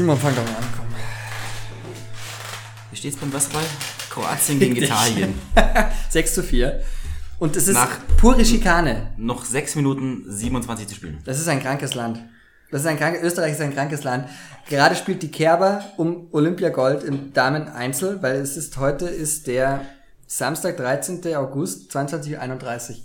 Simon, 0.00 0.16
fang 0.16 0.34
doch 0.34 0.42
mal 0.44 0.56
an, 0.56 0.64
komm. 0.74 0.86
Wie 2.90 2.96
steht's 2.96 3.18
beim 3.18 3.30
Basketball? 3.30 3.64
Kroatien 4.08 4.58
gegen 4.58 4.76
Italien. 4.76 5.34
6 6.08 6.34
zu 6.36 6.42
4. 6.42 6.80
Und 7.38 7.54
es 7.54 7.68
ist 7.68 7.74
Nach- 7.74 7.98
pure 8.16 8.42
Schikane. 8.46 9.10
Noch 9.18 9.44
6 9.44 9.76
Minuten 9.76 10.24
27 10.26 10.86
zu 10.88 10.94
spielen. 10.94 11.18
Das 11.26 11.38
ist 11.38 11.48
ein 11.48 11.60
krankes 11.60 11.92
Land. 11.94 12.18
Das 12.70 12.80
ist 12.80 12.86
ein 12.86 12.96
krank, 12.96 13.18
Österreich 13.22 13.52
ist 13.52 13.60
ein 13.60 13.74
krankes 13.74 14.02
Land. 14.02 14.26
Gerade 14.70 14.96
spielt 14.96 15.22
die 15.22 15.30
Kerber 15.30 15.84
um 15.98 16.28
Olympiagold 16.32 17.04
im 17.04 17.34
Damen-Einzel, 17.34 18.22
weil 18.22 18.36
es 18.36 18.56
ist, 18.56 18.78
heute 18.78 19.04
ist 19.04 19.48
der 19.48 19.84
Samstag, 20.26 20.78
13. 20.78 21.20
August, 21.36 21.94
22.31 21.94 22.90
Uhr. 22.90 22.96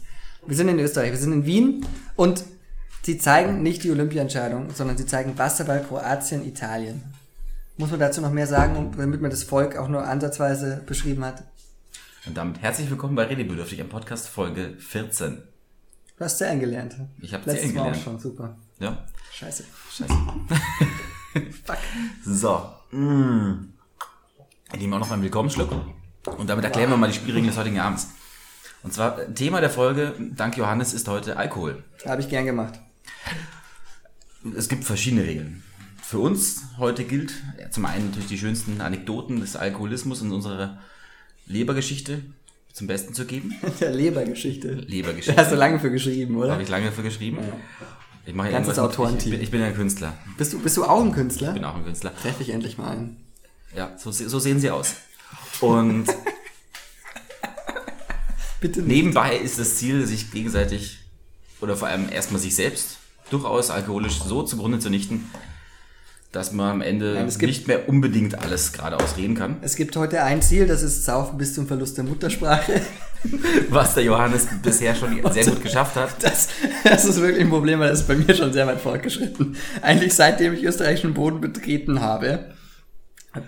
Wir 0.47 0.55
sind 0.55 0.69
in 0.69 0.79
Österreich, 0.79 1.11
wir 1.11 1.17
sind 1.17 1.33
in 1.33 1.45
Wien 1.45 1.85
und 2.15 2.45
sie 3.05 3.19
zeigen 3.19 3.61
nicht 3.61 3.83
die 3.83 3.91
Olympiaentscheidung, 3.91 4.71
sondern 4.73 4.97
sie 4.97 5.05
zeigen 5.05 5.37
Wasserball 5.37 5.83
Kroatien, 5.83 6.43
Italien. 6.43 7.03
Muss 7.77 7.91
man 7.91 7.99
dazu 7.99 8.19
noch 8.19 8.31
mehr 8.31 8.47
sagen, 8.47 8.93
damit 8.97 9.21
man 9.21 9.29
das 9.29 9.43
Volk 9.43 9.77
auch 9.77 9.87
nur 9.87 10.03
ansatzweise 10.03 10.81
beschrieben 10.87 11.23
hat? 11.23 11.43
Und 12.25 12.35
damit 12.35 12.61
herzlich 12.61 12.89
willkommen 12.89 13.15
bei 13.15 13.25
Redebedürftig 13.25 13.79
am 13.81 13.89
Podcast 13.89 14.27
Folge 14.27 14.73
14. 14.79 15.43
Du 16.17 16.23
hast 16.23 16.39
zählen 16.39 16.59
gelernt. 16.59 16.95
Ich 17.21 17.33
hab 17.33 17.45
Letztes 17.45 17.71
zählen 17.71 17.75
Mal 17.75 17.91
auch 17.91 17.95
schon, 17.95 18.17
super. 18.17 18.57
Ja, 18.79 19.05
Scheiße. 19.31 19.63
scheiße. 19.91 20.13
So. 22.25 22.63
Mm. 22.91 23.73
Ich 24.73 24.79
nehme 24.79 24.95
auch 24.95 25.01
noch 25.01 25.11
einen 25.11 25.21
Willkommensschluck. 25.21 25.69
Und 26.37 26.49
damit 26.49 26.63
erklären 26.63 26.89
wir 26.89 26.97
mal 26.97 27.07
die 27.07 27.13
Spielregeln 27.13 27.49
des 27.49 27.57
heutigen 27.57 27.79
Abends. 27.79 28.07
Und 28.83 28.93
zwar, 28.93 29.33
Thema 29.33 29.59
der 29.59 29.69
Folge, 29.69 30.15
dank 30.35 30.55
Johannes, 30.57 30.93
ist 30.93 31.07
heute 31.07 31.35
Alkohol. 31.35 31.83
Habe 32.05 32.21
ich 32.21 32.29
gern 32.29 32.45
gemacht. 32.45 32.79
Es 34.55 34.69
gibt 34.69 34.83
verschiedene 34.83 35.23
Regeln. 35.23 35.63
Für 36.03 36.19
uns 36.19 36.61
heute 36.77 37.03
gilt 37.03 37.33
ja, 37.59 37.71
zum 37.71 37.85
einen 37.85 38.07
natürlich 38.07 38.27
die 38.27 38.37
schönsten 38.37 38.79
Anekdoten 38.79 39.39
des 39.39 39.55
Alkoholismus 39.55 40.21
in 40.21 40.31
unserer 40.31 40.77
Lebergeschichte 41.47 42.21
zum 42.71 42.87
Besten 42.87 43.13
zu 43.13 43.25
geben. 43.25 43.55
Der 43.79 43.91
Lebergeschichte. 43.91 44.73
Lebergeschichte. 44.73 45.35
Da 45.35 45.43
hast 45.43 45.51
du 45.51 45.55
lange 45.55 45.79
für 45.79 45.89
geschrieben, 45.89 46.35
oder? 46.35 46.51
Habe 46.51 46.63
ich 46.63 46.69
lange 46.69 46.87
dafür 46.87 47.03
geschrieben. 47.03 47.39
Ich 48.25 48.35
mache 48.35 48.47
ja 48.49 48.53
Ganzes 48.53 48.77
Autorenteam. 48.79 49.33
Ich 49.33 49.37
bin, 49.37 49.41
ich 49.41 49.51
bin 49.51 49.61
ja 49.61 49.67
ein 49.67 49.75
Künstler. 49.75 50.13
Bist 50.37 50.53
du, 50.53 50.59
bist 50.59 50.77
du 50.77 50.83
auch 50.83 51.03
ein 51.03 51.11
Künstler? 51.11 51.49
Ich 51.49 51.53
bin 51.55 51.63
auch 51.63 51.75
ein 51.75 51.83
Künstler. 51.83 52.13
Treff 52.15 52.39
ich 52.39 52.49
endlich 52.49 52.77
mal 52.77 52.91
ein. 52.91 53.17
Ja, 53.75 53.95
so, 53.97 54.11
so 54.11 54.39
sehen 54.39 54.59
sie 54.59 54.69
aus. 54.69 54.95
Und 55.61 56.05
Bitte 58.61 58.81
nicht. 58.81 58.87
nebenbei 58.87 59.37
ist 59.37 59.59
das 59.59 59.75
Ziel, 59.77 60.05
sich 60.05 60.31
gegenseitig 60.31 60.99
oder 61.65 61.75
vor 61.75 61.87
allem 61.87 62.09
erstmal 62.11 62.39
sich 62.39 62.55
selbst 62.55 62.97
durchaus 63.31 63.69
alkoholisch 63.71 64.19
so 64.21 64.43
zugrunde 64.43 64.79
zu 64.79 64.89
nichten, 64.89 65.29
dass 66.31 66.51
man 66.51 66.69
am 66.69 66.81
Ende 66.81 67.13
Nein, 67.15 67.27
gibt- 67.29 67.41
nicht 67.43 67.67
mehr 67.67 67.89
unbedingt 67.89 68.37
alles 68.43 68.71
geradeaus 68.73 69.17
reden 69.17 69.35
kann. 69.35 69.57
Es 69.61 69.75
gibt 69.75 69.95
heute 69.95 70.21
ein 70.21 70.41
Ziel, 70.41 70.67
das 70.67 70.83
ist 70.83 71.05
Saufen 71.05 71.37
bis 71.37 71.55
zum 71.55 71.65
Verlust 71.67 71.97
der 71.97 72.03
Muttersprache. 72.03 72.81
Was 73.69 73.95
der 73.95 74.03
Johannes 74.03 74.47
bisher 74.61 74.93
schon 74.95 75.19
sehr 75.33 75.45
gut 75.45 75.63
geschafft 75.63 75.95
hat. 75.95 76.21
Das, 76.23 76.49
das 76.83 77.05
ist 77.05 77.19
wirklich 77.19 77.41
ein 77.43 77.49
Problem, 77.49 77.79
weil 77.79 77.89
das 77.89 78.01
ist 78.01 78.07
bei 78.07 78.15
mir 78.15 78.35
schon 78.35 78.53
sehr 78.53 78.67
weit 78.67 78.79
fortgeschritten. 78.81 79.55
Eigentlich 79.81 80.13
seitdem 80.13 80.53
ich 80.53 80.63
österreichischen 80.63 81.13
Boden 81.15 81.41
betreten 81.41 82.01
habe, 82.01 82.53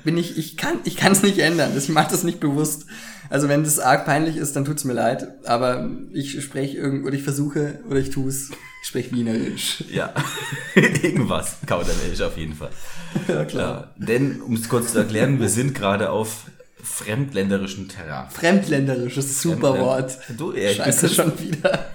bin 0.04 0.18
ich, 0.18 0.38
ich 0.38 0.58
kann, 0.58 0.80
ich 0.86 0.96
kann 0.98 1.12
es 1.12 1.22
nicht 1.24 1.38
ändern. 1.40 1.72
Ich 1.78 1.90
mache 1.90 2.10
das 2.12 2.24
nicht 2.24 2.40
bewusst. 2.40 2.86
Also 3.30 3.50
wenn 3.50 3.64
das 3.64 3.80
arg 3.80 4.06
peinlich 4.06 4.38
ist, 4.38 4.56
dann 4.56 4.66
tut's 4.66 4.84
mir 4.84 4.94
leid. 4.94 5.28
Aber 5.46 5.90
ich 6.14 6.42
spreche 6.44 6.78
irgend 6.78 7.06
oder 7.06 7.14
ich 7.16 7.24
versuche 7.24 7.80
oder 7.90 8.00
ich 8.00 8.10
tu's. 8.10 8.50
Ich 8.82 8.88
spreche 8.90 9.12
Wienerisch. 9.16 9.84
Ja, 9.92 10.14
irgendwas. 10.76 11.58
Kauderwelsch 11.66 12.22
auf 12.22 12.38
jeden 12.38 12.54
Fall. 12.56 12.70
Ja, 13.28 13.46
klar. 13.46 13.94
Ja, 14.00 14.06
denn, 14.06 14.42
um 14.42 14.54
es 14.54 14.68
kurz 14.70 14.92
zu 14.92 15.00
erklären, 15.00 15.40
wir 15.40 15.50
sind 15.50 15.74
gerade 15.74 16.10
auf 16.12 16.44
fremdländerischem 16.84 17.88
Terrain. 17.88 18.30
Fremdländerisch, 18.30 19.16
das 19.16 19.26
ist 19.26 19.46
ein 19.46 19.52
super 19.54 19.70
Fremdländ- 19.74 19.80
Wort. 19.80 20.18
Du, 20.38 20.54
ja, 20.54 20.72
Scheiße, 20.74 21.10
schon 21.10 21.32
wieder. 21.40 21.86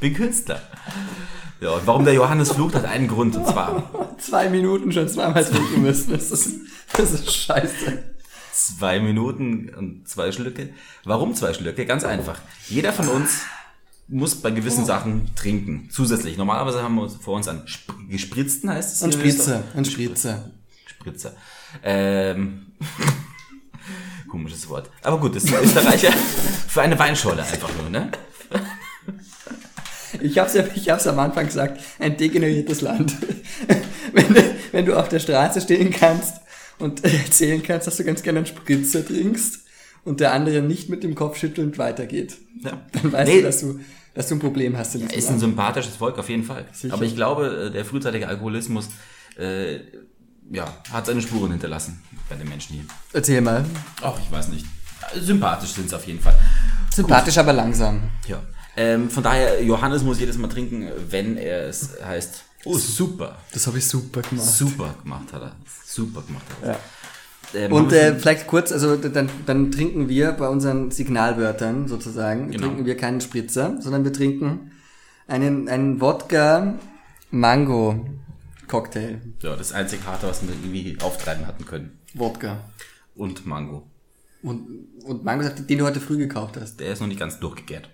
bin 0.00 0.14
Künstler. 0.14 0.60
Ja, 1.60 1.70
und 1.72 1.86
warum 1.86 2.04
der 2.04 2.14
Johannes 2.14 2.52
flucht, 2.52 2.74
hat 2.74 2.84
einen 2.86 3.06
Grund. 3.08 3.36
Und 3.36 3.46
zwar 3.46 3.90
Zwei 4.18 4.48
Minuten 4.48 4.92
schon 4.92 5.08
zweimal 5.08 5.44
trinken 5.44 5.82
müssen. 5.82 6.12
Das 6.12 6.30
ist, 6.30 6.54
das 6.96 7.12
ist 7.12 7.32
scheiße. 7.34 8.02
Zwei 8.52 9.00
Minuten 9.00 9.68
und 9.74 10.08
zwei 10.08 10.32
Schlücke. 10.32 10.70
Warum 11.04 11.34
zwei 11.34 11.54
Schlücke? 11.54 11.86
Ganz 11.86 12.04
einfach. 12.04 12.40
Jeder 12.68 12.92
von 12.92 13.08
uns 13.08 13.42
muss 14.08 14.34
bei 14.34 14.50
gewissen 14.50 14.84
Sachen 14.84 15.34
trinken. 15.34 15.88
Zusätzlich. 15.90 16.36
Normalerweise 16.36 16.82
haben 16.82 16.96
wir 16.96 17.02
uns 17.02 17.16
vor 17.16 17.36
uns 17.36 17.48
einen 17.48 17.64
Sp 17.70 17.94
gespritzten, 18.08 18.70
heißt 18.70 18.94
es? 18.94 19.02
Und 19.02 19.14
hier 19.14 19.24
in 19.24 19.30
Spritze, 19.30 19.50
Österreich? 19.50 19.74
und 19.74 19.86
Spritze. 19.86 20.50
Spritzer. 20.86 21.32
Ähm, 21.82 22.66
komisches 24.28 24.68
Wort. 24.68 24.90
Aber 25.02 25.18
gut, 25.18 25.36
das 25.36 25.44
ist 25.44 25.54
ein 25.54 25.64
Österreicher 25.64 26.12
für 26.68 26.82
eine 26.82 26.98
Weinscholle 26.98 27.42
einfach 27.42 27.70
nur, 27.80 27.90
ne? 27.90 28.10
Ich 30.20 30.38
hab's 30.38 30.54
ja, 30.54 30.64
ich 30.74 30.90
hab's 30.90 31.06
am 31.06 31.18
Anfang 31.20 31.46
gesagt, 31.46 31.80
ein 32.00 32.16
degeneriertes 32.16 32.80
Land. 32.80 33.16
wenn, 34.12 34.34
du, 34.34 34.54
wenn 34.72 34.86
du 34.86 34.98
auf 34.98 35.08
der 35.08 35.20
Straße 35.20 35.60
stehen 35.60 35.90
kannst 35.92 36.40
und 36.80 37.04
erzählen 37.04 37.62
kannst, 37.62 37.86
dass 37.86 37.96
du 37.96 38.04
ganz 38.04 38.22
gerne 38.22 38.38
einen 38.40 38.46
Spritzer 38.46 39.06
trinkst 39.06 39.60
und 40.04 40.20
der 40.20 40.32
andere 40.32 40.62
nicht 40.62 40.88
mit 40.88 41.02
dem 41.04 41.14
Kopf 41.14 41.36
schüttelnd 41.38 41.78
weitergeht, 41.78 42.36
Ja. 42.64 42.80
dann 42.92 43.12
weißt 43.12 43.30
Nee. 43.30 43.38
du, 43.38 43.42
dass 43.46 43.60
du, 43.60 43.80
dass 44.14 44.28
du 44.28 44.34
ein 44.36 44.40
Problem 44.40 44.76
hast 44.76 44.94
in 44.94 45.02
diesem 45.02 45.16
Ist 45.18 45.26
ein 45.26 45.32
Land. 45.34 45.40
sympathisches 45.40 45.96
Volk 45.96 46.18
auf 46.18 46.28
jeden 46.28 46.42
Fall. 46.44 46.64
Sicher. 46.72 46.92
Aber 46.94 47.04
ich 47.04 47.14
glaube, 47.14 47.66
äh, 47.68 47.70
der 47.70 47.84
frühzeitige 47.84 48.26
Alkoholismus 48.26 48.88
äh, 49.38 49.76
ja, 50.52 50.64
hat 50.90 51.06
seine 51.06 51.22
Spuren 51.22 51.52
hinterlassen 51.52 52.02
bei 52.28 52.34
den 52.34 52.48
Menschen 52.48 52.74
hier. 52.74 52.84
Erzähl 53.12 53.40
mal. 53.40 53.64
Ach, 54.02 54.18
ich 54.20 54.30
weiß 54.32 54.48
nicht. 54.48 54.66
Sympathisch 55.20 55.70
sind 55.70 55.88
sie 55.88 55.96
auf 55.96 56.06
jeden 56.06 56.20
Fall. 56.20 56.34
Sympathisch, 56.92 57.38
aber 57.38 57.52
langsam. 57.52 58.02
Ja. 58.26 58.42
Ähm, 58.76 59.10
von 59.10 59.22
daher, 59.22 59.62
Johannes 59.62 60.02
muss 60.02 60.18
jedes 60.20 60.38
Mal 60.38 60.48
trinken, 60.48 60.88
wenn 61.08 61.36
er 61.36 61.68
es 61.68 61.90
heißt. 62.04 62.44
Oh, 62.64 62.76
super. 62.76 63.38
Das 63.52 63.66
habe 63.66 63.78
ich 63.78 63.86
super 63.86 64.22
gemacht. 64.22 64.46
Super 64.46 64.94
gemacht 65.02 65.32
hat 65.32 65.42
er. 65.42 65.56
Super 65.84 66.22
gemacht 66.22 66.44
hat 66.50 66.62
er. 66.62 66.72
Ja. 66.72 66.78
Ähm, 67.54 67.72
Und 67.72 67.92
äh, 67.92 68.14
vielleicht 68.18 68.46
kurz, 68.46 68.70
also 68.70 68.96
dann, 68.96 69.28
dann 69.46 69.70
trinken 69.72 70.08
wir 70.08 70.32
bei 70.32 70.48
unseren 70.48 70.90
Signalwörtern 70.90 71.88
sozusagen, 71.88 72.50
Genau. 72.50 72.66
trinken 72.66 72.86
wir 72.86 72.96
keinen 72.96 73.20
Spritzer, 73.20 73.80
sondern 73.80 74.04
wir 74.04 74.12
trinken 74.12 74.70
einen, 75.26 75.68
einen 75.68 76.00
Wodka 76.00 76.78
Mango 77.30 78.06
Cocktail. 78.68 79.20
ja, 79.42 79.56
das 79.56 79.72
einzig 79.72 80.00
harte, 80.06 80.28
was 80.28 80.42
wir 80.42 80.50
irgendwie 80.50 80.96
auftreiben 81.02 81.46
hatten 81.46 81.64
können. 81.64 81.98
Wodka. 82.14 82.58
Und 83.16 83.46
Mango. 83.46 83.88
Und, 84.42 84.66
und 85.04 85.24
Mango 85.24 85.42
sagt, 85.42 85.68
den 85.68 85.78
du 85.78 85.84
heute 85.84 86.00
früh 86.00 86.16
gekauft 86.18 86.56
hast. 86.60 86.78
Der 86.78 86.92
ist 86.92 87.00
noch 87.00 87.08
nicht 87.08 87.18
ganz 87.20 87.40
durchgegärt. 87.40 87.90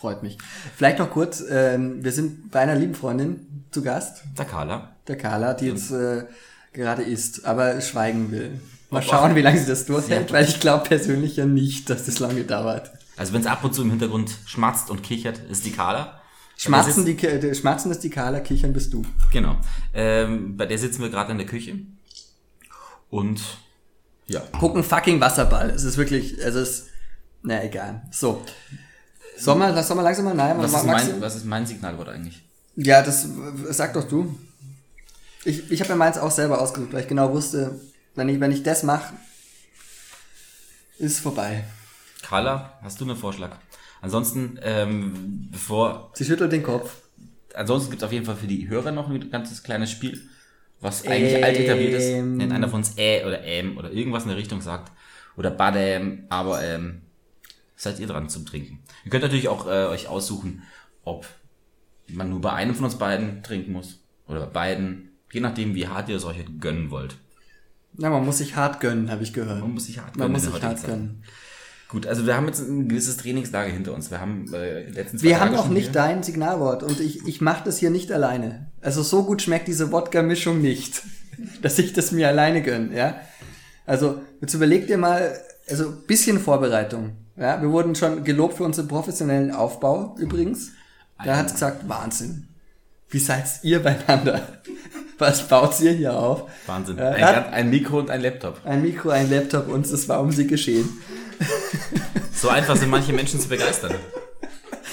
Freut 0.00 0.22
mich. 0.22 0.38
Vielleicht 0.76 0.98
noch 0.98 1.10
kurz, 1.10 1.44
ähm, 1.50 2.02
wir 2.02 2.12
sind 2.12 2.50
bei 2.50 2.60
einer 2.60 2.74
lieben 2.74 2.94
Freundin 2.94 3.64
zu 3.70 3.82
Gast, 3.82 4.22
Der 4.38 4.46
Carla. 4.46 4.96
der 5.06 5.18
Carla, 5.18 5.52
die 5.52 5.66
jetzt 5.66 5.90
äh, 5.90 6.24
gerade 6.72 7.02
isst, 7.02 7.44
aber 7.44 7.78
schweigen 7.82 8.30
will. 8.30 8.58
Mal 8.88 9.02
schauen, 9.02 9.34
wie 9.34 9.42
lange 9.42 9.58
sie 9.58 9.66
das 9.66 9.84
durchhält, 9.84 10.32
weil 10.32 10.46
ich 10.46 10.58
glaube 10.58 10.84
persönlich 10.88 11.36
ja 11.36 11.44
nicht, 11.44 11.90
dass 11.90 12.06
das 12.06 12.18
lange 12.18 12.44
dauert. 12.44 12.90
Also 13.18 13.34
wenn 13.34 13.42
es 13.42 13.46
ab 13.46 13.62
und 13.62 13.74
zu 13.74 13.82
im 13.82 13.90
Hintergrund 13.90 14.32
schmatzt 14.46 14.88
und 14.88 15.02
kichert, 15.02 15.38
ist 15.50 15.66
die 15.66 15.70
Carla. 15.72 16.18
Schmatzen, 16.56 17.04
die, 17.04 17.18
äh, 17.26 17.54
Schmatzen 17.54 17.90
ist 17.90 18.02
die 18.02 18.10
Carla, 18.10 18.40
kichern 18.40 18.72
bist 18.72 18.94
du. 18.94 19.02
Genau. 19.32 19.58
Ähm, 19.92 20.56
bei 20.56 20.64
der 20.64 20.78
sitzen 20.78 21.02
wir 21.02 21.10
gerade 21.10 21.30
in 21.32 21.38
der 21.38 21.46
Küche. 21.46 21.76
Und 23.10 23.42
ja. 24.26 24.40
Gucken 24.58 24.82
fucking 24.82 25.20
Wasserball. 25.20 25.68
Es 25.68 25.84
ist 25.84 25.98
wirklich, 25.98 26.42
also 26.42 26.60
es 26.60 26.70
ist, 26.70 26.86
na 27.42 27.62
egal. 27.62 28.02
So. 28.10 28.42
Soll 29.40 29.56
man, 29.56 29.82
soll 29.82 30.02
langsam 30.02 30.24
mal, 30.26 30.34
nein, 30.34 30.58
Was 30.58 30.72
ist, 30.74 30.84
mein, 30.84 31.20
was 31.20 31.36
ist 31.36 31.44
mein 31.46 31.66
Signalwort 31.66 32.08
eigentlich? 32.08 32.42
Ja, 32.76 33.02
das, 33.02 33.26
sag 33.70 33.94
doch 33.94 34.06
du. 34.06 34.38
Ich, 35.44 35.70
ich 35.70 35.80
habe 35.80 35.92
mir 35.92 35.98
meins 35.98 36.18
auch 36.18 36.30
selber 36.30 36.60
ausgesucht, 36.60 36.92
weil 36.92 37.02
ich 37.02 37.08
genau 37.08 37.32
wusste, 37.32 37.80
wenn 38.14 38.28
ich, 38.28 38.38
wenn 38.40 38.52
ich 38.52 38.62
das 38.62 38.82
mache, 38.82 39.14
ist 40.98 41.20
vorbei. 41.20 41.64
Carla, 42.22 42.78
hast 42.82 43.00
du 43.00 43.04
einen 43.04 43.16
Vorschlag? 43.16 43.56
Ansonsten, 44.02 44.58
ähm, 44.62 45.48
bevor, 45.50 46.10
Sie 46.14 46.24
schüttelt 46.24 46.52
den 46.52 46.62
Kopf. 46.62 46.96
ansonsten 47.54 47.90
gibt 47.90 48.02
es 48.02 48.06
auf 48.06 48.12
jeden 48.12 48.26
Fall 48.26 48.36
für 48.36 48.46
die 48.46 48.68
Hörer 48.68 48.92
noch 48.92 49.08
ein 49.08 49.30
ganzes 49.30 49.62
kleines 49.62 49.90
Spiel, 49.90 50.20
was 50.80 51.06
eigentlich 51.06 51.34
Ähm. 51.34 51.44
alt 51.44 51.58
etabliert 51.58 51.94
ist. 51.94 52.08
Wenn 52.12 52.52
einer 52.52 52.68
von 52.68 52.80
uns 52.80 52.92
äh 52.96 53.24
oder 53.24 53.42
ähm 53.42 53.78
oder 53.78 53.90
irgendwas 53.90 54.24
in 54.24 54.28
der 54.30 54.38
Richtung 54.38 54.60
sagt. 54.60 54.92
Oder 55.36 55.50
badäm, 55.50 56.24
aber 56.28 56.62
ähm, 56.62 57.02
seid 57.80 57.98
ihr 57.98 58.06
dran 58.06 58.28
zum 58.28 58.44
Trinken. 58.44 58.80
Ihr 59.04 59.10
könnt 59.10 59.22
natürlich 59.22 59.48
auch 59.48 59.66
äh, 59.66 59.86
euch 59.86 60.06
aussuchen, 60.06 60.62
ob 61.02 61.26
man 62.08 62.28
nur 62.28 62.40
bei 62.40 62.52
einem 62.52 62.74
von 62.74 62.84
uns 62.84 62.96
beiden 62.96 63.42
trinken 63.42 63.72
muss. 63.72 64.00
Oder 64.26 64.40
bei 64.40 64.46
beiden. 64.46 65.08
Je 65.32 65.40
nachdem, 65.40 65.74
wie 65.74 65.88
hart 65.88 66.08
ihr 66.08 66.16
es 66.16 66.24
euch 66.24 66.36
gönnen 66.60 66.90
wollt. 66.90 67.16
Ja, 67.96 68.10
man 68.10 68.24
muss 68.24 68.38
sich 68.38 68.54
hart 68.56 68.80
gönnen, 68.80 69.10
habe 69.10 69.22
ich 69.22 69.32
gehört. 69.32 69.60
Man 69.60 69.72
muss 69.72 69.86
sich 69.86 69.98
hart 69.98 70.16
Man 70.16 70.26
gönnen 70.26 70.32
muss 70.32 70.44
in 70.44 70.52
sich 70.52 70.62
hart 70.62 70.78
Zeit. 70.78 70.90
gönnen. 70.90 71.22
Gut, 71.88 72.06
also 72.06 72.26
wir 72.26 72.36
haben 72.36 72.46
jetzt 72.46 72.60
ein 72.60 72.88
gewisses 72.88 73.16
Trainingslager 73.16 73.72
hinter 73.72 73.94
uns. 73.94 74.10
Wir 74.10 74.20
haben 74.20 74.52
äh, 74.52 74.88
letztens 74.90 75.22
Wir 75.22 75.40
haben 75.40 75.54
auch 75.56 75.68
nicht 75.68 75.94
dein 75.94 76.22
Signalwort 76.22 76.82
und 76.82 77.00
ich, 77.00 77.26
ich 77.26 77.40
mache 77.40 77.64
das 77.64 77.78
hier 77.78 77.90
nicht 77.90 78.12
alleine. 78.12 78.70
Also 78.80 79.02
so 79.02 79.24
gut 79.24 79.42
schmeckt 79.42 79.66
diese 79.66 79.90
Wodka-Mischung 79.90 80.60
nicht, 80.60 81.02
dass 81.62 81.78
ich 81.78 81.92
das 81.92 82.12
mir 82.12 82.28
alleine 82.28 82.62
gönn, 82.62 82.92
ja. 82.92 83.20
Also 83.86 84.20
jetzt 84.40 84.54
überleg 84.54 84.86
dir 84.86 84.98
mal, 84.98 85.36
also 85.70 85.90
bisschen 86.06 86.38
Vorbereitung. 86.40 87.16
Ja, 87.36 87.60
wir 87.60 87.70
wurden 87.70 87.94
schon 87.94 88.24
gelobt 88.24 88.54
für 88.58 88.64
unseren 88.64 88.88
professionellen 88.88 89.50
Aufbau 89.52 90.14
übrigens. 90.18 90.72
Da 91.24 91.36
hat's 91.36 91.52
gesagt, 91.54 91.88
Wahnsinn. 91.88 92.48
Wie 93.08 93.18
seid 93.18 93.44
ihr 93.62 93.82
beieinander? 93.82 94.40
Was 95.18 95.46
baut 95.48 95.78
ihr 95.80 95.92
hier 95.92 96.16
auf? 96.18 96.44
Wahnsinn. 96.66 96.96
Ja, 96.96 97.10
ein, 97.10 97.24
hat- 97.24 97.52
ein 97.52 97.68
Mikro 97.70 97.98
und 97.98 98.10
ein 98.10 98.20
Laptop. 98.22 98.60
Ein 98.64 98.82
Mikro, 98.82 99.10
ein 99.10 99.28
Laptop 99.30 99.68
und 99.68 99.84
es 99.86 100.08
war 100.08 100.20
um 100.20 100.30
sie 100.32 100.46
geschehen. 100.46 100.88
So 102.32 102.48
einfach 102.48 102.76
sind 102.76 102.88
manche 102.90 103.12
Menschen 103.12 103.38
zu 103.40 103.48
begeistern. 103.48 103.94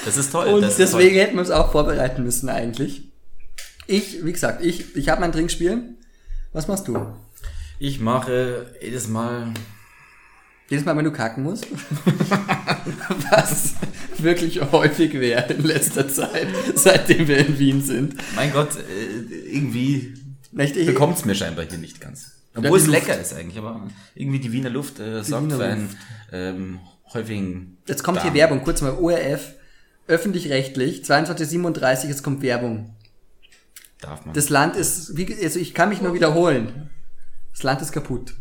Das 0.03 0.17
ist 0.17 0.31
toll. 0.31 0.47
Und 0.47 0.61
das 0.61 0.71
ist 0.71 0.79
deswegen 0.79 1.15
hätten 1.15 1.35
wir 1.35 1.41
uns 1.41 1.51
auch 1.51 1.71
vorbereiten 1.71 2.23
müssen 2.23 2.49
eigentlich. 2.49 3.09
Ich, 3.87 4.25
wie 4.25 4.33
gesagt, 4.33 4.63
ich, 4.63 4.95
ich 4.97 5.07
habe 5.09 5.21
mein 5.21 5.31
Trinkspiel. 5.31 5.95
Was 6.53 6.67
machst 6.67 6.87
du? 6.87 6.93
toll. 6.93 7.13
Ich 7.79 7.99
mache 7.99 8.73
jedes 8.81 9.07
Mal 9.07 9.53
Jedes 10.69 10.85
Mal, 10.85 10.97
wenn 10.97 11.05
du 11.05 11.11
kacken 11.11 11.43
musst? 11.43 11.65
Was 13.31 13.73
wirklich 14.17 14.61
häufig 14.71 15.13
wäre 15.13 15.53
in 15.53 15.63
letzter 15.63 16.09
Zeit, 16.09 16.47
seitdem 16.75 17.27
wir 17.27 17.37
in 17.37 17.57
Wien 17.57 17.81
sind. 17.81 18.15
Mein 18.35 18.51
Gott, 18.51 18.75
äh, 18.75 19.49
irgendwie 19.49 20.13
bekommt 20.51 21.17
es 21.17 21.25
mir 21.25 21.35
scheinbar 21.35 21.65
hier 21.65 21.77
nicht 21.77 22.01
ganz. 22.01 22.31
Obwohl 22.55 22.79
es 22.79 22.87
lecker 22.87 23.19
ist 23.19 23.33
eigentlich, 23.33 23.57
aber 23.57 23.87
irgendwie 24.15 24.39
die 24.39 24.51
Wiener 24.51 24.69
Luft 24.69 24.99
äh, 24.99 25.23
sorgt 25.23 25.45
Wiener 25.45 25.57
für 25.57 25.65
einen 25.65 25.89
ähm, 26.31 26.79
häufigen. 27.13 27.77
Jetzt 27.87 28.03
kommt 28.03 28.21
hier 28.21 28.31
Darm. 28.31 28.35
Werbung, 28.35 28.63
kurz 28.63 28.81
mal 28.81 28.93
ORF, 28.93 29.53
öffentlich-rechtlich, 30.07 31.05
2237, 31.05 32.09
jetzt 32.09 32.23
kommt 32.23 32.41
Werbung. 32.41 32.95
Darf 34.01 34.25
man. 34.25 34.33
Das 34.33 34.49
Land 34.49 34.75
ist, 34.75 35.15
wie, 35.17 35.33
also 35.43 35.59
ich 35.59 35.73
kann 35.73 35.89
mich 35.89 36.01
nur 36.01 36.13
wiederholen. 36.13 36.89
Das 37.53 37.63
Land 37.63 37.81
ist 37.81 37.91
kaputt. 37.91 38.33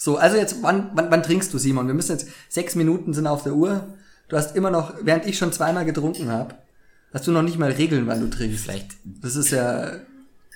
So, 0.00 0.16
also 0.16 0.38
jetzt, 0.38 0.62
wann, 0.62 0.92
wann, 0.94 1.10
wann 1.10 1.22
trinkst 1.22 1.52
du, 1.52 1.58
Simon? 1.58 1.86
Wir 1.86 1.92
müssen 1.92 2.12
jetzt, 2.12 2.28
sechs 2.48 2.74
Minuten 2.74 3.12
sind 3.12 3.26
auf 3.26 3.42
der 3.42 3.52
Uhr. 3.52 3.86
Du 4.28 4.36
hast 4.38 4.56
immer 4.56 4.70
noch, 4.70 4.94
während 5.02 5.26
ich 5.26 5.36
schon 5.36 5.52
zweimal 5.52 5.84
getrunken 5.84 6.30
habe, 6.30 6.54
hast 7.12 7.26
du 7.26 7.32
noch 7.32 7.42
nicht 7.42 7.58
mal 7.58 7.70
Regeln, 7.70 8.06
wann 8.06 8.18
du 8.18 8.30
trinkst. 8.30 8.64
Vielleicht 8.64 8.92
Das 9.04 9.36
ist 9.36 9.50
ja, 9.50 9.98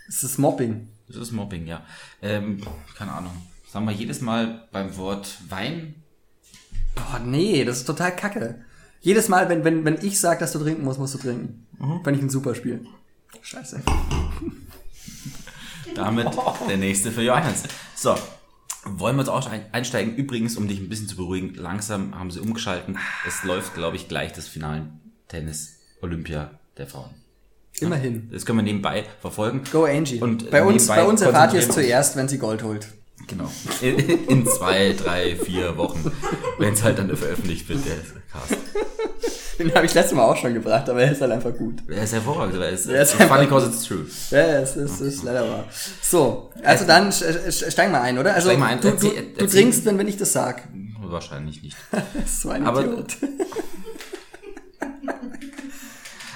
das 0.06 0.24
ist 0.24 0.38
Mobbing. 0.38 0.88
das 1.08 1.18
ist 1.18 1.32
Mobbing, 1.32 1.66
ja. 1.66 1.84
Ähm, 2.22 2.62
keine 2.96 3.12
Ahnung. 3.12 3.32
Sagen 3.70 3.84
wir 3.84 3.92
jedes 3.92 4.22
Mal 4.22 4.66
beim 4.72 4.96
Wort 4.96 5.36
Wein. 5.50 5.96
Boah, 6.94 7.18
nee, 7.18 7.66
das 7.66 7.78
ist 7.78 7.84
total 7.84 8.16
kacke. 8.16 8.64
Jedes 9.02 9.28
Mal, 9.28 9.50
wenn, 9.50 9.62
wenn, 9.62 9.84
wenn 9.84 9.98
ich 10.00 10.18
sage, 10.18 10.40
dass 10.40 10.52
du 10.52 10.58
trinken 10.60 10.84
musst, 10.84 10.98
musst 10.98 11.12
du 11.12 11.18
trinken. 11.18 11.66
Fand 12.02 12.16
ich 12.16 12.22
ein 12.22 12.30
super 12.30 12.54
Spiel. 12.54 12.86
Scheiße. 13.42 13.82
Damit 15.94 16.28
der 16.66 16.78
nächste 16.78 17.12
für 17.12 17.20
Johannes. 17.20 17.64
So. 17.94 18.16
Wollen 18.86 19.16
wir 19.16 19.22
jetzt 19.22 19.30
auch 19.30 19.46
ein- 19.50 19.64
einsteigen? 19.72 20.14
Übrigens, 20.16 20.56
um 20.56 20.68
dich 20.68 20.78
ein 20.78 20.88
bisschen 20.88 21.08
zu 21.08 21.16
beruhigen, 21.16 21.54
langsam 21.54 22.18
haben 22.18 22.30
sie 22.30 22.40
umgeschalten. 22.40 22.98
Es 23.26 23.42
läuft, 23.44 23.74
glaube 23.74 23.96
ich, 23.96 24.08
gleich 24.08 24.32
das 24.32 24.46
Finalen 24.46 25.00
Tennis 25.28 25.78
Olympia 26.02 26.50
der 26.76 26.86
Frauen. 26.86 27.10
Immerhin. 27.80 28.28
Das 28.30 28.44
können 28.46 28.58
wir 28.58 28.62
nebenbei 28.62 29.04
verfolgen. 29.20 29.62
Go 29.72 29.84
Angie. 29.84 30.20
Und 30.20 30.50
bei 30.50 30.62
uns, 30.62 30.86
bei 30.86 31.02
uns 31.04 31.22
erfahrt 31.22 31.54
ihr 31.54 31.60
es 31.60 31.68
zuerst, 31.68 32.14
wenn 32.16 32.28
sie 32.28 32.38
Gold 32.38 32.62
holt. 32.62 32.86
Genau. 33.26 33.50
In, 33.80 33.98
in 34.28 34.46
zwei, 34.46 34.92
drei, 34.92 35.34
vier 35.36 35.76
Wochen, 35.78 36.12
wenn 36.58 36.74
es 36.74 36.82
halt 36.82 36.98
dann 36.98 37.14
veröffentlicht 37.16 37.68
wird, 37.68 37.80
der 37.86 37.96
Cast. 38.30 38.56
Den 39.58 39.74
habe 39.74 39.86
ich 39.86 39.94
letztes 39.94 40.14
Mal 40.16 40.24
auch 40.24 40.36
schon 40.36 40.52
gebracht, 40.54 40.88
aber 40.88 41.02
er 41.02 41.12
ist 41.12 41.20
halt 41.20 41.30
einfach 41.32 41.54
gut. 41.56 41.76
Er 41.88 42.02
ist 42.04 42.12
hervorragend, 42.12 42.56
aber 42.56 42.66
er 42.66 42.72
ist, 42.72 42.86
Er 42.86 43.02
ist 43.02 43.12
funny 43.14 43.44
because 43.46 43.66
it's 43.68 43.84
true. 43.84 44.04
Ja, 44.30 44.58
es 44.60 44.74
ist, 44.76 45.00
ist 45.00 45.22
leider 45.22 45.48
wahr. 45.48 45.64
So, 46.02 46.50
also 46.62 46.84
dann 46.86 47.12
steig 47.12 47.90
mal 47.92 48.00
ein, 48.00 48.18
oder? 48.18 48.34
Also 48.34 48.48
Steig 48.48 48.58
mal 48.58 48.66
ein. 48.68 48.80
du, 48.80 48.90
du, 48.92 49.10
du 49.38 49.46
trinkst, 49.46 49.84
wenn, 49.84 49.96
wenn 49.98 50.08
ich 50.08 50.16
das 50.16 50.32
sag. 50.32 50.62
Wahrscheinlich 51.00 51.62
nicht. 51.62 51.76
So 52.26 52.50
ein 52.50 52.66
Aber- 52.66 52.82
Idiot. 52.84 53.16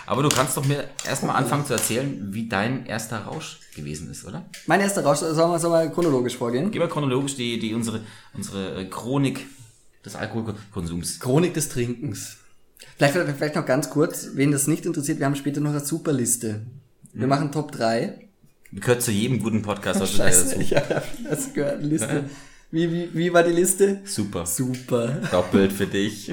Aber 0.06 0.22
du 0.22 0.30
kannst 0.30 0.56
doch 0.56 0.64
mir 0.64 0.84
erstmal 1.06 1.36
anfangen 1.36 1.66
zu 1.66 1.74
erzählen, 1.74 2.28
wie 2.32 2.48
dein 2.48 2.86
erster 2.86 3.18
Rausch 3.24 3.60
gewesen 3.76 4.10
ist, 4.10 4.24
oder? 4.24 4.46
Mein 4.66 4.80
erster 4.80 5.04
Rausch, 5.04 5.18
sollen 5.18 5.36
wir, 5.36 5.58
sollen 5.58 5.72
wir 5.88 5.90
chronologisch 5.92 6.36
vorgehen? 6.38 6.70
Geh 6.70 6.78
mal 6.78 6.88
chronologisch 6.88 7.36
die, 7.36 7.58
die 7.58 7.74
unsere, 7.74 8.00
unsere 8.32 8.80
äh, 8.80 8.84
Chronik 8.86 9.46
des 10.06 10.16
Alkoholkonsums. 10.16 11.20
Chronik 11.20 11.52
des 11.52 11.68
Trinkens. 11.68 12.38
Vielleicht, 12.96 13.14
vielleicht 13.14 13.54
noch 13.54 13.66
ganz 13.66 13.90
kurz, 13.90 14.30
wen 14.34 14.50
das 14.50 14.66
nicht 14.66 14.86
interessiert, 14.86 15.18
wir 15.18 15.26
haben 15.26 15.34
später 15.36 15.60
noch 15.60 15.70
eine 15.70 15.80
Superliste. 15.84 16.66
Wir 17.12 17.22
Mhm. 17.24 17.28
machen 17.28 17.52
Top 17.52 17.72
3. 17.72 18.28
Gehört 18.72 19.02
zu 19.02 19.10
jedem 19.10 19.42
guten 19.42 19.62
Podcast 19.62 20.00
heutzutage 20.00 20.30
Scheiße, 20.32 20.58
dazu. 20.58 20.76
habe 20.76 21.02
das 21.28 21.52
gehört, 21.54 21.82
Liste. 21.82 22.24
Wie, 22.70 22.92
wie, 22.92 23.08
wie 23.14 23.32
war 23.32 23.42
die 23.42 23.52
Liste? 23.52 24.00
Super. 24.04 24.44
Super. 24.44 25.08
Doppelt 25.30 25.72
für 25.72 25.86
dich. 25.86 26.28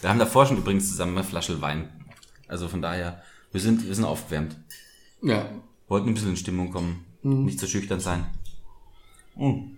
Wir 0.00 0.08
haben 0.08 0.18
davor 0.18 0.46
schon 0.46 0.56
übrigens 0.58 0.88
zusammen 0.88 1.16
eine 1.16 1.24
Flasche 1.24 1.60
Wein. 1.60 1.88
Also 2.48 2.66
von 2.68 2.82
daher, 2.82 3.22
wir 3.52 3.60
sind, 3.60 3.86
wir 3.86 3.94
sind 3.94 4.04
aufgewärmt. 4.04 4.56
Ja. 5.22 5.48
Wollten 5.86 6.08
ein 6.08 6.14
bisschen 6.14 6.30
in 6.30 6.36
Stimmung 6.36 6.72
kommen. 6.72 7.04
Nicht 7.22 7.60
so 7.60 7.66
schüchtern 7.68 8.00
sein. 8.00 8.24
Mm. 9.36 9.76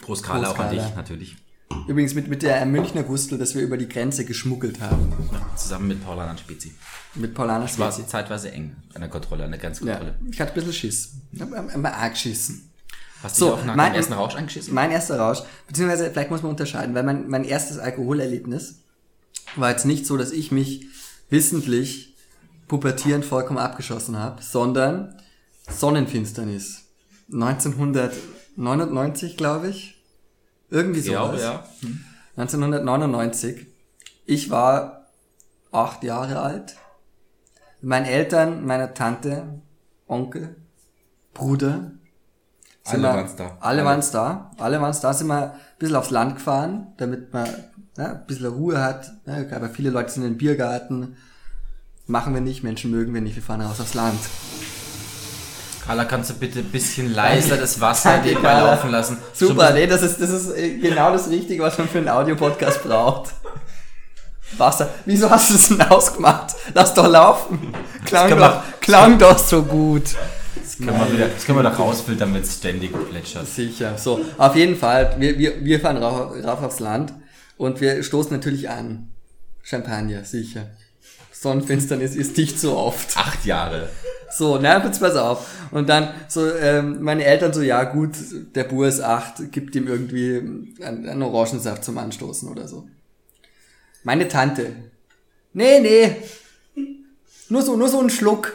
Prost 0.00 0.22
Carla 0.22 0.44
Prost, 0.48 0.54
auch 0.60 0.64
an 0.64 0.70
Carla. 0.70 0.86
dich, 0.86 0.96
natürlich. 0.96 1.36
Übrigens 1.86 2.14
mit, 2.14 2.28
mit 2.28 2.42
der 2.42 2.64
Münchner 2.66 3.02
Gustel, 3.02 3.38
dass 3.38 3.54
wir 3.54 3.62
über 3.62 3.76
die 3.76 3.88
Grenze 3.88 4.24
geschmuggelt 4.24 4.80
haben. 4.80 5.12
Ja, 5.32 5.46
zusammen 5.56 5.88
mit 5.88 6.04
Paula 6.04 6.34
Spezi. 6.36 6.74
Mit 7.14 7.34
Paulana 7.34 7.64
Es 7.64 7.78
war 7.78 7.90
Spezi. 7.92 8.06
zeitweise 8.08 8.50
eng 8.52 8.76
an 8.94 9.00
der 9.02 9.10
Kontrolle, 9.10 9.44
an 9.44 9.50
der 9.50 9.58
Ja, 9.60 9.66
Grenzkontrolle. 9.66 10.14
ich 10.30 10.40
hatte 10.40 10.52
ein 10.52 10.54
bisschen 10.54 10.72
Schiss. 10.72 11.10
Ich 11.32 11.40
habe 11.40 11.56
immer 11.74 11.92
arg 11.94 12.12
geschissen. 12.12 12.70
Hast 13.22 13.40
du 13.40 13.46
So, 13.46 13.54
auch 13.54 13.64
nach 13.64 13.74
mein- 13.74 13.94
ersten 13.94 14.12
Rausch 14.12 14.36
eingeschissen? 14.36 14.72
Mein 14.74 14.90
erster 14.92 15.18
Rausch, 15.18 15.40
beziehungsweise 15.66 16.10
vielleicht 16.10 16.30
muss 16.30 16.42
man 16.42 16.50
unterscheiden, 16.52 16.94
weil 16.94 17.02
mein, 17.02 17.28
mein 17.28 17.42
erstes 17.44 17.78
Alkoholerlebnis 17.78 18.76
war 19.56 19.70
jetzt 19.70 19.86
nicht 19.86 20.06
so, 20.06 20.16
dass 20.16 20.30
ich 20.30 20.52
mich 20.52 20.86
wissentlich 21.30 22.14
pubertierend 22.68 23.24
vollkommen 23.24 23.58
abgeschossen 23.58 24.16
habe, 24.18 24.40
sondern 24.42 25.16
Sonnenfinsternis. 25.68 26.82
1999, 27.32 29.36
glaube 29.36 29.68
ich. 29.70 29.97
Irgendwie 30.70 31.00
sowas. 31.00 31.40
glaube, 31.40 31.40
ja. 31.40 31.64
1999. 32.36 33.66
Ich 34.26 34.50
war 34.50 35.06
acht 35.72 36.02
Jahre 36.04 36.40
alt. 36.40 36.76
Mit 37.80 37.90
meinen 37.90 38.06
Eltern, 38.06 38.64
meiner 38.66 38.92
Tante, 38.94 39.60
Onkel, 40.06 40.56
Bruder. 41.34 41.92
Alle 42.84 43.02
wir- 43.02 43.08
waren's 43.10 43.36
da. 43.36 43.44
Alle 43.44 43.60
Alle. 43.60 43.84
waren's 43.84 44.10
da. 44.10 44.50
Alle 44.58 44.80
waren's 44.80 45.00
da. 45.00 45.12
Sind 45.12 45.28
wir 45.28 45.52
ein 45.52 45.60
bisschen 45.78 45.96
aufs 45.96 46.10
Land 46.10 46.36
gefahren, 46.36 46.88
damit 46.96 47.32
man 47.32 47.46
ja, 47.96 48.12
ein 48.12 48.26
bisschen 48.26 48.46
Ruhe 48.46 48.80
hat. 48.82 49.10
Ja, 49.26 49.34
aber 49.56 49.68
viele 49.68 49.90
Leute 49.90 50.10
sind 50.10 50.24
im 50.24 50.36
Biergarten. 50.38 51.16
Machen 52.06 52.32
wir 52.32 52.40
nicht, 52.40 52.62
Menschen 52.62 52.90
mögen 52.90 53.12
wir 53.12 53.20
nicht, 53.20 53.36
wir 53.36 53.42
fahren 53.42 53.60
raus 53.60 53.80
aufs 53.80 53.92
Land. 53.94 54.18
Carla, 55.88 56.04
kannst 56.04 56.28
du 56.28 56.34
bitte 56.34 56.58
ein 56.58 56.66
bisschen 56.66 57.14
leiser 57.14 57.56
das 57.56 57.80
Wasser 57.80 58.10
Danke, 58.12 58.28
nebenbei 58.28 58.50
Carla. 58.52 58.70
laufen 58.74 58.90
lassen? 58.90 59.16
Super, 59.32 59.72
nee, 59.72 59.86
das 59.86 60.02
ist, 60.02 60.20
das 60.20 60.28
ist 60.28 60.54
äh, 60.54 60.76
genau 60.76 61.12
das 61.12 61.30
Richtige, 61.30 61.62
was 61.62 61.78
man 61.78 61.88
für 61.88 61.96
einen 61.96 62.10
Audiopodcast 62.10 62.82
braucht. 62.84 63.30
Wasser. 64.58 64.90
Wieso 65.06 65.30
hast 65.30 65.48
du 65.48 65.54
das 65.54 65.68
denn 65.68 65.80
ausgemacht? 65.80 66.54
Lass 66.74 66.92
doch 66.92 67.08
laufen. 67.08 67.72
Klang 68.04 68.28
doch, 68.30 68.36
wir- 68.38 68.62
klang 68.82 69.18
doch 69.18 69.38
so 69.38 69.62
gut. 69.62 70.14
Das 70.62 70.76
können, 70.76 70.88
wir 70.98 71.10
wieder, 71.12 71.28
das 71.28 71.46
können 71.46 71.58
wir 71.58 71.62
doch 71.70 71.78
rausfiltern, 71.78 72.34
wenn 72.34 72.42
es 72.42 72.56
ständig 72.56 72.92
plätschert. 73.08 73.46
Sicher. 73.46 73.96
So, 73.96 74.20
auf 74.36 74.54
jeden 74.56 74.76
Fall, 74.76 75.16
wir, 75.18 75.38
wir, 75.38 75.64
wir 75.64 75.80
fahren 75.80 75.96
rauf, 75.96 76.32
rauf 76.44 76.62
aufs 76.62 76.80
Land 76.80 77.14
und 77.56 77.80
wir 77.80 78.02
stoßen 78.02 78.30
natürlich 78.32 78.68
an. 78.68 79.08
Champagner, 79.62 80.22
sicher. 80.24 80.66
Sonnenfinsternis 81.32 82.14
ist 82.14 82.36
nicht 82.36 82.60
so 82.60 82.76
oft. 82.76 83.16
Acht 83.16 83.44
Jahre. 83.46 83.88
So, 84.30 84.58
na, 84.58 84.84
jetzt 84.84 85.00
pass 85.00 85.16
auf. 85.16 85.46
Und 85.70 85.88
dann 85.88 86.14
so, 86.28 86.54
ähm, 86.54 87.02
meine 87.02 87.24
Eltern 87.24 87.52
so, 87.52 87.62
ja 87.62 87.84
gut, 87.84 88.10
der 88.54 88.64
Bur 88.64 88.86
ist 88.86 89.00
acht, 89.00 89.52
gibt 89.52 89.74
ihm 89.74 89.86
irgendwie 89.86 90.36
einen, 90.82 91.08
einen 91.08 91.22
Orangensaft 91.22 91.84
zum 91.84 91.98
Anstoßen 91.98 92.48
oder 92.48 92.68
so. 92.68 92.88
Meine 94.04 94.28
Tante. 94.28 94.74
Nee, 95.52 95.80
nee. 95.80 96.16
Nur 97.48 97.62
so, 97.62 97.76
nur 97.76 97.88
so 97.88 98.00
einen 98.00 98.10
Schluck. 98.10 98.54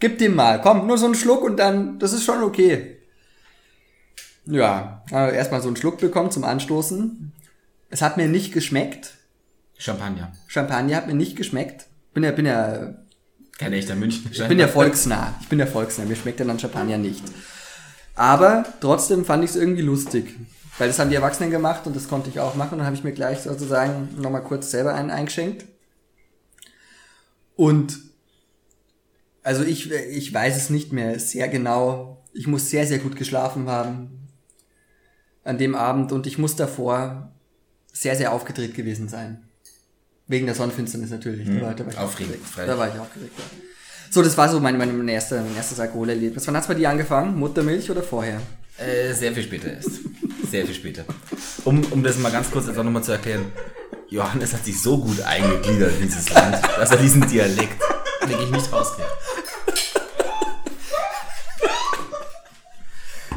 Gib 0.00 0.18
dem 0.18 0.34
mal. 0.34 0.60
Komm, 0.60 0.86
nur 0.86 0.98
so 0.98 1.06
einen 1.06 1.14
Schluck 1.14 1.42
und 1.42 1.56
dann, 1.56 1.98
das 1.98 2.12
ist 2.12 2.24
schon 2.24 2.42
okay. 2.42 2.98
Ja, 4.44 5.04
äh, 5.12 5.36
erstmal 5.36 5.62
so 5.62 5.68
einen 5.68 5.76
Schluck 5.76 5.98
bekommen 5.98 6.32
zum 6.32 6.42
Anstoßen. 6.42 7.32
Es 7.90 8.02
hat 8.02 8.16
mir 8.16 8.26
nicht 8.26 8.52
geschmeckt. 8.52 9.14
Champagner. 9.78 10.32
Champagner 10.48 10.96
hat 10.96 11.06
mir 11.06 11.14
nicht 11.14 11.36
geschmeckt. 11.36 11.86
Bin 12.14 12.24
ja, 12.24 12.32
bin 12.32 12.46
ja 12.46 12.94
Kein 13.62 13.72
echter 13.74 13.94
München. 13.94 14.28
ich 14.32 14.48
bin 14.48 14.58
ja 14.58 14.66
volksnah. 14.66 15.34
Ich 15.40 15.48
bin 15.48 15.58
ja 15.58 15.66
volksnah. 15.66 16.04
Mir 16.04 16.16
schmeckt 16.16 16.40
ja 16.40 16.46
dann 16.46 16.58
Champagner 16.58 16.98
nicht. 16.98 17.22
Aber 18.16 18.64
trotzdem 18.80 19.24
fand 19.24 19.44
ich 19.44 19.50
es 19.50 19.56
irgendwie 19.56 19.82
lustig. 19.82 20.34
Weil 20.78 20.88
das 20.88 20.98
haben 20.98 21.10
die 21.10 21.16
Erwachsenen 21.16 21.50
gemacht 21.50 21.86
und 21.86 21.94
das 21.94 22.08
konnte 22.08 22.28
ich 22.28 22.40
auch 22.40 22.56
machen. 22.56 22.72
Und 22.72 22.78
dann 22.78 22.86
habe 22.86 22.96
ich 22.96 23.04
mir 23.04 23.12
gleich 23.12 23.40
sozusagen 23.42 24.08
nochmal 24.20 24.42
kurz 24.42 24.70
selber 24.70 24.94
einen 24.94 25.10
eingeschenkt. 25.10 25.64
Und 27.54 27.98
also 29.44 29.62
ich, 29.62 29.92
ich 29.92 30.34
weiß 30.34 30.56
es 30.56 30.70
nicht 30.70 30.92
mehr 30.92 31.20
sehr 31.20 31.48
genau. 31.48 32.24
Ich 32.32 32.48
muss 32.48 32.68
sehr, 32.68 32.86
sehr 32.86 32.98
gut 32.98 33.14
geschlafen 33.14 33.68
haben 33.68 34.28
an 35.44 35.58
dem 35.58 35.74
Abend 35.74 36.10
und 36.10 36.26
ich 36.26 36.38
muss 36.38 36.56
davor 36.56 37.32
sehr, 37.92 38.16
sehr 38.16 38.32
aufgedreht 38.32 38.74
gewesen 38.74 39.08
sein. 39.08 39.44
Wegen 40.32 40.46
der 40.46 40.54
Sonnenfinsternis 40.54 41.10
natürlich. 41.10 41.46
Mhm. 41.46 41.60
Da, 41.60 41.66
war, 41.66 41.74
da, 41.74 41.84
war 41.84 41.92
ich 41.92 41.98
Aufregend, 41.98 42.36
aufgeregt. 42.42 42.70
da 42.70 42.78
war 42.78 42.88
ich 42.88 42.98
aufgeregt. 42.98 43.32
Ja. 43.36 43.44
So, 44.10 44.22
das 44.22 44.34
war 44.38 44.48
so 44.48 44.60
mein, 44.60 44.78
mein, 44.78 44.96
mein, 44.96 45.08
erster, 45.08 45.42
mein 45.42 45.54
erstes 45.54 45.78
Alkoholerlebnis. 45.78 46.46
Wann 46.46 46.56
hat's 46.56 46.68
bei 46.68 46.74
dir 46.74 46.88
angefangen? 46.88 47.38
Muttermilch 47.38 47.90
oder 47.90 48.02
vorher? 48.02 48.40
Äh, 48.78 49.12
sehr 49.12 49.32
viel 49.32 49.42
später 49.42 49.74
erst. 49.74 49.90
Sehr 50.50 50.64
viel 50.64 50.74
später. 50.74 51.04
Um, 51.64 51.84
um 51.92 52.02
das 52.02 52.16
mal 52.16 52.32
ganz 52.32 52.50
kurz 52.50 52.66
jetzt 52.66 52.78
auch 52.78 52.82
nochmal 52.82 53.04
zu 53.04 53.12
erklären. 53.12 53.44
Johannes 54.08 54.54
hat 54.54 54.64
sich 54.64 54.80
so 54.80 54.96
gut 54.96 55.20
eingegliedert 55.20 56.00
in 56.00 56.06
dieses 56.06 56.30
Land, 56.30 56.62
dass 56.78 56.90
er 56.90 56.96
diesen 56.96 57.28
Dialekt 57.28 57.82
wirklich 58.26 58.50
nicht 58.50 58.72
rauskriegt. 58.72 59.08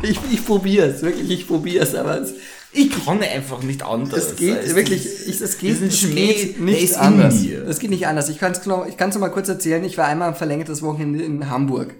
Ich, 0.01 0.19
ich 0.31 0.45
probier's, 0.45 1.01
wirklich, 1.01 1.29
ich 1.29 1.45
probier's, 1.45 1.93
aber 1.93 2.21
es, 2.21 2.35
Ich 2.75 3.05
kann 3.05 3.21
einfach 3.21 3.63
nicht 3.63 3.83
anders. 3.83 4.31
es 4.31 4.35
geht 4.35 4.57
als 4.57 4.75
wirklich, 4.75 5.05
ich, 5.27 5.41
es 5.41 5.57
geht, 5.57 5.81
es 5.81 5.99
Schmäh, 5.99 6.33
geht 6.33 6.59
nicht 6.59 6.83
ist 6.83 6.97
anders. 6.97 7.43
Es 7.43 7.79
geht 7.79 7.89
nicht 7.89 8.07
anders. 8.07 8.29
Ich 8.29 8.37
kann's 8.37 8.61
genau, 8.61 8.85
ich 8.85 8.97
kann's 8.97 9.15
noch 9.15 9.21
mal 9.21 9.29
kurz 9.29 9.47
erzählen. 9.49 9.83
Ich 9.83 9.97
war 9.97 10.05
einmal 10.05 10.27
am 10.27 10.35
verlängertes 10.35 10.81
Wochenende 10.81 11.23
in 11.23 11.49
Hamburg. 11.49 11.95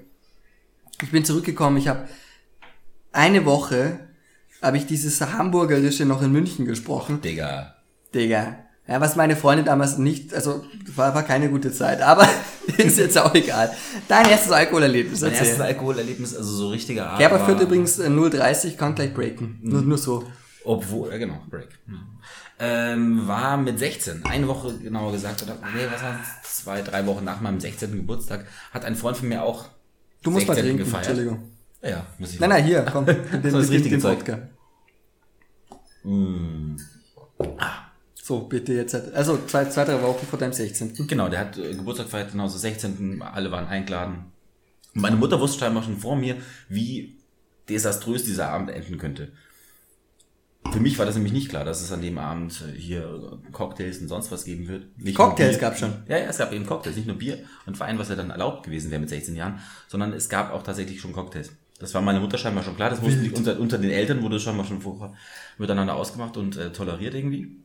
Ich 1.02 1.12
bin 1.12 1.24
zurückgekommen. 1.24 1.78
Ich 1.78 1.88
habe 1.88 2.08
eine 3.12 3.46
Woche 3.46 4.00
habe 4.62 4.78
ich 4.78 4.86
dieses 4.86 5.22
Hamburgerische 5.22 6.06
noch 6.06 6.22
in 6.22 6.32
München 6.32 6.66
gesprochen. 6.66 7.22
Digga. 7.22 7.76
Digga. 8.14 8.58
Ja, 8.88 9.02
was 9.02 9.16
meine 9.16 9.36
Freunde 9.36 9.64
damals 9.64 9.98
nicht, 9.98 10.34
also 10.34 10.64
war, 10.96 11.16
war 11.16 11.24
keine 11.24 11.50
gute 11.50 11.72
Zeit, 11.72 12.02
aber 12.02 12.28
ist 12.78 13.00
jetzt 13.00 13.18
auch 13.18 13.34
egal. 13.34 13.72
Dein 14.08 14.30
erstes 14.30 14.52
Alkoholerlebnis 14.52 15.22
Mein 15.22 15.32
erstes 15.32 15.50
erzähl. 15.50 15.66
Alkoholerlebnis, 15.66 16.36
also 16.36 16.52
so 16.52 16.70
richtiger 16.70 17.10
Art. 17.10 17.18
Gerber 17.18 17.40
führt 17.40 17.62
übrigens 17.62 17.98
äh, 17.98 18.08
0,30, 18.08 18.76
kann 18.76 18.94
gleich 18.94 19.14
breaken. 19.14 19.60
Nur, 19.62 19.82
nur 19.82 19.98
so. 19.98 20.26
Obwohl, 20.66 21.12
ja 21.12 21.18
genau, 21.18 21.42
Break. 21.50 21.70
Ähm, 22.60 23.28
war 23.28 23.58
mit 23.58 23.78
16, 23.80 24.26
eine 24.26 24.48
Woche 24.48 24.78
genauer 24.78 25.12
gesagt, 25.12 25.44
oder 25.44 25.56
nee, 25.76 25.86
was 25.92 26.02
war 26.02 26.20
Zwei, 26.44 26.82
drei 26.82 27.06
Wochen 27.06 27.24
nach 27.24 27.42
meinem 27.42 27.60
16. 27.60 27.92
Geburtstag, 27.92 28.46
hat 28.72 28.86
ein 28.86 28.96
Freund 28.96 29.18
von 29.18 29.30
mir 29.30 29.44
auch 29.44 29.66
Du 30.24 30.32
musst 30.32 30.48
mal 30.48 30.56
16. 30.56 30.76
trinken, 30.76 30.86
gefeiert. 30.86 31.08
Entschuldigung. 31.08 31.52
Ja, 31.84 31.90
ja, 31.90 32.08
muss 32.18 32.34
ich. 32.34 32.40
Nein, 32.40 32.50
nein, 32.50 32.66
hier, 32.66 32.86
komm. 32.92 33.06
Den, 33.06 33.52
So, 33.52 33.60
das 33.60 33.70
richtige 33.70 34.00
Zeug. 34.00 34.20
Wodka. 34.20 34.50
Mm. 36.04 36.78
So, 38.16 38.40
bitte 38.40 38.74
jetzt. 38.74 38.96
Also 39.14 39.38
zwei, 39.46 39.66
zwei, 39.66 39.86
drei 39.86 40.02
Wochen 40.02 40.26
vor 40.26 40.40
deinem 40.40 40.54
16. 40.54 41.08
Genau, 41.08 41.30
der 41.30 41.42
hat 41.42 41.58
äh, 41.60 41.76
Geburtstag 41.76 42.08
gefeiert, 42.08 42.32
genauso 42.32 42.58
16. 42.58 43.22
Alle 43.22 43.52
waren 43.52 43.68
eingeladen. 43.68 44.32
Und 44.96 45.02
meine 45.02 45.16
Mutter 45.16 45.40
wusste 45.40 45.60
scheinbar 45.60 45.84
schon 45.84 45.98
vor 45.98 46.16
mir, 46.16 46.38
wie 46.70 47.18
desaströs 47.70 48.24
dieser 48.24 48.50
Abend 48.50 48.72
enden 48.72 48.98
könnte. 48.98 49.32
Für 50.72 50.80
mich 50.80 50.98
war 51.00 51.06
das 51.06 51.16
nämlich 51.16 51.34
nicht 51.34 51.50
klar, 51.50 51.64
dass 51.64 51.82
es 51.82 51.92
an 51.92 52.02
dem 52.02 52.18
Abend 52.18 52.64
hier 52.76 53.40
Cocktails 53.52 54.00
und 54.00 54.08
sonst 54.08 54.32
was 54.32 54.44
geben 54.44 54.68
wird. 54.68 54.86
Nicht 54.98 55.16
Cocktails 55.16 55.60
gab's 55.60 55.80
schon. 55.80 55.94
Ja, 56.08 56.18
ja, 56.18 56.26
es 56.26 56.38
gab 56.38 56.52
eben 56.52 56.66
Cocktails, 56.66 56.96
nicht 56.96 57.08
nur 57.08 57.18
Bier 57.18 57.40
und 57.66 57.80
Wein, 57.80 57.98
was 57.98 58.10
ja 58.10 58.16
dann 58.16 58.30
erlaubt 58.30 58.64
gewesen 58.64 58.92
wäre 58.92 59.00
mit 59.00 59.10
16 59.10 59.36
Jahren, 59.36 59.60
sondern 59.88 60.12
es 60.14 60.28
gab 60.28 60.52
auch 60.52 60.64
tatsächlich 60.64 61.00
schon 61.00 61.14
Cocktails. 61.14 61.52
Das 61.80 61.94
war 61.94 62.02
meiner 62.02 62.20
Mutter 62.20 62.38
scheinbar 62.38 62.64
schon 62.64 62.76
klar, 62.76 62.90
das 62.90 63.02
wusste 63.02 63.26
ich, 63.26 63.36
unter, 63.36 63.60
unter 63.60 63.78
den 63.78 63.92
Eltern 63.92 64.22
wurde 64.22 64.38
es 64.38 64.44
scheinbar 64.44 64.66
schon 64.66 64.82
vorher 64.82 65.14
miteinander 65.58 65.96
ausgemacht 65.96 66.38
und 66.38 66.56
äh, 66.58 66.72
toleriert 66.72 67.14
irgendwie. 67.14 67.58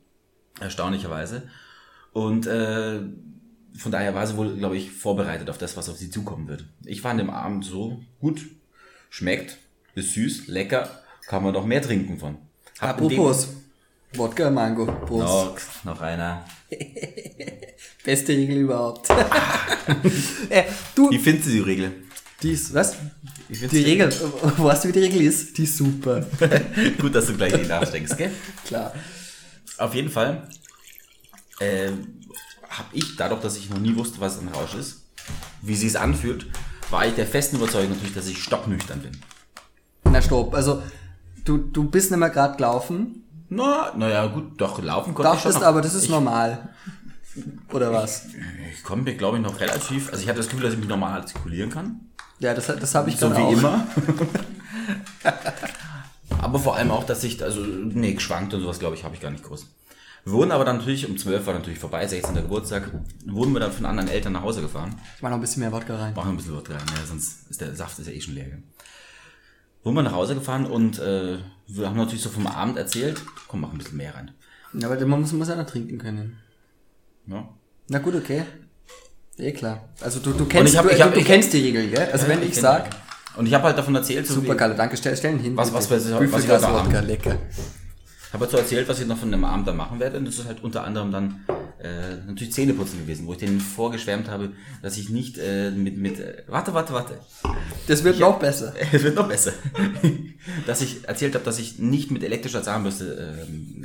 Erstaunlicherweise. 0.60 1.44
Und 2.12 2.46
äh, 2.46 3.00
von 3.76 3.92
daher 3.92 4.14
war 4.14 4.26
sie 4.26 4.36
wohl, 4.36 4.56
glaube 4.56 4.76
ich, 4.76 4.90
vorbereitet 4.90 5.48
auf 5.48 5.58
das, 5.58 5.76
was 5.76 5.88
auf 5.88 5.96
sie 5.96 6.10
zukommen 6.10 6.48
wird. 6.48 6.64
Ich 6.84 7.04
war 7.04 7.12
an 7.12 7.18
dem 7.18 7.30
Abend 7.30 7.64
so, 7.64 8.02
gut, 8.20 8.46
schmeckt, 9.10 9.58
ist 9.94 10.14
süß, 10.14 10.48
lecker, 10.48 10.90
kann 11.26 11.44
man 11.44 11.54
doch 11.54 11.64
mehr 11.64 11.82
trinken 11.82 12.18
von. 12.18 12.38
Apropos. 12.80 13.48
Wodka 14.14 14.50
Mango. 14.50 14.86
Prost. 14.86 15.84
Noch, 15.84 15.94
noch 15.94 16.00
einer. 16.00 16.44
Beste 18.04 18.32
Regel 18.32 18.58
überhaupt. 18.58 19.08
äh, 20.48 20.64
du, 20.94 21.10
Wie 21.10 21.18
findest 21.18 21.48
du 21.48 21.52
die 21.52 21.60
Regel? 21.60 21.92
die 22.42 22.52
ist, 22.52 22.72
was? 22.72 22.96
Die 23.48 23.82
Regel, 23.82 24.10
weißt 24.56 24.84
du, 24.84 24.88
wie 24.88 24.92
die 24.92 25.00
Regel 25.00 25.20
ist? 25.22 25.56
Die 25.58 25.64
ist 25.64 25.76
super. 25.76 26.24
Gut, 26.98 27.14
dass 27.14 27.26
du 27.26 27.36
gleich 27.36 27.52
die 27.52 27.66
nachdenkst, 27.66 28.16
gell? 28.16 28.32
Klar. 28.64 28.94
Auf 29.76 29.94
jeden 29.94 30.08
Fall 30.08 30.48
äh, 31.60 31.90
habe 32.68 32.88
ich, 32.92 33.16
dadurch, 33.16 33.40
dass 33.42 33.56
ich 33.56 33.68
noch 33.68 33.78
nie 33.78 33.94
wusste, 33.94 34.20
was 34.20 34.38
ein 34.38 34.48
Rausch 34.48 34.74
ist, 34.74 35.02
wie 35.62 35.76
sie 35.76 35.86
es 35.86 35.96
anfühlt, 35.96 36.46
war 36.90 37.06
ich 37.06 37.14
der 37.14 37.26
festen 37.26 37.56
Überzeugung 37.56 37.90
natürlich, 37.90 38.14
dass 38.14 38.28
ich 38.28 38.42
stocknüchtern 38.42 39.00
bin. 39.00 39.12
Na 40.04 40.22
stopp, 40.22 40.54
also 40.54 40.82
du, 41.44 41.58
du 41.58 41.84
bist 41.90 42.10
nicht 42.10 42.20
mehr 42.20 42.30
gerade 42.30 42.56
gelaufen, 42.56 43.24
Na, 43.48 43.92
naja, 43.96 44.26
gut, 44.26 44.60
doch, 44.60 44.80
laufen 44.82 45.14
konnte 45.14 45.32
ich 45.34 45.40
schon 45.40 45.50
dachtest 45.50 45.60
noch. 45.60 45.66
aber, 45.68 45.80
das 45.82 45.94
ist 45.94 46.04
ich, 46.04 46.10
normal. 46.10 46.68
Oder 47.72 47.92
was? 47.92 48.26
Ich 48.74 48.82
konnte 48.82 49.04
mir, 49.04 49.16
glaube 49.16 49.36
ich, 49.38 49.42
noch 49.42 49.60
relativ, 49.60 50.08
also 50.10 50.20
ich 50.22 50.28
hatte 50.28 50.38
das 50.38 50.48
Gefühl, 50.48 50.64
dass 50.64 50.72
ich 50.74 50.78
mich 50.80 50.88
normal 50.88 51.20
artikulieren 51.20 51.70
kann. 51.70 52.00
Ja, 52.40 52.54
das, 52.54 52.66
das 52.66 52.94
habe 52.94 53.10
ich 53.10 53.16
So 53.18 53.28
dann 53.28 53.38
wie 53.38 53.42
auch. 53.42 53.52
immer. 53.52 53.86
aber 56.40 56.58
vor 56.58 56.76
allem 56.76 56.90
auch, 56.90 57.04
dass 57.04 57.22
ich, 57.24 57.42
also, 57.42 57.60
nee, 57.60 58.14
geschwankt 58.14 58.54
und 58.54 58.60
sowas, 58.62 58.78
glaube 58.78 58.96
ich, 58.96 59.04
habe 59.04 59.14
ich 59.14 59.20
gar 59.20 59.30
nicht 59.30 59.44
groß. 59.44 59.66
Wir 60.24 60.32
wurden 60.34 60.50
aber 60.50 60.64
dann 60.64 60.78
natürlich, 60.78 61.08
um 61.08 61.16
12 61.16 61.46
war 61.46 61.54
natürlich 61.54 61.78
vorbei, 61.78 62.06
16. 62.06 62.34
Geburtstag, 62.34 62.90
wurden 63.26 63.52
wir 63.52 63.60
dann 63.60 63.72
von 63.72 63.86
anderen 63.86 64.08
Eltern 64.10 64.34
nach 64.34 64.42
Hause 64.42 64.60
gefahren. 64.60 64.94
Ich 65.16 65.22
mach 65.22 65.30
noch 65.30 65.38
ein 65.38 65.40
bisschen 65.40 65.60
mehr 65.60 65.72
Wodka 65.72 65.96
rein. 65.96 66.14
Machen 66.14 66.30
ein 66.32 66.36
bisschen 66.36 66.54
Wodka 66.54 66.74
rein, 66.74 66.82
ja, 66.98 67.06
sonst 67.06 67.50
ist 67.50 67.60
der 67.60 67.74
Saft 67.74 67.98
ist 67.98 68.06
ja 68.06 68.12
eh 68.12 68.20
schon 68.20 68.34
leer. 68.34 68.46
Wurden 69.82 69.96
wir 69.96 70.02
nach 70.02 70.12
Hause 70.12 70.34
gefahren 70.34 70.66
und 70.66 70.98
äh, 70.98 71.38
wir 71.66 71.86
haben 71.88 71.96
natürlich 71.96 72.22
so 72.22 72.28
vom 72.30 72.46
Abend 72.46 72.76
erzählt. 72.76 73.20
Komm, 73.48 73.60
mach 73.62 73.72
ein 73.72 73.78
bisschen 73.78 73.96
mehr 73.96 74.14
rein. 74.14 74.30
Ja, 74.74 74.90
aber 74.90 75.04
man 75.06 75.20
muss, 75.22 75.32
muss 75.32 75.48
ja 75.48 75.56
noch 75.56 75.66
trinken 75.66 75.98
können. 75.98 76.38
Ja. 77.26 77.48
Na 77.88 77.98
gut, 77.98 78.14
okay. 78.14 78.42
Eh 79.38 79.52
klar. 79.52 79.88
Also 80.00 80.20
du, 80.20 80.32
du 80.32 80.44
kennst, 80.44 80.72
ich 80.74 80.78
hab- 80.78 80.86
du, 80.88 80.94
ich 80.94 81.00
hab- 81.00 81.08
du, 81.10 81.14
du 81.14 81.20
ich- 81.20 81.26
kennst 81.26 81.52
die 81.52 81.60
Regel, 81.62 81.88
gell? 81.88 82.08
Also 82.12 82.28
wenn 82.28 82.42
ich 82.42 82.52
kenn- 82.52 82.60
sag, 82.60 82.90
Und 83.36 83.46
ich 83.46 83.54
habe 83.54 83.64
halt 83.64 83.78
davon 83.78 83.94
erzählt, 83.94 84.26
so 84.26 84.34
super 84.34 84.54
Kalle, 84.54 84.74
danke, 84.74 84.96
stell, 84.96 85.16
stell 85.16 85.32
ihn 85.34 85.38
hin. 85.38 85.56
Was- 85.56 85.72
was- 85.72 85.90
was- 85.90 86.10
was- 86.10 86.32
was 86.32 86.44
ich 86.44 86.50
heute 86.50 86.62
Wodka, 86.62 86.78
Abend- 86.98 87.06
lecker. 87.08 87.38
habe 88.32 88.40
halt 88.44 88.50
so 88.50 88.56
erzählt, 88.58 88.86
was 88.88 89.00
ich 89.00 89.06
noch 89.06 89.16
von 89.16 89.30
dem 89.32 89.44
Abend 89.44 89.66
dann 89.66 89.76
machen 89.76 89.98
werde. 89.98 90.18
Und 90.18 90.26
das 90.26 90.38
ist 90.38 90.46
halt 90.46 90.62
unter 90.62 90.84
anderem 90.84 91.10
dann 91.10 91.40
äh, 91.82 92.16
natürlich 92.26 92.52
Zähneputzen 92.52 93.00
gewesen, 93.00 93.26
wo 93.26 93.32
ich 93.32 93.38
denen 93.38 93.60
vorgeschwärmt 93.60 94.28
habe, 94.28 94.52
dass 94.82 94.98
ich 94.98 95.10
nicht 95.10 95.38
äh, 95.38 95.70
mit, 95.70 95.96
mit 95.96 96.20
äh, 96.20 96.42
warte, 96.46 96.74
warte, 96.74 96.92
warte. 96.92 97.18
Das 97.86 98.04
wird 98.04 98.18
noch 98.18 98.38
besser. 98.38 98.74
Es 98.92 99.02
wird 99.02 99.16
noch 99.16 99.28
besser. 99.28 99.52
dass 100.66 100.82
ich 100.82 101.08
erzählt 101.08 101.34
habe, 101.34 101.44
dass 101.44 101.58
ich 101.58 101.78
nicht 101.78 102.10
mit 102.10 102.22
elektrischer 102.22 102.62
Zahnbürste 102.62 103.46
ähm, 103.48 103.84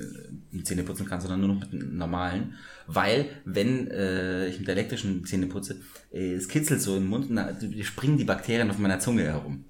äh, 0.53 0.63
Zähne 0.63 0.83
putzen 0.83 1.05
kann, 1.05 1.21
sondern 1.21 1.41
nur 1.41 1.49
noch 1.49 1.59
mit 1.59 1.93
normalen. 1.93 2.55
Weil, 2.87 3.29
wenn 3.45 3.89
äh, 3.89 4.47
ich 4.47 4.59
mit 4.59 4.67
der 4.67 4.75
elektrischen 4.75 5.25
Zähne 5.25 5.47
putze, 5.47 5.77
äh, 6.11 6.33
es 6.33 6.47
kitzelt 6.47 6.81
so 6.81 6.97
im 6.97 7.07
Mund 7.07 7.29
und 7.29 7.37
da 7.37 7.55
springen 7.81 8.17
die 8.17 8.23
Bakterien 8.25 8.69
auf 8.69 8.77
meiner 8.77 8.99
Zunge 8.99 9.23
herum. 9.23 9.65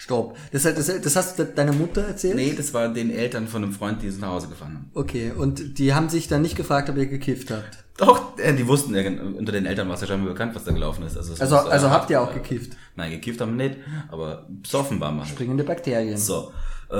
Stopp. 0.00 0.34
Das, 0.50 0.62
das, 0.62 0.86
das 1.02 1.14
hast 1.14 1.38
du 1.38 1.44
deiner 1.44 1.74
Mutter 1.74 2.00
erzählt? 2.00 2.34
Nee, 2.34 2.54
das 2.56 2.72
war 2.72 2.88
den 2.88 3.10
Eltern 3.10 3.46
von 3.46 3.62
einem 3.62 3.72
Freund, 3.74 4.00
die 4.00 4.06
es 4.06 4.16
nach 4.18 4.28
Hause 4.28 4.48
gefahren 4.48 4.74
haben. 4.76 4.90
Okay, 4.94 5.30
und 5.36 5.78
die 5.78 5.92
haben 5.92 6.08
sich 6.08 6.26
dann 6.26 6.40
nicht 6.40 6.56
gefragt, 6.56 6.88
ob 6.88 6.96
ihr 6.96 7.04
gekifft 7.04 7.50
habt. 7.50 7.84
Doch, 7.98 8.38
äh, 8.38 8.54
die 8.54 8.66
wussten, 8.66 8.94
äh, 8.94 9.20
unter 9.36 9.52
den 9.52 9.66
Eltern 9.66 9.88
war 9.88 9.96
es 9.96 10.00
ja 10.00 10.06
scheinbar 10.06 10.32
bekannt, 10.32 10.54
was 10.54 10.64
da 10.64 10.72
gelaufen 10.72 11.04
ist. 11.04 11.18
Also, 11.18 11.34
Also, 11.38 11.54
muss, 11.54 11.66
äh, 11.66 11.68
also 11.68 11.90
habt 11.90 12.08
ihr 12.08 12.18
auch 12.22 12.30
äh, 12.30 12.38
gekifft. 12.38 12.72
Nein, 12.96 13.10
gekifft 13.10 13.42
haben 13.42 13.58
wir 13.58 13.68
nicht, 13.68 13.78
aber 14.08 14.46
besoffen 14.48 15.00
waren 15.00 15.16
wir. 15.16 15.24
halt. 15.24 15.32
Springende 15.32 15.64
Bakterien. 15.64 16.16
So. 16.16 16.50
Äh, 16.88 16.94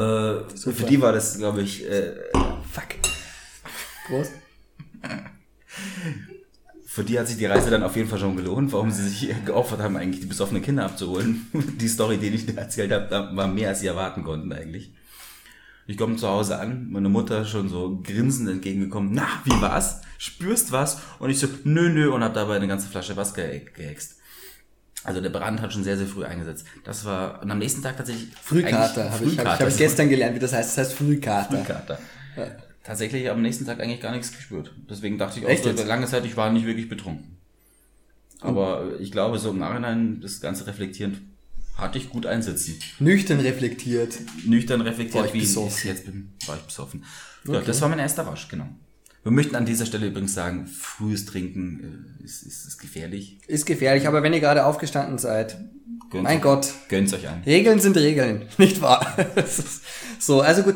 für 0.55 0.85
die 0.87 1.01
war 1.01 1.13
das, 1.13 1.39
glaube 1.39 1.63
ich, 1.63 1.89
äh, 1.91 2.13
Fuck. 2.71 2.85
Prost. 4.09 4.33
Für 6.93 7.05
die 7.05 7.21
hat 7.21 7.29
sich 7.29 7.37
die 7.37 7.47
Reise 7.47 7.71
dann 7.71 7.85
auf 7.85 7.95
jeden 7.95 8.09
Fall 8.09 8.19
schon 8.19 8.35
gelohnt, 8.35 8.73
warum 8.73 8.91
sie 8.91 9.09
sich 9.09 9.33
geopfert 9.45 9.81
haben, 9.81 9.97
eigentlich 9.97 10.23
die 10.23 10.27
besoffenen 10.27 10.61
Kinder 10.61 10.85
abzuholen. 10.87 11.47
Die 11.81 11.87
Story, 11.87 12.19
die 12.19 12.31
ich 12.31 12.47
dir 12.47 12.59
erzählt 12.59 12.91
habe, 12.91 13.37
war 13.37 13.47
mehr, 13.47 13.69
als 13.69 13.79
sie 13.79 13.87
erwarten 13.87 14.25
konnten 14.25 14.53
eigentlich. 14.53 14.93
Ich 15.87 15.97
komme 15.97 16.17
zu 16.17 16.27
Hause 16.27 16.59
an, 16.59 16.91
meine 16.91 17.09
Mutter 17.09 17.45
schon 17.45 17.69
so 17.69 18.01
grinsend 18.03 18.49
entgegengekommen. 18.49 19.13
Na, 19.13 19.29
wie 19.45 19.61
war's? 19.61 20.01
Spürst 20.19 20.73
was? 20.73 20.99
Und 21.21 21.31
ich 21.31 21.39
so, 21.39 21.47
nö, 21.63 21.91
nö, 21.91 22.11
und 22.11 22.25
habe 22.25 22.35
dabei 22.35 22.57
eine 22.57 22.67
ganze 22.67 22.89
Flasche 22.89 23.17
was 23.17 23.35
ge 23.35 23.67
gehext. 23.73 24.17
Also 25.05 25.21
der 25.21 25.31
Brand 25.31 25.63
hat 25.63 25.73
schon 25.73 25.85
sehr, 25.85 25.97
sehr 25.97 26.09
früh 26.09 26.25
eingesetzt. 26.25 26.67
Das 26.83 27.05
war, 27.05 27.41
und 27.41 27.53
am 27.53 27.59
nächsten 27.59 27.85
Tag 27.85 27.99
tatsächlich... 27.99 28.31
Frühkater 28.43 29.13
habe 29.13 29.25
ich, 29.27 29.39
hab 29.39 29.61
ich, 29.61 29.67
hab 29.67 29.79
gestern 29.79 30.09
gelernt, 30.09 30.35
wie 30.35 30.41
das 30.41 30.53
heißt. 30.53 30.77
Das 30.77 30.89
heißt 30.89 30.99
Frühkater. 30.99 31.57
Frühkater. 31.57 31.99
Tatsächlich 32.91 33.31
am 33.31 33.41
nächsten 33.41 33.67
Tag 33.67 33.81
eigentlich 33.81 34.01
gar 34.01 34.11
nichts 34.11 34.33
gespürt. 34.33 34.75
Deswegen 34.91 35.17
dachte 35.17 35.39
ich 35.39 35.47
auch 35.47 35.77
so, 35.77 35.85
lange 35.85 36.07
Zeit, 36.07 36.25
ich 36.25 36.37
war 36.37 36.51
nicht 36.53 36.67
wirklich 36.67 36.89
betrunken. 36.89 37.37
Aber 38.41 38.99
ich 38.99 39.13
glaube, 39.13 39.39
so 39.39 39.51
im 39.51 39.59
Nachhinein, 39.59 40.21
das 40.21 40.41
Ganze 40.41 40.67
reflektierend, 40.67 41.19
Hatte 41.77 41.99
ich 41.99 42.11
gut 42.11 42.27
einsitzen. 42.27 42.79
Nüchtern 42.99 43.39
reflektiert. 43.41 44.19
Nüchtern 44.45 44.81
reflektiert, 44.81 45.27
ich 45.27 45.33
wie 45.35 45.41
besoffen. 45.41 45.77
ich 45.79 45.85
jetzt 45.85 46.05
bin, 46.05 46.33
war 46.47 46.57
ich 46.57 46.63
besoffen. 46.63 47.05
Ja, 47.47 47.61
das 47.61 47.81
war 47.81 47.89
mein 47.89 48.01
erster 48.01 48.25
Rausch, 48.25 48.49
genau. 48.49 48.67
Wir 49.23 49.31
möchten 49.33 49.55
an 49.55 49.67
dieser 49.67 49.87
Stelle 49.87 50.07
übrigens 50.09 50.35
sagen, 50.35 50.67
frühes 50.67 51.27
Trinken 51.27 52.17
äh, 52.21 52.25
ist, 52.25 52.43
ist, 52.43 52.67
ist 52.67 52.79
gefährlich. 52.79 53.39
Ist 53.47 53.67
gefährlich, 53.67 54.09
aber 54.09 54.23
wenn 54.25 54.33
ihr 54.35 54.41
gerade 54.41 54.65
aufgestanden 54.67 55.19
seid, 55.19 55.59
Gönnt's 56.11 56.25
mein 56.25 56.39
euch- 56.39 56.43
Gott, 56.43 56.69
Gönnt's 56.89 57.13
euch 57.15 57.29
ein. 57.29 57.43
Regeln 57.47 57.79
sind 57.79 57.97
Regeln, 57.97 58.43
nicht 58.59 58.81
wahr? 58.83 59.17
So, 60.19 60.41
also 60.43 60.63
gut, 60.65 60.75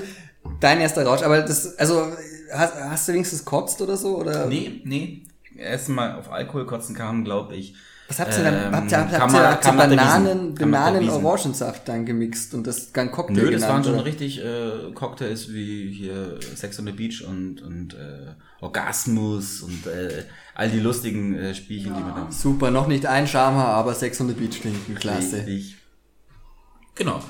dein 0.65 0.81
erster 0.81 1.05
Rausch, 1.05 1.23
aber 1.23 1.43
das, 1.43 1.79
also, 1.79 2.07
hast, 2.53 2.75
hast 2.75 3.09
du 3.09 3.13
wenigstens 3.13 3.45
kotzt 3.45 3.81
oder 3.83 3.97
so, 3.97 4.19
oder? 4.19 4.47
Nee, 4.47 4.81
nee. 4.85 5.23
Erstmal 5.57 6.17
auf 6.17 6.33
Alkohol 6.33 6.67
kotzen 6.67 6.97
kam, 6.97 7.25
glaube 7.25 7.55
ich. 7.55 7.75
Was 8.09 8.19
habt 8.19 8.37
ihr 8.37 8.45
dann, 8.45 8.55
ähm, 8.55 8.77
habt 8.77 8.93
ihr, 8.93 8.99
habt 8.99 9.13
ihr, 9.13 9.51
habt 9.51 9.65
ihr, 9.67 9.73
Bananen, 9.73 10.55
Bananen. 10.55 11.09
Orangensaft 11.09 11.89
dann 11.89 12.05
gemixt 12.05 12.53
und 12.53 12.67
das 12.67 12.93
dann 12.93 13.11
Cocktail 13.11 13.35
Nö, 13.35 13.51
das 13.51 13.63
genannt, 13.63 13.73
waren 13.73 13.85
schon 13.85 13.95
oder? 13.95 14.05
richtig 14.05 14.45
äh, 14.45 14.93
Cocktails 14.95 15.53
wie 15.55 15.91
hier 15.91 16.39
Sex 16.55 16.79
on 16.79 16.87
the 16.87 16.93
Beach 16.93 17.25
und, 17.27 17.63
und 17.63 17.95
äh, 17.95 18.35
Orgasmus 18.61 19.63
und 19.63 19.87
äh, 19.87 20.25
all 20.55 20.69
die 20.69 20.81
lustigen 20.81 21.35
äh, 21.35 21.55
Spielchen, 21.55 21.95
die 21.95 22.01
man 22.01 22.15
da 22.15 22.31
Super, 22.31 22.71
noch 22.71 22.89
nicht 22.89 23.07
ein 23.07 23.27
Schamhaar, 23.27 23.69
aber 23.69 23.95
Sex 23.95 24.21
on 24.21 24.29
the 24.29 24.35
Beach 24.35 24.61
trinken, 24.61 24.95
klasse. 24.97 25.39
Richtig. 25.39 25.77
Genau. 26.97 27.21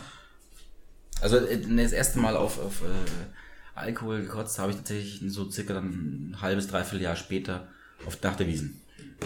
Also 1.24 1.38
äh, 1.38 1.58
das 1.76 1.92
erste 1.92 2.18
Mal 2.20 2.36
auf, 2.36 2.60
auf 2.62 2.82
äh, 2.82 3.78
Alkohol 3.78 4.20
gekotzt 4.22 4.58
habe 4.58 4.70
ich 4.70 4.76
tatsächlich 4.76 5.22
so 5.32 5.50
circa 5.50 5.74
dann 5.74 6.30
ein 6.32 6.36
halbes, 6.40 6.68
dreiviertel 6.68 7.02
Jahr 7.02 7.16
später 7.16 7.66
auf, 8.06 8.18
nach 8.22 8.36
der 8.36 8.46
Wiesen. 8.46 8.80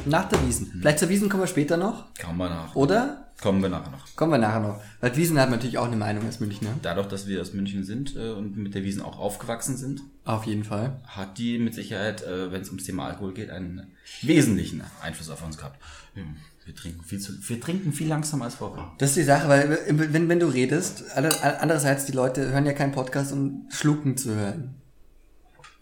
Nach 0.06 0.28
der 0.28 0.40
Wiesen. 0.46 0.70
Vielleicht 0.80 1.00
zur 1.00 1.08
Wiesen 1.08 1.28
kommen 1.28 1.42
wir 1.42 1.46
später 1.48 1.76
noch, 1.76 2.06
Kommen 2.20 2.38
wir 2.38 2.48
nach. 2.48 2.74
oder? 2.74 3.24
Kommen 3.40 3.62
wir 3.62 3.68
nachher 3.68 3.90
noch. 3.92 4.04
Kommen 4.16 4.32
wir 4.32 4.38
nachher 4.38 4.58
noch. 4.60 4.80
Weil 5.00 5.14
Wiesen 5.16 5.38
hat 5.38 5.48
natürlich 5.50 5.78
auch 5.78 5.86
eine 5.86 5.94
Meinung 5.96 6.24
als 6.26 6.40
Münchner. 6.40 6.70
Dadurch, 6.82 7.06
dass 7.06 7.28
wir 7.28 7.40
aus 7.40 7.52
München 7.52 7.84
sind 7.84 8.16
äh, 8.16 8.30
und 8.30 8.56
mit 8.56 8.74
der 8.74 8.82
Wiesen 8.82 9.00
auch 9.02 9.18
aufgewachsen 9.18 9.76
sind, 9.76 10.00
Auf 10.24 10.44
jeden 10.44 10.64
Fall. 10.64 11.00
hat 11.06 11.38
die 11.38 11.58
mit 11.60 11.72
Sicherheit, 11.74 12.22
äh, 12.22 12.50
wenn 12.50 12.62
es 12.62 12.68
ums 12.68 12.82
Thema 12.84 13.06
Alkohol 13.06 13.34
geht, 13.34 13.50
einen 13.50 13.92
wesentlichen 14.22 14.82
Einfluss 15.02 15.30
auf 15.30 15.44
uns 15.44 15.56
gehabt. 15.56 15.80
Hm, 16.14 16.34
Wir 16.68 16.74
trinken 16.76 17.02
viel 17.02 17.18
zu, 17.18 17.32
wir 17.48 17.60
trinken 17.62 17.94
viel 17.94 18.08
langsamer 18.08 18.44
als 18.44 18.56
vorher. 18.56 18.92
Das 18.98 19.08
ist 19.08 19.16
die 19.16 19.22
Sache, 19.22 19.48
weil 19.48 19.78
wenn, 19.88 20.28
wenn 20.28 20.38
du 20.38 20.48
redest, 20.48 21.02
andererseits 21.16 22.04
die 22.04 22.12
Leute 22.12 22.50
hören 22.52 22.66
ja 22.66 22.74
keinen 22.74 22.92
Podcast, 22.92 23.32
um 23.32 23.66
schlucken 23.70 24.18
zu 24.18 24.34
hören. 24.34 24.74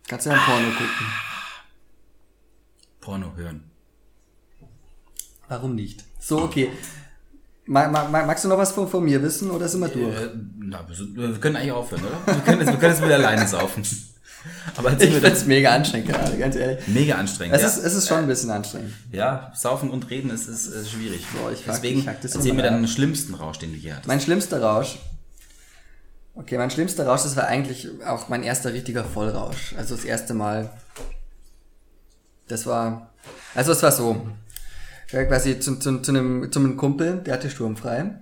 Kannst 0.07 0.27
du 0.27 0.31
ja 0.31 0.37
ein 0.37 0.43
Porno 0.47 0.69
gucken. 0.69 1.07
Porno 3.01 3.33
hören. 3.35 3.65
Warum 5.49 5.75
nicht? 5.75 6.05
So, 6.21 6.43
okay. 6.43 6.71
Ma, 7.65 7.89
ma, 7.89 8.05
ma- 8.09 8.25
magst 8.25 8.45
du 8.45 8.49
noch 8.49 8.59
was 8.59 8.71
von, 8.71 8.89
von 8.89 9.03
mir 9.05 9.21
wissen 9.21 9.51
oder 9.51 9.67
sind 9.67 9.81
wir 9.81 9.89
durch? 9.89 10.15
Äh, 10.17 10.31
na, 10.61 10.87
wir 10.89 11.41
können 11.41 11.57
eigentlich 11.57 11.73
aufhören, 11.73 12.03
oder? 12.05 12.27
Wir 12.33 12.43
können 12.45 12.61
jetzt, 12.61 12.71
wir 12.71 12.79
können 12.79 12.93
jetzt 12.95 13.03
wieder 13.05 13.15
alleine 13.17 13.49
saufen. 13.49 13.83
Aber 14.77 14.93
Ich 15.01 15.11
mir 15.11 15.21
find's 15.21 15.47
mega 15.47 15.75
anstrengend 15.75 16.09
gerade, 16.09 16.37
ganz 16.37 16.57
ehrlich. 16.57 16.87
mega 16.89 17.15
anstrengend. 17.15 17.57
Es, 17.57 17.63
ja. 17.63 17.69
ist, 17.69 17.79
es 17.79 17.95
ist 17.95 18.09
schon 18.09 18.19
ein 18.19 18.27
bisschen 18.27 18.51
anstrengend. 18.51 18.93
ja, 19.13 19.53
saufen 19.55 19.91
und 19.91 20.11
reden 20.11 20.31
ist, 20.31 20.49
ist, 20.49 20.67
ist 20.67 20.91
schwierig. 20.91 21.25
Boah, 21.35 21.53
ich 21.53 21.65
Deswegen 21.67 22.01
ich 22.01 22.07
erzähl 22.07 22.53
mir 22.53 22.63
deinen 22.63 22.89
schlimmsten 22.89 23.35
Rausch, 23.35 23.59
den 23.59 23.73
du 23.73 23.79
hier 23.79 23.93
hattest. 23.95 24.09
Mein 24.09 24.21
schlimmster 24.21 24.61
Rausch. 24.61 24.99
Okay, 26.35 26.59
mein 26.59 26.71
schlimmster 26.71 27.07
Rausch, 27.07 27.23
das 27.23 27.35
war 27.37 27.47
eigentlich 27.47 27.89
auch 28.05 28.29
mein 28.29 28.43
erster 28.43 28.73
richtiger 28.75 29.05
Vollrausch. 29.05 29.75
Also 29.79 29.97
das 29.97 30.05
erste 30.05 30.35
Mal. 30.35 30.71
Das 32.49 32.67
war. 32.67 33.15
Also 33.55 33.73
es 33.73 33.83
war 33.83 33.93
so. 33.93 34.27
Quasi 35.09 35.61
zu, 35.61 35.79
zu, 35.79 36.01
zu, 36.03 36.11
einem, 36.11 36.51
zu 36.53 36.59
einem 36.59 36.77
Kumpel, 36.77 37.23
der 37.25 37.35
hatte 37.35 37.49
sturmfrei. 37.49 38.17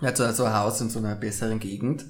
Er 0.00 0.08
hat 0.08 0.16
so, 0.16 0.30
so 0.32 0.44
ein 0.44 0.54
Haus 0.54 0.80
in 0.80 0.90
so 0.90 1.00
einer 1.00 1.16
besseren 1.16 1.58
Gegend. 1.58 2.06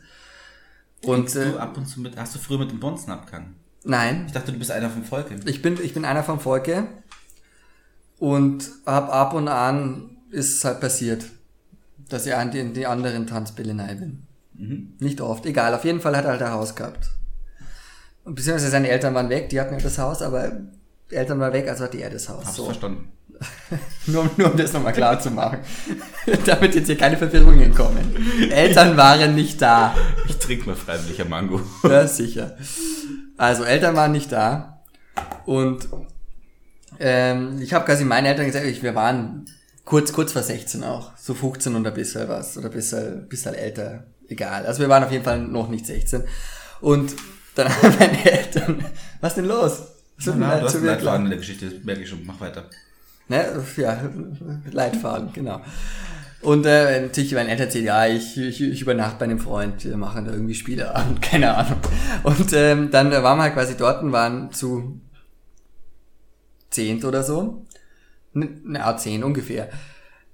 Und 1.05 1.35
du 1.35 1.39
äh, 1.55 1.59
ab 1.59 1.77
und 1.77 1.87
zu 1.87 2.01
mit, 2.01 2.17
hast 2.17 2.35
du 2.35 2.39
früher 2.39 2.59
mit 2.59 2.71
dem 2.71 2.81
Bonzen 2.81 3.11
abgegangen? 3.13 3.55
nein, 3.85 4.25
Ich 4.27 4.33
dachte, 4.33 4.53
du 4.53 4.59
bist 4.59 4.71
einer 4.71 4.91
vom 4.91 5.05
Volke. 5.05 5.37
ich 5.47 5.63
bin, 5.63 5.79
ich 5.83 5.95
bin 5.95 6.05
einer 6.05 6.23
vom 6.25 6.41
Volke. 6.41 6.87
Und 8.19 8.69
ab, 8.85 9.13
ab 9.13 9.35
und 9.35 9.49
an 9.49 10.17
ist 10.31 10.57
es 10.57 10.65
halt 10.65 10.81
passiert, 10.81 11.25
dass 12.09 12.27
ich 12.27 12.35
an 12.35 12.51
die, 12.51 12.73
die 12.73 12.87
anderen 12.87 13.27
Tanzbälle 13.27 13.79
rein 13.79 14.01
bin. 14.01 14.27
Mhm. 14.55 14.95
Nicht 14.99 15.21
oft, 15.21 15.47
egal. 15.47 15.75
Auf 15.75 15.85
jeden 15.85 16.01
Fall 16.01 16.17
hat 16.17 16.25
er 16.25 16.33
halt 16.33 16.43
ein 16.43 16.51
Haus 16.53 16.75
gehabt. 16.75 17.11
Und 18.25 18.35
beziehungsweise 18.35 18.71
seine 18.71 18.89
Eltern 18.89 19.15
waren 19.15 19.29
weg, 19.31 19.49
die 19.51 19.61
hatten 19.61 19.75
ja 19.75 19.81
das 19.81 19.99
Haus, 19.99 20.21
aber 20.21 20.53
die 21.11 21.15
Eltern 21.15 21.39
waren 21.39 21.53
weg, 21.53 21.69
also 21.69 21.85
hatte 21.85 21.99
er 21.99 22.11
das 22.11 22.29
Haus. 22.29 22.45
Hab's 22.45 22.57
So. 22.57 22.65
verstanden. 22.65 23.13
Nur, 24.07 24.23
um- 24.23 24.31
nur 24.37 24.51
um 24.51 24.57
das 24.57 24.73
nochmal 24.73 24.93
klar 24.93 25.21
zu 25.21 25.31
machen. 25.31 25.59
Damit 26.47 26.75
jetzt 26.75 26.87
hier 26.87 26.97
keine 26.97 27.17
Verwirrungen 27.17 27.75
kommen. 27.75 28.17
Eltern 28.51 28.97
waren 28.97 29.35
nicht 29.35 29.61
da. 29.61 29.95
Ich 30.29 30.37
trinke 30.39 30.67
mal 30.71 30.75
freiwilliger 30.77 31.25
Mango. 31.27 31.61
Ja, 31.89 32.07
sicher. 32.07 32.57
Also 33.37 33.65
Eltern 33.65 33.95
waren 33.97 34.13
nicht 34.13 34.33
da. 34.33 34.83
Und 35.45 35.89
ähm, 36.99 37.61
ich 37.61 37.73
habe 37.75 37.85
quasi 37.85 38.05
meinen 38.05 38.27
Eltern 38.27 38.47
gesagt, 38.47 38.65
ich, 38.67 38.83
wir 38.83 38.95
waren 38.95 39.45
kurz, 39.85 40.13
kurz 40.13 40.33
vor 40.33 40.43
16 40.43 40.83
auch. 40.85 41.13
So 41.17 41.35
15 41.35 41.75
und 41.75 41.87
ein 41.87 41.95
bisschen 41.95 42.29
was. 42.29 42.57
Oder 42.57 42.69
ein 42.69 42.73
bisschen, 42.73 43.29
bisschen 43.29 43.55
älter. 43.55 44.05
Egal. 44.29 44.67
Also 44.67 44.81
wir 44.81 44.89
waren 44.89 45.05
auf 45.05 45.13
jeden 45.13 45.25
Fall 45.25 45.39
noch 45.39 45.69
nicht 45.69 45.87
16. 45.87 46.25
Und 46.81 47.15
dann 47.55 47.69
haben 47.69 47.95
meine 47.99 48.31
Eltern, 48.31 48.85
was 49.21 49.35
denn 49.35 49.47
los? 49.47 49.83
Mir 50.25 50.35
Na, 50.37 50.49
leid, 50.55 50.63
du 50.63 50.67
hast 50.67 50.75
in 51.21 51.29
der 51.29 51.39
Geschichte, 51.39 51.67
das 51.71 51.85
merke 51.85 52.03
ich 52.03 52.09
schon. 52.09 52.25
Mach 52.27 52.41
weiter. 52.41 52.69
Ne? 53.29 53.65
Ja, 53.77 54.01
Leitfaden, 54.71 55.33
genau. 55.33 55.61
Und 56.41 56.67
äh, 56.67 57.01
natürlich, 57.03 57.35
meine 57.35 57.51
Eltern 57.51 57.67
erzählt, 57.67 57.85
ja, 57.85 58.07
ich, 58.07 58.39
ich, 58.39 58.63
ich 58.63 58.83
übernachte 58.83 59.19
bei 59.19 59.25
einem 59.25 59.41
Freund, 59.41 59.85
wir 59.85 59.97
machen 59.97 60.25
da 60.25 60.33
irgendwie 60.33 60.55
Spieleabend, 60.55 61.21
keine 61.23 61.57
Ahnung. 61.57 61.79
Und 62.23 62.53
ähm, 62.53 62.91
dann 62.91 63.11
waren 63.11 63.39
wir 63.39 63.43
halt 63.43 63.55
quasi 63.55 63.77
dort 63.77 64.03
und 64.03 64.13
waren 64.13 64.53
zu 64.53 65.01
zehnt 66.71 67.05
oder 67.05 67.23
so. 67.23 67.67
Na, 68.33 68.97
zehn 68.97 69.25
ungefähr. 69.25 69.69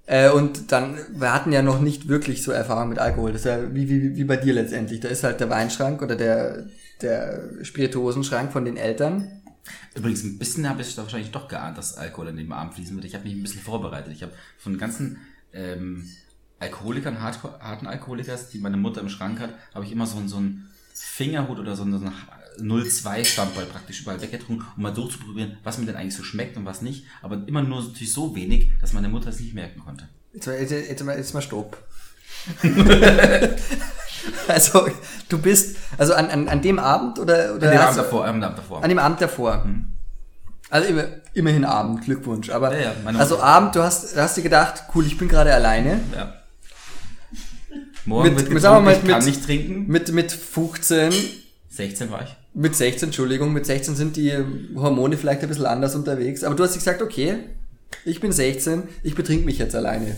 Äh, 0.07 0.29
und 0.31 0.71
dann, 0.73 0.99
wir 1.15 1.33
hatten 1.33 1.53
ja 1.53 1.63
noch 1.63 1.81
nicht 1.81 2.09
wirklich 2.09 2.43
so 2.43 2.53
Erfahrung 2.53 2.91
mit 2.91 2.99
Alkohol. 2.99 3.33
Das 3.33 3.43
ist 3.43 3.47
ja 3.47 3.75
wie, 3.75 3.89
wie, 3.89 4.17
wie 4.17 4.25
bei 4.25 4.37
dir 4.37 4.53
letztendlich. 4.53 5.01
Da 5.01 5.09
ist 5.09 5.25
halt 5.25 5.41
der 5.41 5.49
Weinschrank 5.49 6.03
oder 6.03 6.17
der, 6.17 6.67
der 7.01 7.49
Spirituosenschrank 7.63 8.53
von 8.53 8.67
den 8.67 8.77
Eltern. 8.77 9.41
Übrigens, 9.95 10.23
ein 10.25 10.39
bisschen 10.39 10.69
habe 10.69 10.83
ich 10.83 10.95
da 10.95 11.03
wahrscheinlich 11.03 11.31
doch 11.31 11.49
geahnt, 11.49 11.79
dass 11.79 11.97
Alkohol 11.97 12.29
in 12.29 12.37
dem 12.37 12.53
Abend 12.53 12.75
fließen 12.75 12.95
wird. 12.97 13.05
Ich 13.07 13.15
habe 13.15 13.25
mich 13.25 13.35
ein 13.35 13.43
bisschen 13.43 13.63
vorbereitet. 13.63 14.13
Ich 14.13 14.23
habe 14.23 14.33
von 14.59 14.77
ganzen 14.79 15.19
ähm, 15.53 16.09
Alkoholikern, 16.59 17.21
Hardcore, 17.21 17.59
harten 17.61 17.87
Alkoholikers, 17.87 18.51
die 18.51 18.59
meine 18.59 18.77
Mutter 18.77 19.01
im 19.01 19.09
Schrank 19.09 19.41
hat, 19.41 19.55
habe 19.75 19.85
ich 19.85 19.93
immer 19.93 20.07
so, 20.07 20.19
einen- 20.19 20.29
so 20.29 20.37
einen 20.37 20.69
Fingerhut 20.95 21.59
oder 21.59 21.77
so 21.77 21.83
einen, 21.83 21.99
so 21.99 22.07
einen 22.07 22.15
0,2 22.61 23.25
Stammball 23.25 23.67
praktisch 23.67 24.03
überall 24.03 24.21
weggetrunken, 24.23 24.65
um 24.77 24.83
mal 24.83 24.93
durchzuprobieren, 24.93 25.57
was 25.65 25.79
mir 25.79 25.87
denn 25.87 25.97
eigentlich 25.97 26.15
so 26.15 26.23
schmeckt 26.23 26.57
und 26.57 26.65
was 26.65 26.83
nicht. 26.83 27.05
Aber 27.23 27.43
immer 27.49 27.63
nur 27.63 27.83
natürlich 27.83 28.13
so 28.13 28.35
wenig, 28.37 28.71
dass 28.81 28.93
meine 28.93 29.09
Mutter 29.09 29.29
es 29.31 29.41
nicht 29.41 29.55
merken 29.55 29.81
konnte. 29.81 30.09
Jetzt 30.33 30.47
mal, 30.47 30.59
jetzt, 30.61 30.71
jetzt 30.73 31.05
mal, 31.05 31.17
jetzt 31.17 31.35
mal 31.35 31.43
Stopp. 31.43 31.77
also, 34.49 34.87
du 35.29 35.39
bist, 35.39 35.77
also 35.99 36.15
an, 36.15 36.31
an, 36.31 36.49
an 36.49 36.63
dem 36.63 36.79
Abend 36.79 37.19
oder, 37.19 37.55
oder 37.55 37.67
An 37.69 37.73
dem 37.73 37.81
Abend 37.81 37.99
davor, 37.99 38.27
am 38.27 38.43
Abend 38.43 38.59
davor. 38.59 38.83
An 38.83 38.89
dem 38.89 38.99
Abend 38.99 39.21
davor. 39.21 39.65
Also 40.71 40.89
immer, 40.89 41.05
immerhin 41.35 41.65
Abend, 41.65 42.05
Glückwunsch. 42.05 42.51
Aber 42.51 42.75
Ja, 42.77 42.93
ja, 43.05 43.19
also. 43.19 43.41
Abend, 43.41 43.75
du 43.77 43.83
hast, 43.83 44.17
hast 44.17 44.37
dir 44.37 44.43
gedacht, 44.43 44.85
cool, 44.95 45.07
ich 45.07 45.19
bin 45.19 45.29
gerade 45.29 45.53
alleine. 45.55 46.01
Ja. 46.17 46.35
Morgen 48.07 48.29
Mit- 48.35 48.37
wird 48.39 48.51
getrunken, 48.51 48.85
mal, 48.85 48.93
ich 48.95 49.05
kann 49.07 49.19
mit- 49.19 49.27
nicht 49.27 49.45
trinken. 49.45 49.87
Mit, 49.87 50.13
mit 50.13 50.31
15, 50.33 51.13
16 51.71 52.11
war 52.11 52.23
ich. 52.23 52.37
mit 52.53 52.75
16, 52.77 53.09
Entschuldigung, 53.09 53.53
mit 53.53 53.67
16 53.67 53.95
sind 53.97 54.17
die 54.17 54.33
Hormone 54.77 55.17
vielleicht 55.17 55.43
ein 55.43 55.49
bisschen 55.49 55.67
anders 55.67 55.95
unterwegs. 55.95 56.45
Aber 56.45 56.55
du 56.55 56.65
hast 56.65 56.75
gesagt, 56.75 57.01
okay, 57.03 57.37
ich 58.05 58.21
bin 58.21 58.33
16, 58.33 58.83
ich 59.03 59.15
betrink 59.15 59.45
mich 59.47 59.59
jetzt 59.59 59.75
alleine. 59.75 60.17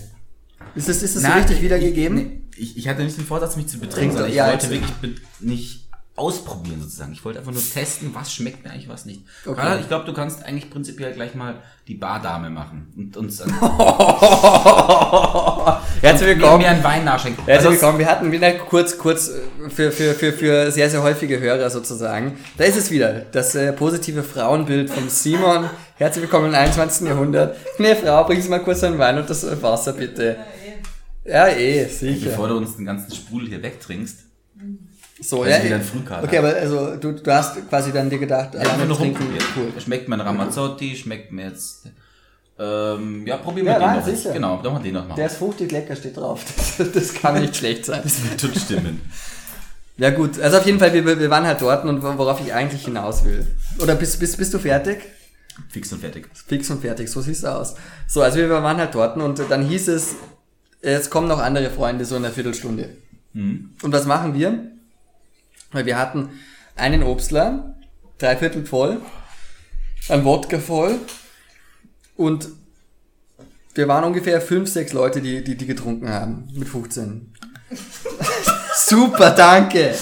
Ist 0.75 0.88
das, 0.88 1.03
ist 1.03 1.14
das 1.16 1.23
so 1.23 1.29
Na, 1.29 1.37
richtig 1.37 1.59
ich- 1.59 1.62
wiedergegeben? 1.62 2.16
Nee, 2.16 2.40
ich, 2.59 2.77
ich 2.77 2.88
hatte 2.88 3.03
nicht 3.03 3.16
den 3.16 3.25
Vorsatz, 3.27 3.57
mich 3.57 3.66
zu 3.69 3.79
Trink 3.79 3.90
betrinken, 3.90 4.12
sondern 4.12 4.31
ich 4.31 4.37
ja, 4.37 4.49
wollte 4.49 4.71
wirklich 4.71 4.92
nicht 5.40 5.87
ausprobieren 6.16 6.81
sozusagen. 6.81 7.12
Ich 7.12 7.23
wollte 7.27 7.38
einfach 7.40 7.53
nur 7.53 7.62
testen, 7.62 8.14
was 8.14 8.33
schmeckt 8.33 8.64
mir 8.64 8.71
eigentlich, 8.71 8.88
was 8.88 9.05
nicht. 9.05 9.21
Okay. 9.45 9.61
Karl, 9.61 9.81
ich 9.81 9.88
glaube, 9.88 10.07
du 10.07 10.14
kannst 10.14 10.42
eigentlich 10.45 10.71
prinzipiell 10.71 11.12
gleich 11.12 11.35
mal 11.35 11.57
die 11.87 11.95
Bardame 11.95 12.49
machen 12.49 12.90
und 12.97 13.14
uns 13.19 13.42
an, 13.42 13.51
Herzlich 16.01 16.29
willkommen. 16.29 16.59
mir 16.62 16.71
einen 16.71 16.83
Wein 16.83 17.05
nachschenken. 17.05 17.45
Herzlich 17.45 17.66
Also, 17.66 17.81
willkommen. 17.81 17.99
Wir 17.99 18.07
hatten 18.07 18.33
wieder 18.33 18.51
kurz, 18.53 18.97
kurz 18.97 19.29
äh, 19.29 19.69
für, 19.69 19.92
für, 19.92 20.14
für, 20.14 20.33
für 20.33 20.71
sehr, 20.71 20.88
sehr 20.88 21.03
häufige 21.03 21.38
Hörer 21.38 21.69
sozusagen. 21.69 22.38
Da 22.57 22.64
ist 22.64 22.77
es 22.77 22.90
wieder, 22.90 23.21
das 23.33 23.55
äh, 23.55 23.75
positive 23.75 24.23
Frauenbild 24.23 24.88
von 24.88 25.11
Simon. 25.11 25.69
Herzlich 25.97 26.23
willkommen 26.23 26.47
im 26.49 26.55
21. 26.55 27.07
Jahrhundert. 27.09 27.57
Nee, 27.79 27.95
Frau, 27.95 28.25
bring 28.25 28.40
Sie 28.40 28.49
mal 28.49 28.62
kurz 28.62 28.83
einen 28.83 28.99
Wein 28.99 29.19
und 29.19 29.29
das 29.29 29.45
Wasser 29.62 29.92
bitte. 29.92 30.37
Ja, 31.29 31.49
eh, 31.49 31.85
sicher. 31.87 32.27
bevor 32.31 32.49
du 32.49 32.57
uns 32.59 32.77
den 32.77 32.85
ganzen 32.87 33.15
Sprudel 33.15 33.49
hier 33.49 33.62
wegtrinkst, 33.62 34.19
So, 35.21 35.43
Also 35.43 35.51
ja. 35.59 35.65
wieder 35.65 35.77
ein 35.77 35.83
Frühkater. 35.83 36.25
Okay, 36.25 36.39
aber 36.39 36.55
also 36.55 36.97
du, 36.97 37.12
du 37.12 37.33
hast 37.33 37.69
quasi 37.69 37.93
dann 37.93 38.11
dir 38.11 38.19
gedacht, 38.19 38.55
einfach 38.55 38.73
alleine 38.75 38.87
nur 38.89 38.99
trinken. 38.99 39.25
Cool. 39.57 39.73
Schmeckt 39.81 40.09
mir 40.09 40.17
ein 40.17 40.21
Ramazzotti, 40.21 40.95
schmeckt 40.97 41.33
mir 41.33 41.47
jetzt 41.47 41.87
Ähm, 42.59 43.27
ja, 43.27 43.37
probieren 43.37 43.67
wir 43.67 43.73
Ja, 43.75 43.79
den 43.79 43.87
nein, 43.87 43.99
noch. 44.01 44.07
sicher. 44.07 44.33
Genau, 44.33 44.57
machen 44.57 44.77
wir 44.77 44.83
den 44.83 44.95
noch 44.95 45.07
mal. 45.09 45.15
Der 45.15 45.27
ist 45.27 45.37
fruchtig 45.37 45.71
lecker, 45.73 45.95
steht 45.97 46.17
drauf. 46.17 46.43
Das, 46.79 46.93
das 46.93 47.15
kann 47.15 47.41
nicht 47.41 47.57
schlecht 47.57 47.85
sein. 47.87 48.01
das 48.03 48.23
wird 48.23 48.41
schon 48.41 48.55
stimmen. 48.55 49.01
Ja 49.99 50.11
gut, 50.11 50.39
also 50.41 50.59
auf 50.59 50.67
jeden 50.67 50.79
Fall, 50.79 50.93
wir, 50.93 51.05
wir 51.19 51.31
waren 51.31 51.47
halt 51.47 51.61
dort 51.62 51.85
und 51.87 52.03
worauf 52.03 52.41
ich 52.41 52.53
eigentlich 52.53 52.85
hinaus 52.85 53.25
will. 53.25 53.47
Oder 53.79 53.95
bist, 53.95 54.21
bist, 54.21 54.37
bist 54.39 54.53
du 54.55 54.59
fertig? 54.59 54.99
Fix 55.71 55.91
und 55.93 56.01
fertig. 56.01 56.29
Fix 56.47 56.69
und 56.71 56.83
fertig, 56.83 57.09
so 57.11 57.21
siehst 57.23 57.45
du 57.45 57.49
aus. 57.49 57.75
So, 58.07 58.21
also 58.23 58.37
wir 58.39 58.51
waren 58.51 58.77
halt 58.77 58.95
dort 58.95 59.17
und 59.17 59.41
dann 59.49 59.62
hieß 59.67 59.89
es, 59.89 60.15
es 60.81 61.11
kommen 61.11 61.29
noch 61.29 61.39
andere 61.39 61.71
Freunde 61.71 62.05
so 62.05 62.17
in 62.17 62.25
einer 62.25 62.33
Viertelstunde. 62.33 62.97
Mhm. 63.33 63.71
Und 63.83 63.93
was 63.93 64.07
machen 64.07 64.35
wir? 64.35 64.71
Weil 65.73 65.87
wir 65.87 65.99
hatten 65.99 66.31
einen 66.77 67.03
Obstler, 67.03 67.77
drei 68.19 68.37
Viertel 68.37 68.65
voll, 68.65 69.01
ein 70.09 70.25
Wodka 70.25 70.59
voll 70.59 70.99
und 72.17 72.49
wir 73.75 73.89
waren 73.89 74.05
ungefähr 74.05 74.41
fünf, 74.41 74.71
sechs 74.71 74.93
Leute, 74.93 75.21
die, 75.21 75.45
die, 75.45 75.57
die 75.57 75.67
getrunken 75.67 76.09
haben. 76.09 76.49
Mit 76.55 76.69
15. 76.69 77.35
Super, 78.75 79.31
danke. 79.33 79.95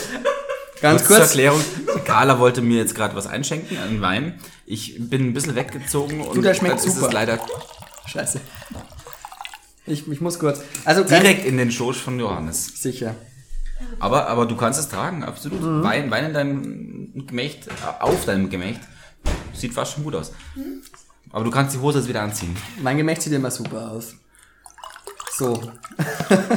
Ganz 0.81 1.01
Kurz 1.01 1.09
kurz. 1.09 1.19
zur 1.19 1.43
Erklärung. 1.43 1.61
Carla 2.05 2.39
wollte 2.39 2.61
mir 2.61 2.79
jetzt 2.79 2.95
gerade 2.95 3.17
was 3.17 3.27
einschenken 3.27 3.79
an 3.79 4.01
Wein. 4.01 4.39
Ich 4.67 4.97
bin 4.99 5.29
ein 5.29 5.33
bisschen 5.33 5.57
weggezogen 5.57 6.21
und 6.21 6.43
der 6.43 6.55
schmeckt 6.55 6.81
dann 6.81 6.87
ist 6.87 6.95
super. 6.95 7.09
es 7.09 7.13
leider 7.13 7.41
Scheiße. 8.07 8.41
Ich, 9.87 10.09
ich 10.09 10.20
muss 10.20 10.38
kurz. 10.38 10.62
Also 10.85 11.05
direkt 11.05 11.44
in 11.44 11.57
den 11.57 11.70
Schoß 11.70 11.97
von 11.99 12.18
Johannes. 12.18 12.81
sicher. 12.81 13.14
Aber, 14.01 14.29
aber 14.29 14.47
du 14.47 14.57
kannst 14.57 14.81
es 14.81 14.88
tragen, 14.88 15.25
absolut. 15.25 15.61
Mhm. 15.61 15.83
Wein, 15.83 16.11
Wein 16.11 16.27
in 16.27 16.33
deinem 16.33 17.27
Gemächt, 17.27 17.68
auf 18.01 18.25
deinem 18.25 18.49
Gemächt. 18.49 18.81
Sieht 19.53 19.75
fast 19.75 19.94
schon 19.94 20.05
gut 20.05 20.14
aus. 20.14 20.33
Aber 21.31 21.44
du 21.44 21.51
kannst 21.51 21.75
die 21.75 21.81
Hose 21.81 21.99
jetzt 21.99 22.09
wieder 22.09 22.23
anziehen. 22.23 22.57
Mein 22.83 22.97
Gemächt 22.97 23.23
sieht 23.23 23.33
immer 23.33 23.51
super 23.51 23.90
aus. 23.90 24.14
So. 25.37 25.61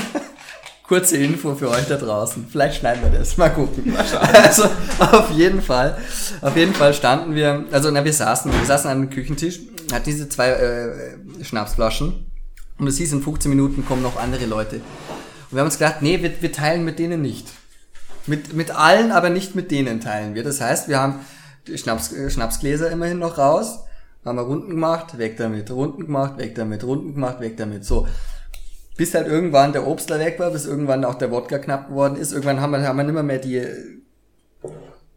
Kurze 0.87 1.17
Info 1.17 1.53
für 1.55 1.69
euch 1.69 1.85
da 1.87 1.97
draußen. 1.97 2.47
Vielleicht 2.49 2.79
schneiden 2.79 3.03
wir 3.03 3.19
das. 3.19 3.35
Mal 3.35 3.49
gucken. 3.49 3.93
Also 3.97 4.69
auf 4.99 5.31
jeden 5.31 5.61
Fall, 5.61 5.97
auf 6.41 6.55
jeden 6.55 6.73
Fall 6.73 6.93
standen 6.93 7.35
wir, 7.35 7.65
also 7.71 7.91
na, 7.91 8.05
wir 8.05 8.13
saßen, 8.13 8.51
wir 8.53 8.65
saßen 8.65 8.89
an 8.89 8.97
einem 8.97 9.09
Küchentisch, 9.09 9.59
hatten 9.91 10.05
diese 10.05 10.29
zwei 10.29 10.49
äh, 10.51 11.43
Schnapsflaschen 11.43 12.26
und 12.79 12.87
es 12.87 12.97
hieß, 12.97 13.13
in 13.13 13.21
15 13.21 13.49
Minuten 13.49 13.85
kommen 13.85 14.03
noch 14.03 14.17
andere 14.17 14.45
Leute. 14.45 14.77
Und 14.77 15.51
wir 15.51 15.59
haben 15.59 15.67
uns 15.67 15.77
gedacht, 15.77 16.01
nee, 16.01 16.21
wir, 16.21 16.41
wir 16.41 16.51
teilen 16.51 16.83
mit 16.85 16.99
denen 16.99 17.21
nicht. 17.21 17.47
Mit, 18.27 18.53
mit 18.53 18.71
allen, 18.71 19.11
aber 19.11 19.29
nicht 19.29 19.55
mit 19.55 19.71
denen 19.71 20.01
teilen 20.01 20.35
wir. 20.35 20.43
Das 20.43 20.59
heißt, 20.59 20.89
wir 20.89 20.99
haben 20.99 21.21
Schnaps, 21.75 22.11
äh, 22.11 22.29
Schnapsgläser 22.29 22.91
immerhin 22.91 23.19
noch 23.19 23.37
raus, 23.37 23.79
haben 24.25 24.37
wir 24.37 24.43
Runden 24.43 24.69
gemacht, 24.69 25.17
weg 25.17 25.37
damit, 25.37 25.71
Runden 25.71 26.05
gemacht, 26.05 26.37
weg 26.37 26.55
damit, 26.55 26.83
Runden 26.83 27.13
gemacht, 27.13 27.39
weg 27.39 27.55
damit. 27.57 27.85
So. 27.85 28.07
Bis 28.97 29.13
halt 29.13 29.27
irgendwann 29.27 29.73
der 29.73 29.87
Obstler 29.87 30.19
weg 30.19 30.39
war, 30.39 30.51
bis 30.51 30.65
irgendwann 30.65 31.05
auch 31.05 31.15
der 31.15 31.31
Wodka 31.31 31.59
knapp 31.59 31.87
geworden 31.87 32.17
ist. 32.17 32.31
Irgendwann 32.31 32.59
haben 32.59 32.71
wir, 32.71 32.81
haben 32.81 32.97
wir 32.97 33.03
nicht 33.03 33.13
mehr, 33.13 33.23
mehr 33.23 33.39
die, 33.39 33.65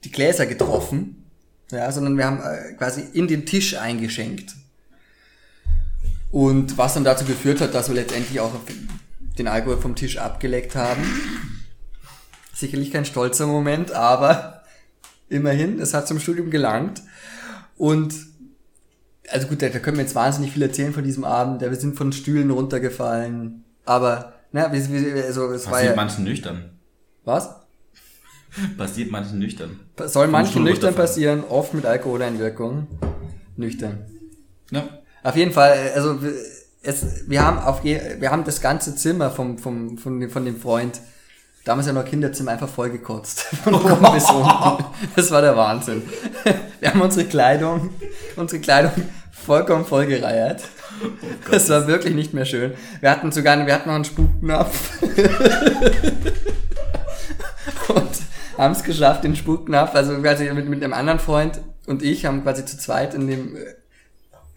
die 0.04 0.10
Gläser 0.12 0.46
getroffen, 0.46 1.24
ja, 1.70 1.90
sondern 1.90 2.16
wir 2.16 2.26
haben 2.26 2.40
äh, 2.40 2.74
quasi 2.74 3.02
in 3.12 3.26
den 3.26 3.46
Tisch 3.46 3.76
eingeschenkt. 3.76 4.54
Und 6.30 6.78
was 6.78 6.94
dann 6.94 7.04
dazu 7.04 7.24
geführt 7.24 7.60
hat, 7.60 7.74
dass 7.74 7.88
wir 7.88 7.96
letztendlich 7.96 8.40
auch 8.40 8.52
den 9.38 9.48
Alkohol 9.48 9.78
vom 9.78 9.96
Tisch 9.96 10.18
abgeleckt 10.18 10.76
haben. 10.76 11.02
Sicherlich 12.54 12.90
kein 12.92 13.04
stolzer 13.04 13.46
Moment, 13.46 13.92
aber 13.92 14.62
immerhin, 15.28 15.80
es 15.80 15.94
hat 15.94 16.06
zum 16.06 16.20
Studium 16.20 16.50
gelangt. 16.50 17.02
Und 17.76 18.14
also 19.30 19.46
gut, 19.46 19.62
da, 19.62 19.68
da 19.68 19.78
können 19.78 19.96
wir 19.96 20.04
jetzt 20.04 20.14
wahnsinnig 20.14 20.52
viel 20.52 20.62
erzählen 20.62 20.92
von 20.92 21.04
diesem 21.04 21.24
Abend. 21.24 21.62
Ja, 21.62 21.70
wir 21.70 21.78
sind 21.78 21.96
von 21.96 22.12
Stühlen 22.12 22.50
runtergefallen. 22.50 23.64
Aber, 23.84 24.34
na, 24.52 24.72
wir, 24.72 25.14
wir, 25.14 25.24
also 25.24 25.50
es 25.52 25.66
war 25.66 25.72
Passiert 25.72 25.90
ja. 25.90 25.96
manchen 25.96 26.24
nüchtern. 26.24 26.70
Was? 27.24 27.56
Passiert 28.76 29.10
manchen 29.10 29.38
nüchtern. 29.38 29.80
Soll 30.06 30.28
manchen 30.28 30.64
nüchtern 30.64 30.94
passieren, 30.94 31.44
oft 31.44 31.74
mit 31.74 31.86
Alkoholeinwirkung. 31.86 32.88
Nüchtern. 33.56 34.06
Ja. 34.70 34.99
Auf 35.22 35.36
jeden 35.36 35.52
Fall, 35.52 35.92
also 35.94 36.22
wir- 36.22 36.32
es, 36.82 37.28
wir 37.28 37.44
haben 37.44 37.58
auf 37.58 37.84
je, 37.84 38.00
wir 38.20 38.30
haben 38.30 38.44
das 38.44 38.60
ganze 38.62 38.96
Zimmer 38.96 39.30
vom, 39.30 39.58
vom, 39.58 39.98
von, 39.98 40.18
dem, 40.18 40.30
von 40.30 40.44
dem 40.46 40.58
Freund, 40.58 40.98
damals 41.64 41.86
ja 41.86 41.92
noch 41.92 42.06
Kinderzimmer, 42.06 42.52
einfach 42.52 42.70
voll 42.70 42.88
gekotzt. 42.90 43.40
Von 43.64 43.74
oben 43.74 44.12
bis 44.14 44.30
unten. 44.30 44.84
Das 45.14 45.30
war 45.30 45.42
der 45.42 45.54
Wahnsinn. 45.56 46.02
Wir 46.80 46.90
haben 46.90 47.02
unsere 47.02 47.26
Kleidung, 47.26 47.90
unsere 48.36 48.62
Kleidung 48.62 48.92
vollkommen 49.30 49.84
vollgereiert. 49.84 50.62
Das 51.50 51.68
war 51.68 51.86
wirklich 51.86 52.14
nicht 52.14 52.32
mehr 52.32 52.46
schön. 52.46 52.72
Wir 53.00 53.10
hatten 53.10 53.30
sogar, 53.30 53.66
wir 53.66 53.74
hatten 53.74 53.88
noch 53.88 53.96
einen 53.96 54.04
Spucknapf. 54.04 55.02
und 57.88 58.10
haben 58.56 58.72
es 58.72 58.82
geschafft, 58.82 59.24
den 59.24 59.36
Spucknapf, 59.36 59.94
also 59.94 60.18
quasi 60.20 60.50
mit, 60.52 60.68
mit 60.68 60.82
einem 60.82 60.92
anderen 60.92 61.20
Freund 61.20 61.60
und 61.86 62.02
ich 62.02 62.26
haben 62.26 62.42
quasi 62.42 62.64
zu 62.64 62.78
zweit 62.78 63.14
in 63.14 63.26
dem 63.26 63.56
äh, 63.56 63.60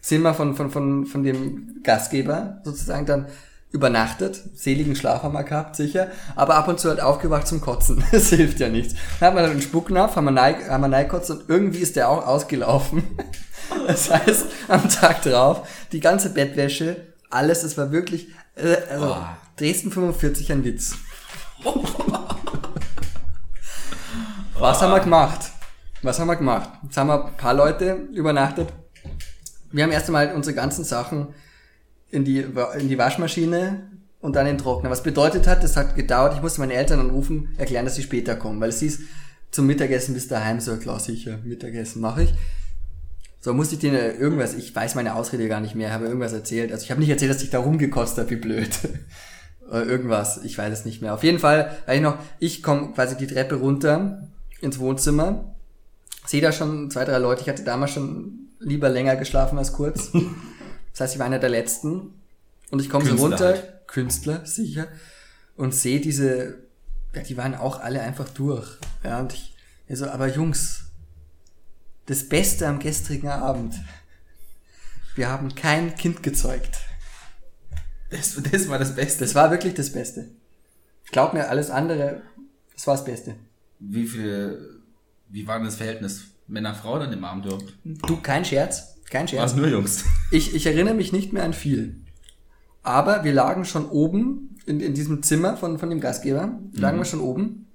Zimmer 0.04 0.34
von, 0.34 0.54
von, 0.56 0.70
von, 0.70 1.06
von 1.06 1.24
dem 1.24 1.82
Gastgeber 1.82 2.62
sozusagen 2.64 3.06
dann 3.06 3.28
übernachtet, 3.72 4.40
seligen 4.54 4.96
Schlaf 4.96 5.24
haben 5.24 5.34
wir 5.34 5.44
gehabt, 5.44 5.76
sicher, 5.76 6.12
aber 6.36 6.56
ab 6.56 6.68
und 6.68 6.80
zu 6.80 6.90
halt 6.90 7.02
aufgewacht 7.02 7.48
zum 7.48 7.62
Kotzen. 7.62 8.04
Das 8.12 8.30
hilft 8.30 8.60
ja 8.60 8.70
nichts. 8.70 8.94
Dann 9.20 9.34
wir 9.34 9.42
dann 9.42 9.52
einen 9.52 9.62
Spucknapf, 9.62 10.16
haben 10.16 10.26
wir, 10.26 10.32
neig, 10.32 10.70
haben 10.70 10.82
wir 10.82 10.90
neigekotzt 10.90 11.32
und 11.32 11.50
irgendwie 11.50 11.80
ist 11.80 11.96
der 11.96 12.10
auch 12.10 12.28
ausgelaufen. 12.28 13.04
Das 13.88 14.12
heißt, 14.12 14.46
am 14.68 14.88
Tag 14.90 15.24
drauf, 15.24 15.68
die 15.94 16.02
ganze 16.02 16.30
Bettwäsche, 16.30 16.98
alles, 17.30 17.64
es 17.64 17.78
war 17.78 17.92
wirklich, 17.92 18.28
äh, 18.56 18.76
also, 18.92 19.08
Oh. 19.08 19.26
Dresden 19.58 19.90
45 19.90 20.52
ein 20.52 20.64
Witz. 20.64 20.96
Was 24.60 24.82
haben 24.82 24.92
wir 24.92 25.00
gemacht? 25.00 25.52
Was 26.02 26.20
haben 26.20 26.28
wir 26.28 26.36
gemacht? 26.36 26.70
Jetzt 26.84 26.98
haben 26.98 27.08
wir 27.08 27.26
ein 27.26 27.38
paar 27.38 27.54
Leute 27.54 27.94
übernachtet. 28.14 28.68
Wir 29.74 29.84
haben 29.84 29.92
erst 29.92 30.08
einmal 30.08 30.34
unsere 30.34 30.56
ganzen 30.56 30.86
Sachen 30.86 31.30
in 32.12 32.24
die, 32.24 32.46
in 32.78 32.88
die 32.88 32.98
Waschmaschine 32.98 33.90
und 34.22 34.36
dann 34.36 34.46
in 34.46 34.56
den 34.56 34.64
Trockner. 34.64 34.92
Was 34.92 35.04
bedeutet 35.04 35.48
hat, 35.48 35.64
das 35.64 35.76
hat 35.76 35.96
gedauert, 35.96 36.36
ich 36.36 36.42
musste 36.42 36.62
meine 36.62 36.76
Eltern 36.76 37.00
anrufen, 37.00 37.50
erklären, 37.58 37.84
dass 37.84 37.96
sie 37.96 38.04
später 38.04 38.36
kommen, 38.36 38.62
weil 38.62 38.70
es 38.70 38.80
hieß, 38.80 39.00
zum 39.50 39.68
Mittagessen 39.68 40.14
bis 40.14 40.28
daheim, 40.28 40.60
so 40.60 40.78
klar, 40.78 41.00
sicher, 41.00 41.40
Mittagessen 41.44 42.02
mache 42.02 42.24
ich. 42.24 42.34
So 43.40 43.54
musste 43.54 43.76
ich 43.76 43.82
denen 43.82 43.98
irgendwas, 43.98 44.54
ich 44.54 44.74
weiß 44.74 44.96
meine 44.96 45.16
Ausrede 45.16 45.48
gar 45.48 45.60
nicht 45.60 45.76
mehr, 45.76 45.92
habe 45.92 46.06
irgendwas 46.06 46.34
erzählt. 46.34 46.72
Also 46.72 46.86
ich 46.86 46.92
habe 46.92 47.02
nicht 47.02 47.10
erzählt, 47.10 47.32
dass 47.32 47.44
ich 47.44 47.50
da 47.50 47.60
rumgekostet 47.60 48.20
habe, 48.20 48.30
wie 48.30 48.36
blöd. 48.38 48.70
Irgendwas, 49.72 50.44
ich 50.44 50.56
weiß 50.58 50.72
es 50.72 50.86
nicht 50.86 51.02
mehr. 51.02 51.16
Auf 51.16 51.24
jeden 51.24 51.40
Fall, 51.40 51.76
weil 51.88 51.96
ich 51.96 52.02
noch, 52.04 52.18
ich 52.38 52.62
komme 52.62 52.92
quasi 52.94 53.18
die 53.18 53.26
Treppe 53.26 53.56
runter 53.56 54.28
ins 54.62 54.78
Wohnzimmer, 54.78 55.56
sehe 56.26 56.42
da 56.42 56.52
schon 56.52 56.92
zwei, 56.92 57.06
drei 57.06 57.18
Leute. 57.18 57.42
Ich 57.42 57.50
hatte 57.50 57.64
damals 57.64 57.92
schon 57.92 58.50
lieber 58.64 58.90
länger 58.90 59.16
geschlafen 59.16 59.58
als 59.58 59.74
kurz. 59.74 60.12
Das 60.92 61.00
heißt, 61.02 61.14
ich 61.16 61.20
war 61.20 61.26
einer 61.26 61.40
der 61.40 61.50
letzten. 61.50 62.14
Und 62.70 62.80
ich 62.80 62.88
komme 62.88 63.06
so 63.06 63.16
runter, 63.16 63.46
halt. 63.48 63.88
Künstler, 63.88 64.46
sicher, 64.46 64.88
und 65.56 65.74
sehe 65.74 66.00
diese, 66.00 66.60
ja, 67.16 67.22
die 67.24 67.36
waren 67.36 67.56
auch 67.56 67.80
alle 67.80 68.02
einfach 68.02 68.30
durch. 68.30 68.78
Ja, 69.04 69.20
und 69.20 69.34
ich, 69.34 69.56
also, 69.90 70.08
aber 70.08 70.28
Jungs, 70.28 70.84
das 72.06 72.30
Beste 72.30 72.68
am 72.68 72.80
gestrigen 72.80 73.30
Abend. 73.30 73.76
Wir 75.16 75.30
haben 75.30 75.54
kein 75.56 75.96
Kind 75.96 76.24
gezeugt. 76.24 76.80
Das, 78.10 78.40
das 78.52 78.68
war 78.68 78.80
das 78.80 78.96
Beste. 78.96 79.24
Das 79.24 79.36
war 79.36 79.52
wirklich 79.52 79.74
das 79.74 79.92
Beste. 79.92 80.30
Glaub 81.12 81.34
mir, 81.34 81.50
alles 81.50 81.70
andere, 81.70 82.22
das 82.74 82.88
war 82.88 82.96
das 82.96 83.06
Beste. 83.06 83.36
Wie 83.80 84.08
viel, 84.08 84.82
wie 85.30 85.46
war 85.46 85.58
denn 85.58 85.66
das 85.66 85.76
Verhältnis 85.76 86.33
Männer-Frau 86.48 87.00
dann 87.00 87.14
im 87.14 87.24
Abend 87.24 87.46
überhaupt? 87.46 87.74
Du, 87.84 88.18
kein 88.18 88.46
Scherz, 88.46 88.98
kein 89.10 89.28
Scherz. 89.28 89.52
es 89.52 89.58
nur 89.58 89.68
Jungs? 89.68 90.06
Ich, 90.32 90.56
ich 90.56 90.66
erinnere 90.66 90.96
mich 90.96 91.12
nicht 91.12 91.32
mehr 91.32 91.44
an 91.44 91.54
viel. 91.54 92.02
Aber 92.82 93.24
wir 93.24 93.34
lagen 93.34 93.66
schon 93.66 93.88
oben 93.88 94.58
in, 94.66 94.80
in 94.80 94.94
diesem 94.94 95.22
Zimmer 95.24 95.58
von, 95.58 95.78
von 95.78 95.90
dem 95.90 96.00
Gastgeber, 96.00 96.60
lagen 96.74 96.98
wir 96.98 97.06
schon 97.06 97.22
oben. 97.22 97.68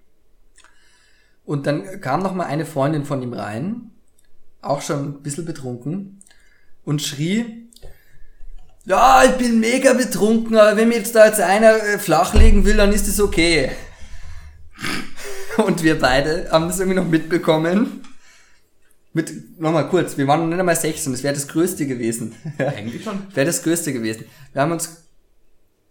Und 1.44 1.66
dann 1.66 2.00
kam 2.00 2.22
noch 2.22 2.34
mal 2.34 2.44
eine 2.44 2.66
Freundin 2.66 3.04
von 3.04 3.22
ihm 3.22 3.32
rein, 3.32 3.90
auch 4.60 4.82
schon 4.82 5.08
ein 5.08 5.22
bisschen 5.22 5.46
betrunken, 5.46 6.20
und 6.84 7.02
schrie, 7.02 7.68
ja, 8.86 9.22
ich 9.22 9.32
bin 9.32 9.60
mega 9.60 9.92
betrunken, 9.92 10.56
aber 10.56 10.76
wenn 10.76 10.88
mir 10.88 10.96
jetzt 10.96 11.14
da 11.14 11.26
jetzt 11.26 11.40
einer 11.40 11.74
äh, 11.74 11.98
flachlegen 11.98 12.64
will, 12.64 12.78
dann 12.78 12.92
ist 12.92 13.06
es 13.06 13.20
okay. 13.20 13.70
Und 15.58 15.82
wir 15.82 15.98
beide 15.98 16.48
haben 16.50 16.68
das 16.68 16.80
irgendwie 16.80 16.98
noch 16.98 17.06
mitbekommen. 17.06 18.02
Mit, 19.12 19.58
nochmal 19.58 19.88
kurz, 19.88 20.18
wir 20.18 20.26
waren 20.26 20.40
noch 20.40 20.46
nicht 20.48 20.58
einmal 20.58 20.76
16, 20.76 21.12
das 21.12 21.22
wäre 21.22 21.34
das 21.34 21.48
Größte 21.48 21.86
gewesen. 21.86 22.34
Eigentlich 22.58 23.04
schon. 23.04 23.26
Wäre 23.34 23.46
das 23.46 23.62
Größte 23.62 23.92
gewesen. 23.92 24.24
Wir 24.52 24.62
haben 24.62 24.72
uns, 24.72 25.04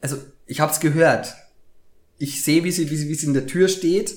also 0.01 0.17
ich 0.45 0.59
habe 0.59 0.71
es 0.71 0.79
gehört. 0.79 1.35
Ich 2.19 2.43
sehe, 2.43 2.63
wie 2.63 2.71
sie, 2.71 2.89
wie, 2.89 2.95
sie, 2.95 3.09
wie 3.09 3.15
sie 3.15 3.27
in 3.27 3.33
der 3.33 3.47
Tür 3.47 3.67
steht, 3.67 4.13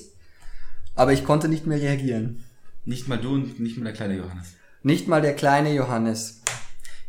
aber 0.95 1.13
ich 1.13 1.25
konnte 1.25 1.47
nicht 1.47 1.65
mehr 1.65 1.79
reagieren. 1.79 2.43
Nicht 2.85 3.07
mal 3.07 3.17
du 3.17 3.33
und 3.33 3.59
nicht 3.59 3.77
mal 3.77 3.83
der 3.85 3.93
kleine 3.93 4.15
Johannes. 4.15 4.53
Nicht 4.83 5.07
mal 5.07 5.21
der 5.21 5.35
kleine 5.35 5.73
Johannes. 5.73 6.41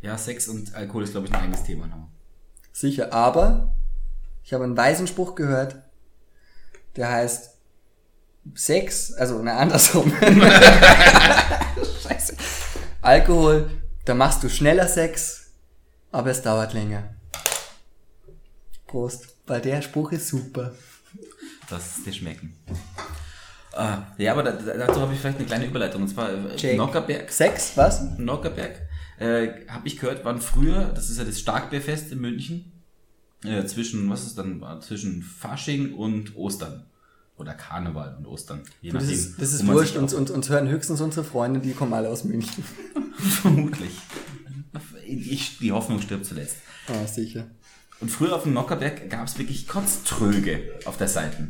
Ja, 0.03 0.19
Sex 0.19 0.49
und 0.49 0.75
Alkohol 0.75 1.05
ist, 1.05 1.13
glaube 1.13 1.27
ich, 1.27 1.33
ein 1.33 1.41
eigenes 1.41 1.63
Thema 1.65 1.87
noch. 1.87 2.09
Sicher, 2.73 3.13
aber 3.13 3.75
ich 4.45 4.53
habe 4.53 4.65
einen 4.65 4.77
weisen 4.77 5.07
Spruch 5.07 5.35
gehört, 5.35 5.77
der 6.97 7.11
heißt 7.11 7.51
Sex, 8.55 9.13
also 9.13 9.41
na 9.43 9.57
andersrum. 9.59 10.13
Alkohol, 13.03 13.69
da 14.05 14.15
machst 14.15 14.45
du 14.45 14.49
schneller 14.49 14.87
Sex, 14.87 15.51
aber 16.13 16.31
es 16.31 16.41
dauert 16.41 16.73
länger. 16.73 17.15
Prost, 18.87 19.35
weil 19.45 19.61
der 19.61 19.83
Spruch 19.83 20.13
ist 20.13 20.29
super. 20.29 20.73
Das 21.69 21.99
es 21.99 22.05
dir 22.05 22.13
schmecken. 22.13 22.55
Ah, 23.73 24.03
ja, 24.19 24.33
aber 24.33 24.45
da, 24.45 24.53
dazu 24.53 25.01
habe 25.01 25.15
ich 25.15 25.19
vielleicht 25.19 25.39
eine 25.39 25.47
kleine 25.47 25.67
Überleitung. 25.67 26.03
Und 26.03 26.09
zwar 26.09 26.31
äh, 26.31 26.57
Jake. 26.57 26.77
Nockerberg. 26.77 27.29
Sex, 27.33 27.73
was? 27.77 28.19
Nockerberg, 28.19 28.81
äh, 29.19 29.67
habe 29.67 29.89
ich 29.89 29.99
gehört, 29.99 30.25
waren 30.25 30.41
früher, 30.41 30.85
das 30.95 31.11
ist 31.11 31.19
ja 31.19 31.25
das 31.25 31.41
Starkbierfest 31.41 32.13
in 32.13 32.21
München, 32.21 32.71
äh, 33.45 33.65
zwischen, 33.65 34.09
was 34.11 34.25
ist 34.25 34.39
dann, 34.39 34.65
zwischen 34.81 35.23
Fasching 35.23 35.95
und 35.95 36.37
Ostern. 36.37 36.87
Oder 37.43 37.55
Karneval 37.55 38.15
und 38.19 38.27
Ostern. 38.27 38.63
Je 38.81 38.93
Das 38.93 39.03
nachdem, 39.03 39.19
ist, 39.19 39.43
das 39.43 39.53
ist 39.53 39.63
wo 39.63 39.67
man 39.67 39.75
wurscht 39.77 39.97
auch- 39.97 40.13
und 40.13 40.31
uns 40.31 40.49
hören 40.49 40.69
höchstens 40.69 41.01
unsere 41.01 41.25
Freunde, 41.27 41.59
die 41.59 41.73
kommen 41.73 41.93
alle 41.93 42.09
aus 42.09 42.23
München. 42.23 42.63
Vermutlich. 43.43 43.91
Ich, 45.07 45.59
die 45.59 45.73
Hoffnung 45.73 46.01
stirbt 46.01 46.25
zuletzt. 46.25 46.57
Ah, 46.89 47.05
sicher. 47.07 47.45
Und 48.01 48.11
früher 48.11 48.35
auf 48.37 48.45
dem 48.45 48.53
Nockerberg 48.55 49.11
gab 49.11 49.27
es 49.27 49.39
wirklich 49.39 49.67
Kotztröge 49.69 50.61
auf 50.85 50.97
der 50.97 51.09
Seite. 51.09 51.49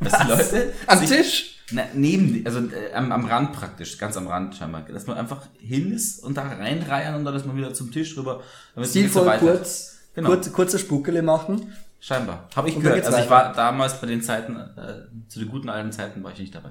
Dass 0.00 0.12
die 0.20 0.28
Leute 0.28 0.72
Am 0.86 0.98
sich- 1.00 1.10
Tisch? 1.10 1.48
Na, 1.72 1.82
neben, 1.94 2.44
also 2.46 2.58
äh, 2.60 2.92
am, 2.94 3.10
am 3.12 3.24
Rand 3.24 3.52
praktisch, 3.52 3.96
ganz 3.98 4.16
am 4.16 4.26
Rand 4.28 4.54
scheinbar. 4.54 4.82
Dass 4.82 5.06
man 5.06 5.16
einfach 5.16 5.46
hin 5.58 5.92
ist 5.92 6.22
und 6.22 6.36
da 6.36 6.42
reinreihen 6.42 7.14
und 7.16 7.24
dann 7.24 7.34
ist 7.34 7.46
man 7.46 7.56
wieder 7.56 7.72
zum 7.74 7.90
Tisch 7.90 8.16
rüber. 8.16 8.42
Stilvoll 8.82 9.38
kurz, 9.38 9.96
Genau. 10.14 10.28
kurz, 10.28 10.52
kurze 10.52 10.78
Spukele 10.78 11.22
machen. 11.22 11.72
Scheinbar. 12.04 12.48
Habe 12.56 12.68
ich 12.68 12.74
Und 12.76 12.82
gehört. 12.82 13.06
Also 13.06 13.18
ich 13.18 13.30
war 13.30 13.52
damals 13.52 14.00
bei 14.00 14.08
den 14.08 14.20
Zeiten, 14.22 14.56
äh, 14.56 15.04
zu 15.28 15.38
den 15.38 15.48
guten 15.48 15.68
alten 15.68 15.92
Zeiten 15.92 16.20
war 16.24 16.32
ich 16.32 16.38
nicht 16.40 16.52
dabei. 16.52 16.70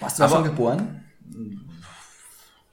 Warst 0.00 0.18
du 0.18 0.24
Aber- 0.24 0.34
schon 0.34 0.44
geboren? 0.44 1.04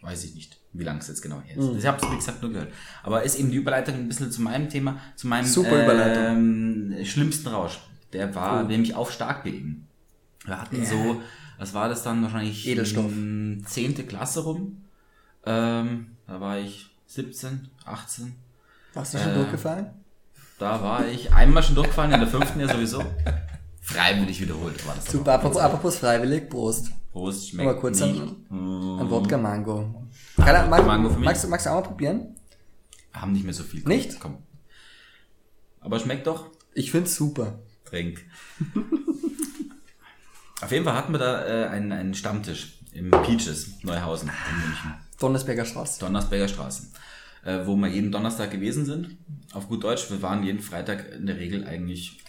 Weiß 0.02 0.24
ich 0.24 0.34
nicht, 0.34 0.58
wie 0.74 0.84
lange 0.84 1.00
es 1.00 1.08
jetzt 1.08 1.22
genau 1.22 1.40
her 1.42 1.56
Mhm. 1.62 1.72
ist. 1.76 1.78
Ich 1.80 1.86
habe 1.86 2.04
es, 2.04 2.12
wie 2.12 2.16
gesagt, 2.16 2.42
nur 2.42 2.52
gehört. 2.52 2.74
Aber 3.04 3.22
ist 3.22 3.36
eben 3.38 3.52
die 3.52 3.58
Überleitung 3.58 3.94
ein 3.96 4.08
bisschen 4.08 4.32
zu 4.32 4.42
meinem 4.42 4.70
Thema, 4.70 4.98
zu 5.16 5.28
meinem 5.28 5.46
ähm, 5.56 6.96
schlimmsten 7.06 7.50
Rausch. 7.50 7.80
Der 8.14 8.34
war 8.34 8.64
nämlich 8.64 8.96
auf 8.96 9.12
Starkbier 9.12 9.54
eben. 9.54 9.88
Wir 10.46 10.60
hatten 10.60 10.84
so, 10.86 11.22
was 11.60 11.76
war 11.76 11.90
das 11.90 12.02
dann 12.02 12.24
wahrscheinlich? 12.24 12.68
Edelstoff. 12.68 13.12
Zehnte 13.66 14.04
Klasse 14.04 14.40
rum. 14.46 14.84
Ähm, 15.46 16.16
da 16.26 16.42
war 16.42 16.58
ich 16.58 16.90
17, 17.06 17.70
18. 17.86 18.36
Warst 18.96 19.14
du 19.14 19.20
schon 19.20 19.32
Äh, 19.32 19.36
durchgefallen? 19.36 19.88
Da 20.60 20.84
war 20.84 21.08
ich 21.08 21.32
einmal 21.34 21.64
schon 21.64 21.76
durchgefallen, 21.76 22.12
in 22.12 22.20
der 22.20 22.28
fünften 22.30 22.60
ja 22.60 22.68
sowieso. 22.68 23.02
Freiwillig 23.82 24.40
wiederholt 24.42 24.86
war 24.86 24.94
das. 24.96 25.06
Super, 25.06 25.34
apropos, 25.34 25.58
apropos 25.62 25.96
freiwillig, 25.98 26.50
Prost. 26.50 26.92
Prost, 27.12 27.50
schmeckt 27.50 27.70
Aber 27.70 27.80
kurz 27.80 28.00
nicht. 28.02 28.22
an- 28.22 28.46
Ein 29.00 29.10
Wodka 29.10 29.38
Mango. 29.38 30.06
Kann 30.38 30.70
Mango 30.70 31.10
für 31.10 31.16
mich. 31.18 31.26
magst, 31.26 31.44
du- 31.44 31.48
magst 31.48 31.66
du 31.66 31.70
auch 31.72 31.76
mal 31.76 31.82
probieren? 31.88 32.36
Haben 33.14 33.32
nicht 33.32 33.46
mehr 33.46 33.54
so 33.54 33.64
viel. 33.64 33.84
Nicht? 33.88 34.20
Komm. 34.20 34.38
Aber 35.80 36.00
schmeckt 36.00 36.28
doch. 36.28 36.48
Ich 36.74 36.92
find's 36.92 37.16
super. 37.16 37.60
Trink. 37.86 38.20
Auf 40.62 40.72
jeden 40.72 40.84
Fall 40.84 40.94
hatten 40.94 41.14
wir 41.14 41.20
da 41.20 41.46
äh, 41.46 41.68
einen, 41.70 41.92
einen 41.94 42.14
Stammtisch 42.14 42.80
im 42.92 43.10
Peaches, 43.12 43.82
Neuhausen 43.84 44.30
in 44.30 44.58
München. 44.68 44.94
Donnersberger 45.20 45.66
Straße. 45.66 46.00
Donnersberger 46.02 46.48
Straße. 46.50 46.88
Äh, 47.46 47.66
wo 47.66 47.76
wir 47.78 47.88
jeden 47.88 48.12
Donnerstag 48.12 48.52
gewesen 48.52 48.86
sind. 48.86 49.18
Auf 49.54 49.68
gut 49.70 49.84
Deutsch, 49.84 50.10
wir 50.12 50.22
waren 50.22 50.44
jeden 50.44 50.60
Freitag 50.60 51.12
in 51.14 51.26
der 51.26 51.38
Regel 51.38 51.66
eigentlich 51.66 52.20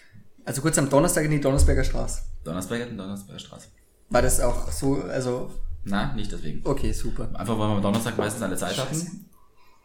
Also 0.44 0.62
kurz 0.62 0.79
am 0.79 0.88
Donnerstag 0.88 1.25
in 1.25 1.33
die 1.33 1.40
Donnersberger 1.40 1.83
Straße. 1.85 2.23
Donnersberger 2.44 2.87
und 2.88 2.96
Donnersberger 2.96 3.40
Straße. 3.40 3.68
War 4.09 4.23
das 4.23 4.40
auch 4.40 4.70
so, 4.70 5.03
also, 5.03 5.51
Na, 5.85 6.14
nicht 6.14 6.31
deswegen. 6.33 6.61
okay, 6.64 6.92
super. 6.92 7.29
Einfach 7.35 7.59
weil 7.59 7.68
wir 7.68 7.77
am 7.77 7.83
Donnerstag 7.83 8.16
meistens 8.18 8.42
alle 8.42 8.57
Zeit 8.57 8.79
hatten. 8.79 9.27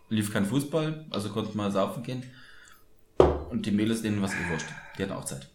Lief 0.09 0.31
kein 0.31 0.45
Fußball, 0.45 1.05
also 1.09 1.29
konnten 1.29 1.57
wir 1.57 1.71
saufen 1.71 2.03
gehen. 2.03 2.23
Und 3.49 3.65
die 3.65 3.71
Mädels, 3.71 4.01
denen 4.03 4.21
war 4.21 4.27
es 4.29 4.35
eh 4.35 4.51
wurscht. 4.51 4.67
Die 4.97 5.03
hatten 5.03 5.13
auch 5.13 5.25
Zeit. 5.25 5.49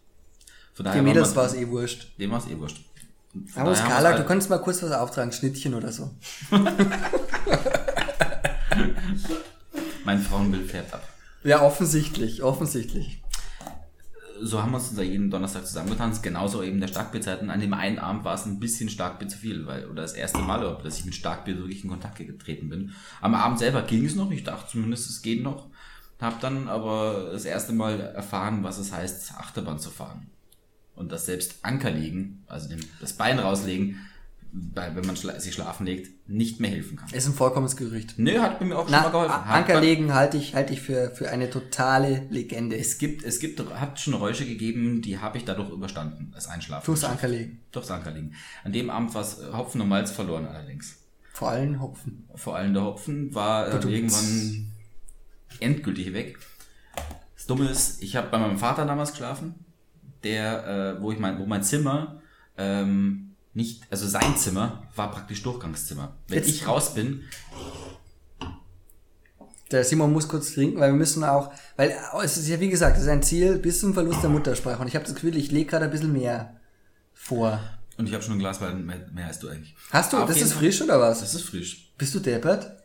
Von 0.74 0.84
Die 0.84 0.88
daher 0.90 1.02
Mädels 1.02 1.36
war 1.36 1.46
es 1.46 1.54
eh 1.54 1.68
wurscht. 1.68 2.18
Dem 2.18 2.30
war 2.32 2.38
es 2.38 2.46
eh 2.48 2.58
wurscht. 2.58 2.84
Aber 3.54 3.74
Skala, 3.76 3.90
wir's 4.02 4.10
du 4.12 4.18
halt- 4.18 4.26
könntest 4.26 4.50
mal 4.50 4.58
kurz 4.58 4.82
was 4.82 4.90
auftragen, 4.92 5.30
Schnittchen 5.32 5.74
oder 5.74 5.92
so. 5.92 6.10
Mein 10.04 10.20
Frauenbild 10.20 10.70
färbt 10.70 10.94
ab. 10.94 11.08
Ja, 11.44 11.62
offensichtlich, 11.62 12.42
offensichtlich. 12.42 13.22
So 14.42 14.62
haben 14.62 14.72
wir 14.72 14.78
uns 14.78 14.94
da 14.94 15.02
jeden 15.02 15.30
Donnerstag 15.30 15.66
zusammengetanzt, 15.66 16.22
genauso 16.22 16.62
eben 16.62 16.80
der 16.80 16.88
Starkbierzeiten. 16.88 17.50
An 17.50 17.60
dem 17.60 17.74
einen 17.74 17.98
Abend 17.98 18.24
war 18.24 18.34
es 18.34 18.46
ein 18.46 18.58
bisschen 18.58 18.88
Starkbier 18.88 19.28
zu 19.28 19.36
viel, 19.36 19.66
weil, 19.66 19.86
oder 19.86 20.02
das 20.02 20.14
erste 20.14 20.38
Mal, 20.38 20.60
überhaupt, 20.60 20.84
dass 20.84 20.98
ich 20.98 21.04
mit 21.04 21.14
Starkbier 21.14 21.58
wirklich 21.58 21.84
in 21.84 21.90
Kontakt 21.90 22.16
getreten 22.16 22.70
bin. 22.70 22.92
Am 23.20 23.34
Abend 23.34 23.58
selber 23.58 23.82
ging 23.82 24.04
es 24.06 24.14
noch, 24.14 24.30
ich 24.30 24.44
dachte 24.44 24.70
zumindest, 24.70 25.10
es 25.10 25.20
geht 25.20 25.42
noch. 25.42 25.68
Hab 26.20 26.40
dann 26.40 26.68
aber 26.68 27.30
das 27.32 27.44
erste 27.44 27.72
Mal 27.72 28.00
erfahren, 28.00 28.62
was 28.62 28.78
es 28.78 28.92
heißt, 28.92 29.32
Achterbahn 29.38 29.78
zu 29.78 29.90
fahren. 29.90 30.30
Und 30.94 31.12
dass 31.12 31.26
selbst 31.26 31.58
Anker 31.62 31.90
legen, 31.90 32.44
also 32.46 32.68
dem, 32.68 32.80
das 33.00 33.14
Bein 33.14 33.38
rauslegen, 33.38 33.98
bei, 34.52 34.94
wenn 34.96 35.06
man 35.06 35.16
schla 35.16 35.38
sich 35.38 35.54
schlafen 35.54 35.86
legt, 35.86 36.28
nicht 36.28 36.58
mehr 36.60 36.70
helfen 36.70 36.96
kann. 36.96 37.08
Ist 37.10 37.26
ein 37.26 37.34
vollkommenes 37.34 37.76
Gerücht. 37.76 38.14
Nö, 38.16 38.38
hat 38.40 38.60
mir 38.60 38.76
auch 38.76 38.82
schon 38.82 38.90
Na, 38.92 39.02
mal 39.02 39.10
geholfen. 39.10 39.34
Hat 39.46 39.46
Anker 39.56 39.74
man- 39.74 39.82
legen 39.84 40.14
halte 40.14 40.36
ich, 40.36 40.54
halte 40.54 40.72
ich 40.72 40.80
für, 40.80 41.10
für 41.14 41.30
eine 41.30 41.50
totale 41.50 42.26
Legende. 42.30 42.76
Es 42.76 42.98
gibt, 42.98 43.22
es 43.24 43.38
gibt, 43.38 43.60
hat 43.74 44.00
schon 44.00 44.14
Räusche 44.14 44.44
gegeben, 44.46 45.02
die 45.02 45.18
habe 45.18 45.38
ich 45.38 45.44
dadurch 45.44 45.70
überstanden, 45.70 46.30
das 46.34 46.48
Einschlafen. 46.48 46.86
Durchs 46.86 47.04
Anker 47.04 47.28
legen. 47.28 47.60
Durchs 47.70 47.90
Anker 47.90 48.10
liegen. 48.10 48.34
An 48.64 48.72
dem 48.72 48.90
Abend 48.90 49.14
war 49.14 49.22
es 49.22 49.38
Hopfen 49.52 49.80
und 49.80 49.88
Malz 49.88 50.10
verloren 50.10 50.46
allerdings. 50.46 50.96
Vor 51.32 51.50
allem 51.50 51.80
Hopfen. 51.80 52.28
Vor 52.34 52.56
allem 52.56 52.74
der 52.74 52.82
Hopfen 52.84 53.32
war 53.34 53.68
äh, 53.68 53.88
irgendwann 53.88 54.72
endgültig 55.60 56.12
weg. 56.12 56.38
Das 57.36 57.46
Dumme 57.46 57.68
ist, 57.68 58.02
ich 58.02 58.16
habe 58.16 58.28
bei 58.30 58.38
meinem 58.38 58.58
Vater 58.58 58.84
damals 58.84 59.10
geschlafen, 59.12 59.54
der, 60.24 60.96
äh, 60.98 61.02
wo 61.02 61.12
ich 61.12 61.18
mein, 61.18 61.38
wo 61.38 61.46
mein 61.46 61.62
Zimmer 61.62 62.20
ähm, 62.58 63.29
nicht, 63.54 63.82
also 63.90 64.06
sein 64.06 64.36
Zimmer 64.36 64.82
war 64.94 65.10
praktisch 65.10 65.42
Durchgangszimmer. 65.42 66.14
Wenn 66.28 66.38
Jetzt- 66.38 66.48
ich 66.48 66.66
raus 66.68 66.94
bin, 66.94 67.22
Der 69.70 69.84
Simon 69.84 70.12
muss 70.12 70.26
kurz 70.26 70.54
trinken, 70.54 70.80
weil 70.80 70.90
wir 70.90 70.98
müssen 70.98 71.22
auch, 71.22 71.52
weil 71.76 71.94
oh, 72.12 72.20
es 72.22 72.36
ist 72.36 72.48
ja 72.48 72.58
wie 72.58 72.68
gesagt, 72.70 72.96
es 72.96 73.04
ist 73.04 73.08
ein 73.08 73.22
Ziel 73.22 73.56
bis 73.58 73.78
zum 73.80 73.94
Verlust 73.94 74.20
der 74.22 74.28
Muttersprache. 74.30 74.80
Und 74.82 74.88
ich 74.88 74.96
habe 74.96 75.04
das 75.04 75.14
Gefühl, 75.14 75.36
ich 75.36 75.52
lege 75.52 75.70
gerade 75.70 75.84
ein 75.84 75.90
bisschen 75.92 76.12
mehr 76.12 76.56
vor. 77.14 77.60
und 77.96 78.06
ich 78.08 78.12
habe 78.14 78.22
schon 78.22 78.32
ein 78.34 78.38
Glas 78.40 78.60
Wein 78.60 78.84
mehr, 78.84 78.98
mehr 79.12 79.28
als 79.28 79.38
du 79.38 79.48
eigentlich. 79.48 79.76
Hast 79.92 80.12
du, 80.12 80.16
Auf 80.16 80.26
das 80.28 80.40
ist 80.40 80.52
Fall. 80.54 80.62
frisch 80.62 80.82
oder 80.82 80.98
was? 80.98 81.20
Das 81.20 81.34
ist 81.34 81.42
frisch. 81.44 81.92
Bist 81.96 82.12
du 82.14 82.18
deppert? 82.18 82.78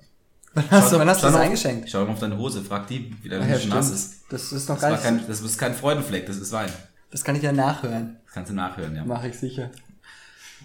Wann 0.54 0.69
hast 0.69 0.91
du, 0.93 0.99
wann 0.99 1.10
hast 1.10 1.17
du 1.17 1.21
Schau 1.21 1.28
das 1.30 1.36
auf- 1.36 1.41
eingeschenkt? 1.41 1.89
Schau 1.89 2.06
mal 2.06 2.12
auf 2.13 2.19
deine 2.19 2.38
Hose, 2.38 2.62
frag 2.62 2.86
die, 2.88 3.15
wie 3.23 3.30
deine 3.30 3.49
ja, 3.49 3.56
Hose 3.58 3.67
nass 3.67 3.89
ist. 3.89 4.21
Das 4.30 4.51
ist 4.51 4.69
noch 4.69 4.75
Das, 4.75 4.82
gar 4.84 4.91
nicht. 4.91 5.04
kein, 5.04 5.28
das 5.28 5.41
ist 5.41 5.58
kein 5.58 5.73
Freudenfleck, 5.73 6.28
das 6.28 6.38
ist 6.38 6.51
Wein. 6.51 6.71
das 7.10 7.23
kann 7.23 7.36
ich 7.36 7.41
ja 7.41 7.51
nachhören. 7.51 8.17
Das 8.25 8.34
kannst 8.36 8.51
du 8.51 8.56
nachhören, 8.56 8.95
ja. 8.95 9.04
Mache 9.06 9.30
ich 9.30 9.39
sicher. 9.39 9.71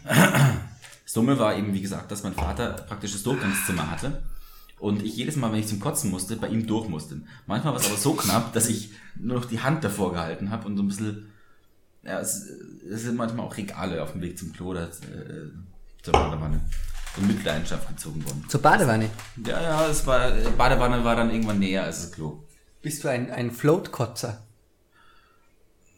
Das 0.05 1.15
Dumme 1.15 1.39
war 1.41 1.57
eben, 1.57 1.75
wie 1.75 1.83
gesagt, 1.83 2.13
dass 2.13 2.23
mein 2.23 2.35
Vater 2.35 2.71
praktisch 2.87 3.13
das 3.13 3.25
Durchgangszimmer 3.25 3.91
hatte 3.91 4.23
und 4.79 5.03
ich 5.03 5.17
jedes 5.17 5.37
Mal, 5.37 5.53
wenn 5.53 5.61
ich 5.61 5.67
zum 5.67 5.81
Kotzen 5.81 6.11
musste, 6.11 6.37
bei 6.37 6.49
ihm 6.49 6.67
durch 6.67 6.89
musste. 6.89 7.21
Manchmal 7.47 7.75
war 7.75 7.81
es 7.81 7.87
aber 7.87 7.99
so 7.99 8.15
knapp, 8.15 8.53
dass 8.53 8.69
ich 8.69 8.93
nur 9.17 9.39
noch 9.39 9.45
die 9.45 9.61
Hand 9.61 9.85
davor 9.85 10.13
gehalten 10.13 10.51
habe 10.51 10.67
und 10.67 10.77
so 10.77 10.83
ein 10.83 10.89
bisschen, 10.89 11.33
ja, 12.03 12.19
es, 12.21 12.47
es 12.91 13.03
sind 13.03 13.17
manchmal 13.17 13.47
auch 13.47 13.57
Regale 13.57 14.03
auf 14.03 14.13
dem 14.13 14.23
Weg 14.23 14.39
zum 14.39 14.53
Klo 14.53 14.69
oder 14.69 14.85
äh, 14.85 15.51
zur 16.03 16.13
Badewanne 16.13 16.61
in 17.17 17.27
Mitleidenschaft 17.27 17.89
gezogen 17.89 18.25
worden. 18.25 18.45
Zur 18.49 18.63
Badewanne. 18.63 19.11
Ja, 19.45 19.61
ja, 19.61 19.87
es 19.89 20.07
war, 20.07 20.31
Badewanne 20.57 21.05
war 21.05 21.17
dann 21.17 21.31
irgendwann 21.31 21.59
näher 21.59 21.85
als 21.85 22.03
das 22.03 22.13
Klo. 22.13 22.45
Bist 22.83 23.05
du 23.05 23.09
ein, 23.09 23.31
ein 23.31 23.51
Floatkotzer? 23.51 24.43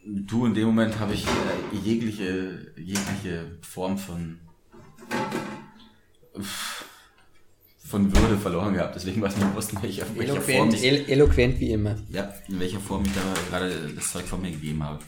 Du, 0.05 0.47
in 0.47 0.55
dem 0.55 0.67
Moment 0.67 0.99
habe 0.99 1.15
ich 1.15 1.25
äh, 1.25 1.77
jegliche, 1.85 2.73
jegliche 2.77 3.59
Form 3.63 3.97
von, 3.97 4.39
von 7.89 8.13
Würde 8.13 8.37
verloren 8.39 8.75
gehabt. 8.75 8.97
Deswegen 8.97 9.23
es 9.25 9.37
mir 9.37 9.45
bewusst, 9.47 9.73
in 9.73 9.83
welcher, 9.83 10.05
welcher 10.17 10.41
Form 10.41 10.47
Eloquent, 10.71 10.75
ich, 10.75 10.85
el 10.85 11.09
eloquent 11.09 11.61
wie 11.61 11.71
immer. 11.73 11.97
ja, 12.11 12.33
in 12.49 12.59
welcher 12.59 12.81
Form 12.81 13.05
ich 13.05 13.13
da 13.15 13.21
gerade 13.51 13.91
das 13.95 14.11
Zeug 14.13 14.25
von 14.25 14.41
mir 14.43 14.51
gegeben 14.51 14.83
habe. 14.83 14.99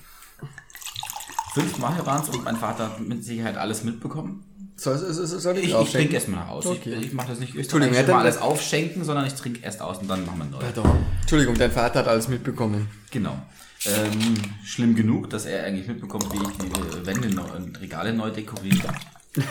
Fünf 1.54 1.78
Mal 1.78 2.04
waren 2.06 2.22
es 2.22 2.28
und 2.28 2.44
mein 2.44 2.56
Vater 2.56 2.90
hat 2.90 3.00
mit 3.00 3.24
Sicherheit 3.24 3.56
alles 3.56 3.84
mitbekommen. 3.84 4.44
Soll, 4.76 4.98
soll, 4.98 5.12
soll, 5.12 5.26
soll 5.40 5.58
Ich, 5.58 5.66
ich 5.68 5.74
aufschenken? 5.74 6.00
trinke 6.00 6.14
erstmal 6.14 6.40
nach 6.40 6.48
aus. 6.48 6.66
Okay. 6.66 6.94
Ich, 6.94 7.06
ich 7.06 7.12
mache 7.12 7.28
das 7.28 7.38
nicht 7.38 7.54
Entschuldigung, 7.54 7.94
dann- 7.94 8.06
mal 8.10 8.20
alles 8.22 8.38
aufschenken, 8.38 9.04
sondern 9.04 9.24
ich 9.26 9.34
trinke 9.34 9.60
erst 9.62 9.80
aus 9.80 9.98
und 9.98 10.08
dann 10.08 10.26
machen 10.26 10.38
wir 10.38 10.44
neu. 10.46 10.58
Pardon. 10.58 11.04
Entschuldigung, 11.20 11.54
dein 11.56 11.70
Vater 11.70 12.00
hat 12.00 12.08
alles 12.08 12.26
mitbekommen. 12.28 12.88
Genau. 13.12 13.40
Ähm, 13.86 14.36
schlimm 14.64 14.94
genug, 14.94 15.28
dass 15.30 15.44
er 15.44 15.64
eigentlich 15.64 15.86
mitbekommt, 15.86 16.32
wie 16.32 16.42
ich 16.42 16.56
die 16.56 17.06
Wände 17.06 17.28
neu, 17.28 17.50
und 17.56 17.80
Regale 17.80 18.14
neu 18.14 18.30
dekoriert 18.30 18.82
habe. 18.86 18.98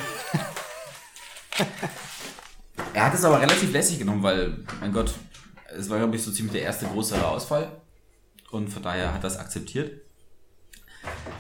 er 2.94 3.06
hat 3.06 3.14
es 3.14 3.24
aber 3.24 3.40
relativ 3.40 3.72
lässig 3.72 4.00
genommen, 4.00 4.24
weil, 4.24 4.58
mein 4.80 4.92
Gott, 4.92 5.14
es 5.78 5.90
war, 5.90 6.00
glaube 6.00 6.16
ich, 6.16 6.24
so 6.24 6.32
ziemlich 6.32 6.54
der 6.54 6.64
erste 6.64 6.88
größere 6.88 7.28
Ausfall. 7.28 7.72
Und 8.50 8.70
von 8.70 8.84
daher 8.84 9.14
hat 9.14 9.24
das 9.24 9.38
akzeptiert. 9.38 10.02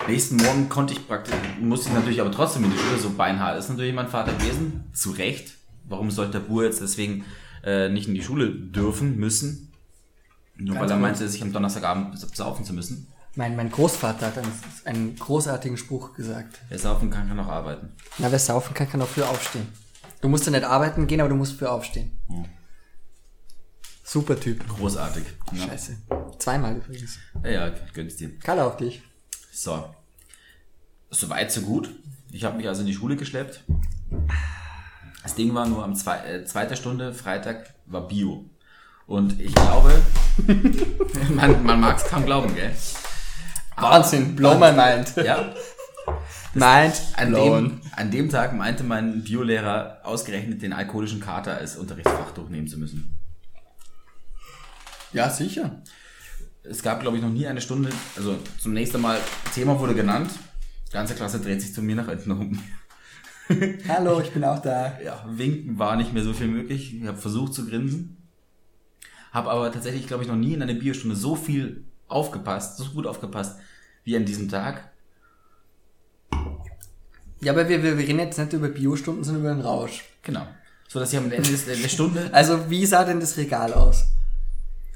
Nächsten 0.08 0.36
Morgen 0.38 0.70
konnte 0.70 0.94
ich 0.94 1.08
praktisch, 1.08 1.36
musste 1.60 1.90
ich 1.90 1.96
natürlich 1.96 2.22
aber 2.22 2.32
trotzdem 2.32 2.66
in 2.66 2.72
die 2.72 2.78
Schule, 2.78 3.00
so 3.00 3.12
beinhart 3.12 3.58
ist 3.58 3.70
natürlich 3.70 3.94
mein 3.94 4.10
Vater 4.10 4.34
gewesen. 4.34 4.86
Zu 4.94 5.12
Recht. 5.12 5.54
Warum 5.86 6.12
sollte 6.12 6.34
der 6.34 6.40
Bur 6.40 6.64
jetzt 6.64 6.82
deswegen 6.82 7.26
äh, 7.64 7.90
nicht 7.90 8.08
in 8.08 8.14
die 8.14 8.24
Schule 8.24 8.52
dürfen, 8.52 9.18
müssen? 9.18 9.73
Nur 10.56 10.76
Ganz 10.76 10.84
weil 10.84 10.98
er 10.98 11.02
meinte, 11.02 11.28
sich 11.28 11.42
am 11.42 11.52
Donnerstagabend 11.52 12.18
saufen 12.36 12.66
zu 12.66 12.74
müssen. 12.74 13.08
Mein, 13.36 13.56
mein 13.56 13.72
Großvater 13.72 14.28
hat 14.28 14.38
einen, 14.38 14.52
einen 14.86 15.16
großartigen 15.16 15.78
Spruch 15.78 16.14
gesagt. 16.14 16.60
Wer 16.70 16.78
saufen 16.78 17.10
kann, 17.10 17.28
kann 17.28 17.40
auch 17.40 17.48
arbeiten. 17.48 17.92
Na, 18.20 18.32
wer 18.32 18.38
saufen 18.38 18.76
kann, 18.76 18.88
kann 18.88 19.02
auch 19.02 19.08
früh 19.08 19.24
aufstehen. 19.24 19.68
Du 20.22 20.30
musst 20.30 20.46
ja 20.46 20.52
nicht 20.52 20.64
arbeiten 20.64 21.08
gehen, 21.08 21.20
aber 21.20 21.30
du 21.30 21.36
musst 21.36 21.58
früh 21.58 21.66
aufstehen. 21.66 22.12
Hm. 22.28 22.46
Super 24.04 24.40
Typ. 24.40 24.68
Großartig. 24.68 25.24
Ja, 25.54 25.68
Scheiße. 25.68 25.98
Zweimal 26.38 26.76
übrigens. 26.76 27.18
ja, 27.44 27.50
ja 27.50 27.74
gönn's 27.94 28.18
dir. 28.18 28.38
Karl 28.40 28.60
auf 28.60 28.78
dich. 28.78 29.02
So. 29.52 29.84
Soweit, 31.10 31.52
so 31.52 31.62
gut. 31.62 31.90
Ich 32.32 32.44
habe 32.44 32.58
mich 32.58 32.68
also 32.68 32.82
in 32.82 32.88
die 32.88 32.94
Schule 32.94 33.16
geschleppt. 33.16 33.64
Das 35.24 35.36
Ding 35.36 35.54
war 35.56 35.66
nur 35.68 35.84
am 35.84 35.96
zwei, 35.96 36.18
äh, 36.20 36.46
zweiter 36.46 36.76
Stunde, 36.76 37.14
Freitag, 37.14 37.74
war 37.86 38.08
Bio. 38.08 38.46
Und 39.08 39.40
ich 39.40 39.54
glaube, 39.56 40.02
man, 41.36 41.64
man 41.64 41.80
mag 41.80 41.98
es 41.98 42.06
kaum 42.06 42.26
glauben, 42.26 42.54
gell? 42.56 42.72
Wahnsinn, 43.78 44.36
blow 44.36 44.58
my 44.58 44.72
mind. 44.72 45.14
Ja, 45.18 45.54
Mind 46.54 46.94
an 47.16 47.30
blown. 47.30 47.64
dem, 47.70 47.82
an 47.96 48.12
dem 48.12 48.30
Tag 48.30 48.54
meinte 48.54 48.84
mein 48.84 49.24
Biolehrer 49.24 50.02
ausgerechnet 50.04 50.62
den 50.62 50.72
alkoholischen 50.74 51.20
Kater 51.20 51.58
als 51.58 51.78
Unterrichtsfach 51.78 52.32
durchnehmen 52.32 52.68
zu 52.68 52.78
müssen. 52.78 53.18
Ja, 55.14 55.30
sicher. 55.30 55.82
Es 56.64 56.84
gab, 56.84 57.02
glaube 57.02 57.18
ich, 57.18 57.24
noch 57.24 57.32
nie 57.32 57.48
eine 57.48 57.60
Stunde, 57.62 57.90
also 58.16 58.38
zum 58.60 58.74
nächsten 58.74 59.02
Mal, 59.02 59.20
Thema 59.54 59.80
wurde 59.80 59.96
genannt, 59.96 60.30
die 60.88 60.94
ganze 60.94 61.16
Klasse 61.16 61.40
dreht 61.40 61.62
sich 61.62 61.74
zu 61.74 61.82
mir 61.82 61.96
nach 61.96 62.08
hinten 62.08 62.32
um. 62.32 62.64
Hallo, 63.90 64.22
ich 64.22 64.32
bin 64.32 64.44
auch 64.44 64.62
da. 64.62 65.00
ja, 65.04 65.26
winken 65.28 65.78
war 65.78 65.96
nicht 65.98 66.14
mehr 66.14 66.24
so 66.24 66.34
viel 66.34 66.48
möglich. 66.48 66.96
Ich 66.96 67.06
habe 67.08 67.18
versucht 67.18 67.54
zu 67.54 67.68
grinsen. 67.68 68.23
Habe 69.34 69.50
aber 69.50 69.72
tatsächlich, 69.72 70.08
glaube 70.08 70.24
ich, 70.24 70.30
noch 70.30 70.36
nie 70.38 70.54
in 70.54 70.62
einer 70.62 70.76
Biostunde 70.76 71.16
so 71.16 71.36
viel 71.36 71.84
aufgepasst, 72.08 72.78
so 72.78 72.86
gut 72.92 73.08
aufgepasst, 73.08 73.58
wie 74.06 74.16
an 74.16 74.26
diesem 74.26 74.48
Tag. 74.48 74.92
Ja, 77.42 77.52
aber 77.52 77.68
wir, 77.68 77.84
wir, 77.84 77.98
wir 77.98 78.08
reden 78.08 78.20
jetzt 78.20 78.38
nicht 78.38 78.54
über 78.54 78.70
Biostunden, 78.70 79.24
sondern 79.24 79.44
über 79.44 79.54
den 79.54 79.62
Rausch. 79.62 80.04
Genau. 80.22 80.48
So 80.88 81.00
dass 81.00 81.12
ich 81.12 81.18
am 81.18 81.32
Ende 81.32 81.50
des- 81.50 81.66
der 81.66 81.76
Stunde 81.90 82.30
Also, 82.32 82.70
wie 82.70 82.86
sah 82.86 83.04
denn 83.04 83.20
das 83.20 83.36
Regal 83.38 83.74
aus? 83.74 84.06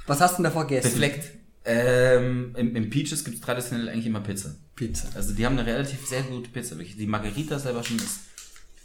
Was 0.06 0.21
hast 0.21 0.34
du 0.34 0.38
denn 0.38 0.43
davor 0.45 0.67
gegessen? 0.67 0.91
befleckt. 0.91 1.32
Ähm, 1.65 2.54
im, 2.56 2.76
Im 2.78 2.89
Peaches 2.89 3.26
gibt 3.26 3.38
es 3.38 3.41
traditionell 3.41 3.89
eigentlich 3.89 4.06
immer 4.06 4.21
Pizza. 4.21 4.56
Pizza. 4.76 5.10
Also 5.15 5.34
die 5.34 5.45
haben 5.45 5.58
eine 5.58 5.67
relativ 5.67 6.08
sehr 6.08 6.21
gute 6.21 6.50
Pizza. 6.50 6.76
Die 6.76 7.08
Margarita 7.08 7.60
selber 7.60 7.84
schon 7.84 7.97
ist 7.97 8.19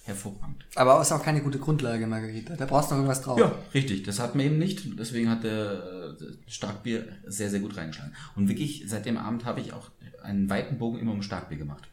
hervorragend. 0.05 0.65
Aber 0.75 1.01
ist 1.01 1.13
auch 1.13 1.23
keine 1.23 1.43
gute 1.43 1.59
Grundlage, 1.59 2.07
Margarita. 2.07 2.57
Da 2.57 2.67
brauchst 2.67 2.91
du 2.91 2.95
noch 2.95 3.01
irgendwas 3.03 3.23
drauf. 3.23 3.39
Ja, 3.39 3.55
richtig. 3.75 4.03
Das 4.03 4.19
hat 4.19 4.35
mir 4.35 4.45
eben 4.45 4.59
nicht. 4.59 4.99
Deswegen 4.99 5.31
hat 5.31 5.45
der 5.45 6.17
Starkbier 6.47 7.07
sehr, 7.27 7.51
sehr 7.51 7.61
gut 7.61 7.77
reingeschlagen. 7.77 8.15
Und 8.35 8.49
wirklich, 8.49 8.85
seit 8.87 9.07
dem 9.07 9.17
Abend 9.17 9.45
habe 9.45 9.61
ich 9.61 9.73
auch 9.73 9.91
einen 10.23 10.51
weiten 10.51 10.79
Bogen 10.79 10.99
immer 10.99 11.13
um 11.13 11.23
Starkbier 11.23 11.59
gemacht. 11.59 11.89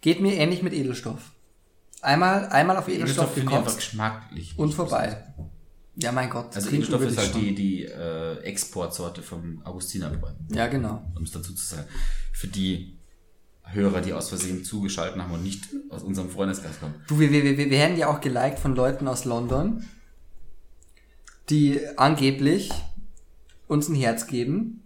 Geht 0.00 0.20
mir 0.20 0.34
ähnlich 0.34 0.62
mit 0.62 0.72
Edelstoff. 0.72 1.32
Einmal, 2.00 2.46
einmal 2.50 2.76
auf 2.76 2.88
Edelstoff, 2.88 3.36
einfach 3.36 3.52
gekotzt 3.58 3.76
geschmacklich. 3.78 4.56
und 4.58 4.72
vorbei. 4.72 5.24
Ja, 5.96 6.12
mein 6.12 6.30
Gott. 6.30 6.50
das 6.50 6.56
Also 6.64 6.70
Edelstoff 6.70 7.02
ist 7.02 7.18
halt 7.18 7.32
schon. 7.32 7.40
die, 7.40 7.54
die 7.56 7.84
äh, 7.86 8.38
Exportsorte 8.42 9.20
vom 9.22 9.60
Augustinerbräu, 9.64 10.30
Ja, 10.50 10.68
genau. 10.68 11.02
um 11.16 11.24
es 11.24 11.32
dazu 11.32 11.52
zu 11.54 11.64
sagen. 11.74 11.88
Für 12.32 12.46
die 12.46 12.97
Hörer, 13.72 14.00
die 14.00 14.12
aus 14.12 14.28
Versehen 14.30 14.64
zugeschaltet 14.64 15.20
haben 15.20 15.32
und 15.32 15.42
nicht 15.42 15.64
aus 15.90 16.02
unserem 16.02 16.30
Freundeskreis 16.30 16.80
kommen. 16.80 16.94
Du, 17.06 17.18
wir, 17.20 17.30
wir, 17.30 17.44
wir, 17.44 17.70
werden 17.70 17.96
ja 17.96 18.08
auch 18.08 18.20
geliked 18.20 18.58
von 18.58 18.74
Leuten 18.74 19.06
aus 19.08 19.24
London, 19.24 19.84
die 21.50 21.80
angeblich 21.96 22.70
uns 23.66 23.88
ein 23.88 23.94
Herz 23.94 24.26
geben. 24.26 24.82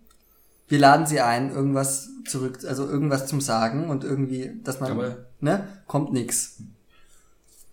Wir 0.69 0.79
laden 0.79 1.07
sie 1.07 1.21
ein, 1.21 1.51
irgendwas 1.51 2.09
zurück, 2.27 2.59
also 2.67 2.89
irgendwas 2.89 3.27
zum 3.27 3.41
Sagen 3.41 3.89
und 3.89 4.05
irgendwie, 4.05 4.53
dass 4.65 4.81
man, 4.81 4.93
Aber- 4.93 5.27
ne, 5.41 5.69
kommt 5.87 6.13
nix. 6.13 6.59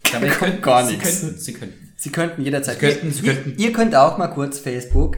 Kommt 0.12 0.26
könnten- 0.32 0.62
gar 0.62 0.86
sie 0.86 0.93
nichts. 0.93 1.19
Könnten, 1.22 1.39
sie 1.39 1.54
könnten. 1.54 1.93
Sie 1.95 2.12
könnten 2.12 2.41
jederzeit. 2.41 2.80
Sie 2.80 2.86
könnten, 2.88 3.08
ihr, 3.08 3.13
sie 3.13 3.22
könnten. 3.22 3.50
Ihr, 3.52 3.60
ihr 3.60 3.74
könnt 3.74 3.95
auch 3.95 4.17
mal 4.17 4.28
kurz 4.28 4.58
Facebook. 4.58 5.17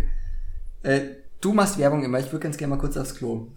Äh, 0.83 1.01
du 1.39 1.53
machst 1.53 1.77
Werbung 1.77 2.03
immer. 2.03 2.19
Ich 2.19 2.25
würde 2.31 2.39
ganz 2.39 2.57
gerne 2.57 2.75
mal 2.75 2.81
kurz 2.81 2.97
aufs 2.97 3.15
Klo. 3.15 3.47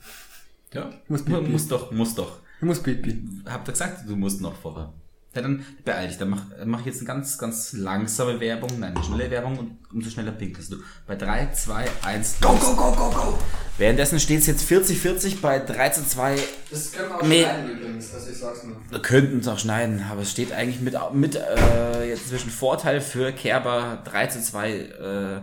Ja, 0.74 0.90
Muss 1.08 1.24
muss, 1.26 1.40
pipi. 1.40 1.50
muss 1.50 1.68
doch, 1.68 1.90
muss 1.92 2.14
doch. 2.14 2.38
Ich 2.58 2.64
muss 2.66 2.82
pipi. 2.82 3.22
Habt 3.46 3.68
ihr 3.68 3.72
gesagt, 3.72 4.08
du 4.08 4.16
musst 4.16 4.40
noch 4.40 4.54
vorher. 4.56 4.92
Ja, 5.34 5.42
dann 5.42 5.64
beeil 5.84 6.06
dich. 6.06 6.16
Dann 6.18 6.28
mach, 6.30 6.42
mach 6.64 6.80
ich 6.80 6.86
jetzt 6.86 6.98
eine 6.98 7.06
ganz, 7.08 7.38
ganz 7.38 7.72
langsame 7.72 8.38
Werbung, 8.38 8.70
nein, 8.78 8.94
eine 8.94 9.04
schnelle 9.04 9.28
Werbung 9.32 9.58
und 9.58 9.78
umso 9.92 10.08
schneller 10.10 10.30
pinkelst 10.30 10.70
du. 10.72 10.76
Bei 11.08 11.16
3, 11.16 11.50
2, 11.52 11.84
1, 12.02 12.36
Go, 12.40 12.50
go, 12.54 12.74
go, 12.76 12.92
go, 12.92 13.10
go! 13.10 13.38
Währenddessen 13.76 14.20
steht 14.20 14.38
es 14.40 14.46
jetzt 14.46 14.62
40-40 14.70 15.40
bei 15.40 15.58
13, 15.58 16.06
2. 16.06 16.38
Das 16.70 16.92
können 16.92 17.08
wir 17.08 17.16
auch 17.16 17.22
Nee. 17.22 17.42
schneiden 17.42 17.70
übrigens, 17.70 18.14
also 18.14 18.30
ich 18.30 18.38
sag's 18.38 18.62
nur. 18.62 18.76
Wir 18.88 19.02
könnten 19.02 19.38
es 19.40 19.48
auch 19.48 19.58
schneiden, 19.58 20.04
aber 20.08 20.22
es 20.22 20.30
steht 20.30 20.52
eigentlich 20.52 20.80
mit, 20.80 20.94
mit 21.12 21.34
äh, 21.34 22.08
jetzt 22.08 22.28
zwischen 22.28 22.50
Vorteil 22.50 23.00
für 23.00 23.32
Kerber 23.32 24.02
3 24.04 24.26
zu 24.28 24.40
2 24.40 24.70
äh, 24.72 25.40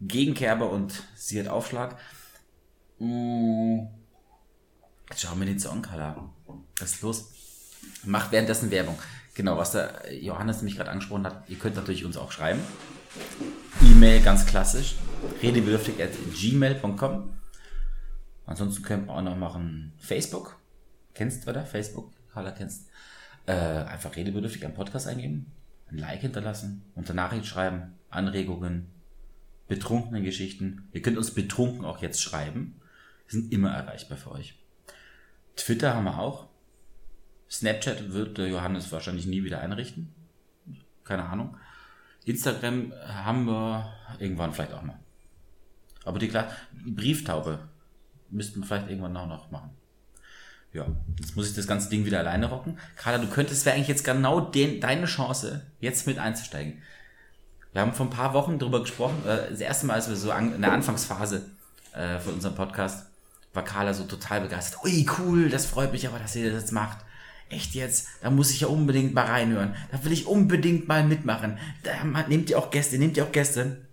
gegen 0.00 0.32
Kerber 0.32 0.70
und 0.70 1.02
sie 1.16 1.38
hat 1.38 1.48
Aufschlag. 1.48 1.96
Mm. 2.98 3.80
Schauen 5.16 5.38
wir 5.40 5.46
den 5.46 5.58
Song, 5.58 5.82
Kala. 5.82 6.30
Was 6.78 6.92
ist 6.92 7.02
los? 7.02 7.32
Macht 8.04 8.30
währenddessen 8.32 8.70
Werbung. 8.70 8.98
Genau, 9.34 9.56
was 9.56 9.72
der 9.72 10.14
Johannes 10.14 10.58
nämlich 10.58 10.76
gerade 10.76 10.90
angesprochen 10.90 11.24
hat, 11.24 11.48
ihr 11.48 11.58
könnt 11.58 11.76
natürlich 11.76 12.04
uns 12.04 12.16
auch 12.16 12.32
schreiben. 12.32 12.60
E-Mail 13.82 14.20
ganz 14.20 14.46
klassisch. 14.46 14.96
redebedürftig 15.42 16.02
at 16.02 16.10
gmail.com. 16.34 17.30
Ansonsten 18.46 18.82
könnt 18.82 19.08
ihr 19.08 19.12
auch 19.12 19.22
noch 19.22 19.36
machen 19.36 19.92
Facebook. 19.98 20.56
Kennst 21.14 21.46
du, 21.46 21.50
oder? 21.50 21.64
Facebook? 21.64 22.12
Carla 22.32 22.52
kennst. 22.52 22.88
Äh, 23.46 23.52
einfach 23.52 24.14
redebedürftig 24.14 24.64
am 24.66 24.74
Podcast 24.74 25.06
eingeben, 25.06 25.52
ein 25.90 25.98
Like 25.98 26.20
hinterlassen, 26.20 26.84
unter 26.94 27.14
Nachricht 27.14 27.46
schreiben, 27.46 27.94
Anregungen, 28.10 28.86
betrunkene 29.68 30.22
Geschichten. 30.22 30.88
Ihr 30.92 31.02
könnt 31.02 31.16
uns 31.16 31.32
betrunken 31.32 31.84
auch 31.84 32.02
jetzt 32.02 32.22
schreiben. 32.22 32.80
Wir 33.26 33.40
sind 33.40 33.52
immer 33.52 33.70
erreichbar 33.70 34.18
für 34.18 34.32
euch. 34.32 34.54
Twitter 35.58 35.94
haben 35.94 36.04
wir 36.04 36.18
auch. 36.18 36.48
Snapchat 37.50 38.12
wird 38.12 38.38
der 38.38 38.48
Johannes 38.48 38.92
wahrscheinlich 38.92 39.26
nie 39.26 39.44
wieder 39.44 39.60
einrichten. 39.60 40.12
Keine 41.04 41.24
Ahnung. 41.24 41.56
Instagram 42.24 42.92
haben 43.06 43.46
wir 43.46 43.92
irgendwann 44.18 44.52
vielleicht 44.52 44.74
auch 44.74 44.82
mal. 44.82 44.98
Aber 46.04 46.18
die, 46.18 46.28
die 46.28 46.90
Brieftaube 46.90 47.58
müssten 48.30 48.60
wir 48.60 48.66
vielleicht 48.66 48.88
irgendwann 48.88 49.16
auch 49.16 49.26
noch 49.26 49.50
machen. 49.50 49.70
Ja, 50.72 50.86
jetzt 51.18 51.34
muss 51.34 51.48
ich 51.48 51.56
das 51.56 51.66
ganze 51.66 51.88
Ding 51.88 52.04
wieder 52.04 52.18
alleine 52.18 52.46
rocken. 52.46 52.78
Carla, 52.96 53.18
du 53.18 53.26
könntest, 53.28 53.64
wäre 53.64 53.74
eigentlich 53.74 53.88
jetzt 53.88 54.04
genau 54.04 54.40
den, 54.40 54.80
deine 54.80 55.06
Chance, 55.06 55.66
jetzt 55.80 56.06
mit 56.06 56.18
einzusteigen. 56.18 56.82
Wir 57.72 57.80
haben 57.80 57.94
vor 57.94 58.06
ein 58.06 58.10
paar 58.10 58.34
Wochen 58.34 58.58
darüber 58.58 58.80
gesprochen, 58.80 59.22
äh, 59.26 59.50
das 59.50 59.60
erste 59.60 59.86
Mal, 59.86 59.94
als 59.94 60.08
wir 60.08 60.16
so 60.16 60.30
an, 60.30 60.54
in 60.54 60.60
der 60.60 60.72
Anfangsphase 60.72 61.46
äh, 61.94 62.18
von 62.18 62.34
unserem 62.34 62.54
Podcast, 62.54 63.07
war 63.52 63.64
Carla 63.64 63.94
so 63.94 64.04
total 64.04 64.42
begeistert. 64.42 64.84
Ui, 64.84 65.06
cool, 65.18 65.48
das 65.48 65.66
freut 65.66 65.92
mich 65.92 66.06
aber, 66.06 66.18
dass 66.18 66.36
ihr 66.36 66.50
das 66.50 66.62
jetzt 66.62 66.72
macht. 66.72 67.04
Echt 67.48 67.74
jetzt? 67.74 68.08
Da 68.20 68.30
muss 68.30 68.50
ich 68.50 68.60
ja 68.60 68.68
unbedingt 68.68 69.14
mal 69.14 69.26
reinhören. 69.26 69.74
Da 69.90 70.04
will 70.04 70.12
ich 70.12 70.26
unbedingt 70.26 70.86
mal 70.86 71.04
mitmachen. 71.04 71.58
Da 71.82 72.04
nehmt 72.28 72.50
ihr 72.50 72.58
auch 72.58 72.70
Gäste, 72.70 72.98
nehmt 72.98 73.16
ihr 73.16 73.24
auch 73.24 73.32
Gäste. 73.32 73.88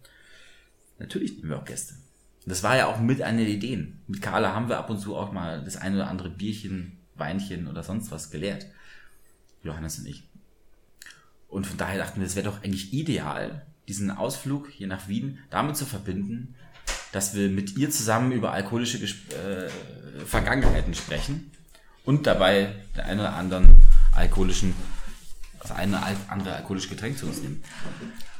Natürlich 0.99 1.37
nehmen 1.37 1.49
wir 1.49 1.59
auch 1.59 1.65
Gäste. 1.65 1.95
Das 2.45 2.63
war 2.63 2.75
ja 2.75 2.87
auch 2.87 2.99
mit 2.99 3.21
einer 3.21 3.39
der 3.39 3.47
Ideen. 3.47 4.01
Mit 4.07 4.21
Carla 4.21 4.53
haben 4.53 4.69
wir 4.69 4.77
ab 4.77 4.89
und 4.89 4.99
zu 4.99 5.15
auch 5.15 5.31
mal 5.31 5.63
das 5.63 5.77
eine 5.77 5.95
oder 5.95 6.09
andere 6.09 6.29
Bierchen, 6.29 6.97
Weinchen 7.15 7.67
oder 7.67 7.81
sonst 7.81 8.11
was 8.11 8.29
geleert. 8.29 8.67
Johannes 9.63 9.99
und 9.99 10.05
ich. 10.07 10.29
Und 11.47 11.65
von 11.65 11.77
daher 11.77 11.97
dachten 11.97 12.19
wir, 12.19 12.27
es 12.27 12.35
wäre 12.35 12.45
doch 12.45 12.63
eigentlich 12.63 12.93
ideal, 12.93 13.65
diesen 13.87 14.11
Ausflug 14.11 14.69
hier 14.69 14.87
nach 14.87 15.07
Wien 15.07 15.39
damit 15.49 15.77
zu 15.77 15.85
verbinden, 15.85 16.55
dass 17.15 17.33
wir 17.33 17.47
mit 17.47 17.77
ihr 17.77 17.89
zusammen 17.89 18.33
über 18.33 18.51
alkoholische 18.51 18.99
Gesp 18.99 19.31
äh, 19.31 19.69
Vergangenheiten 20.25 20.93
sprechen 20.93 21.49
und 22.03 22.27
dabei 22.27 22.73
den 22.97 23.01
einen 23.05 23.19
oder 23.21 23.33
anderen 23.35 23.75
alkoholischen, 24.13 24.75
das 25.61 25.71
eine 25.71 26.01
andere 26.27 26.55
alkoholische 26.55 26.89
Getränk 26.89 27.17
zu 27.17 27.25
uns 27.25 27.41
nehmen. 27.41 27.63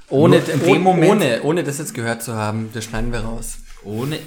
Ohne, 0.09 0.39
Nur 0.39 0.49
in 0.49 0.61
ohne, 0.61 0.73
dem 0.73 0.81
Moment- 0.83 1.11
ohne, 1.11 1.41
ohne 1.43 1.63
das 1.63 1.77
jetzt 1.77 1.93
gehört 1.93 2.21
zu 2.21 2.33
haben, 2.35 2.69
das 2.73 2.83
schneiden 2.83 3.13
wir 3.13 3.19
raus. 3.21 3.59
Ohne. 3.83 4.19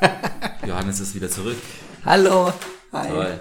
Johannes 0.66 1.00
ist 1.00 1.14
wieder 1.14 1.30
zurück. 1.30 1.56
Hallo. 2.06 2.52
Hi. 2.92 3.08
Toll. 3.08 3.40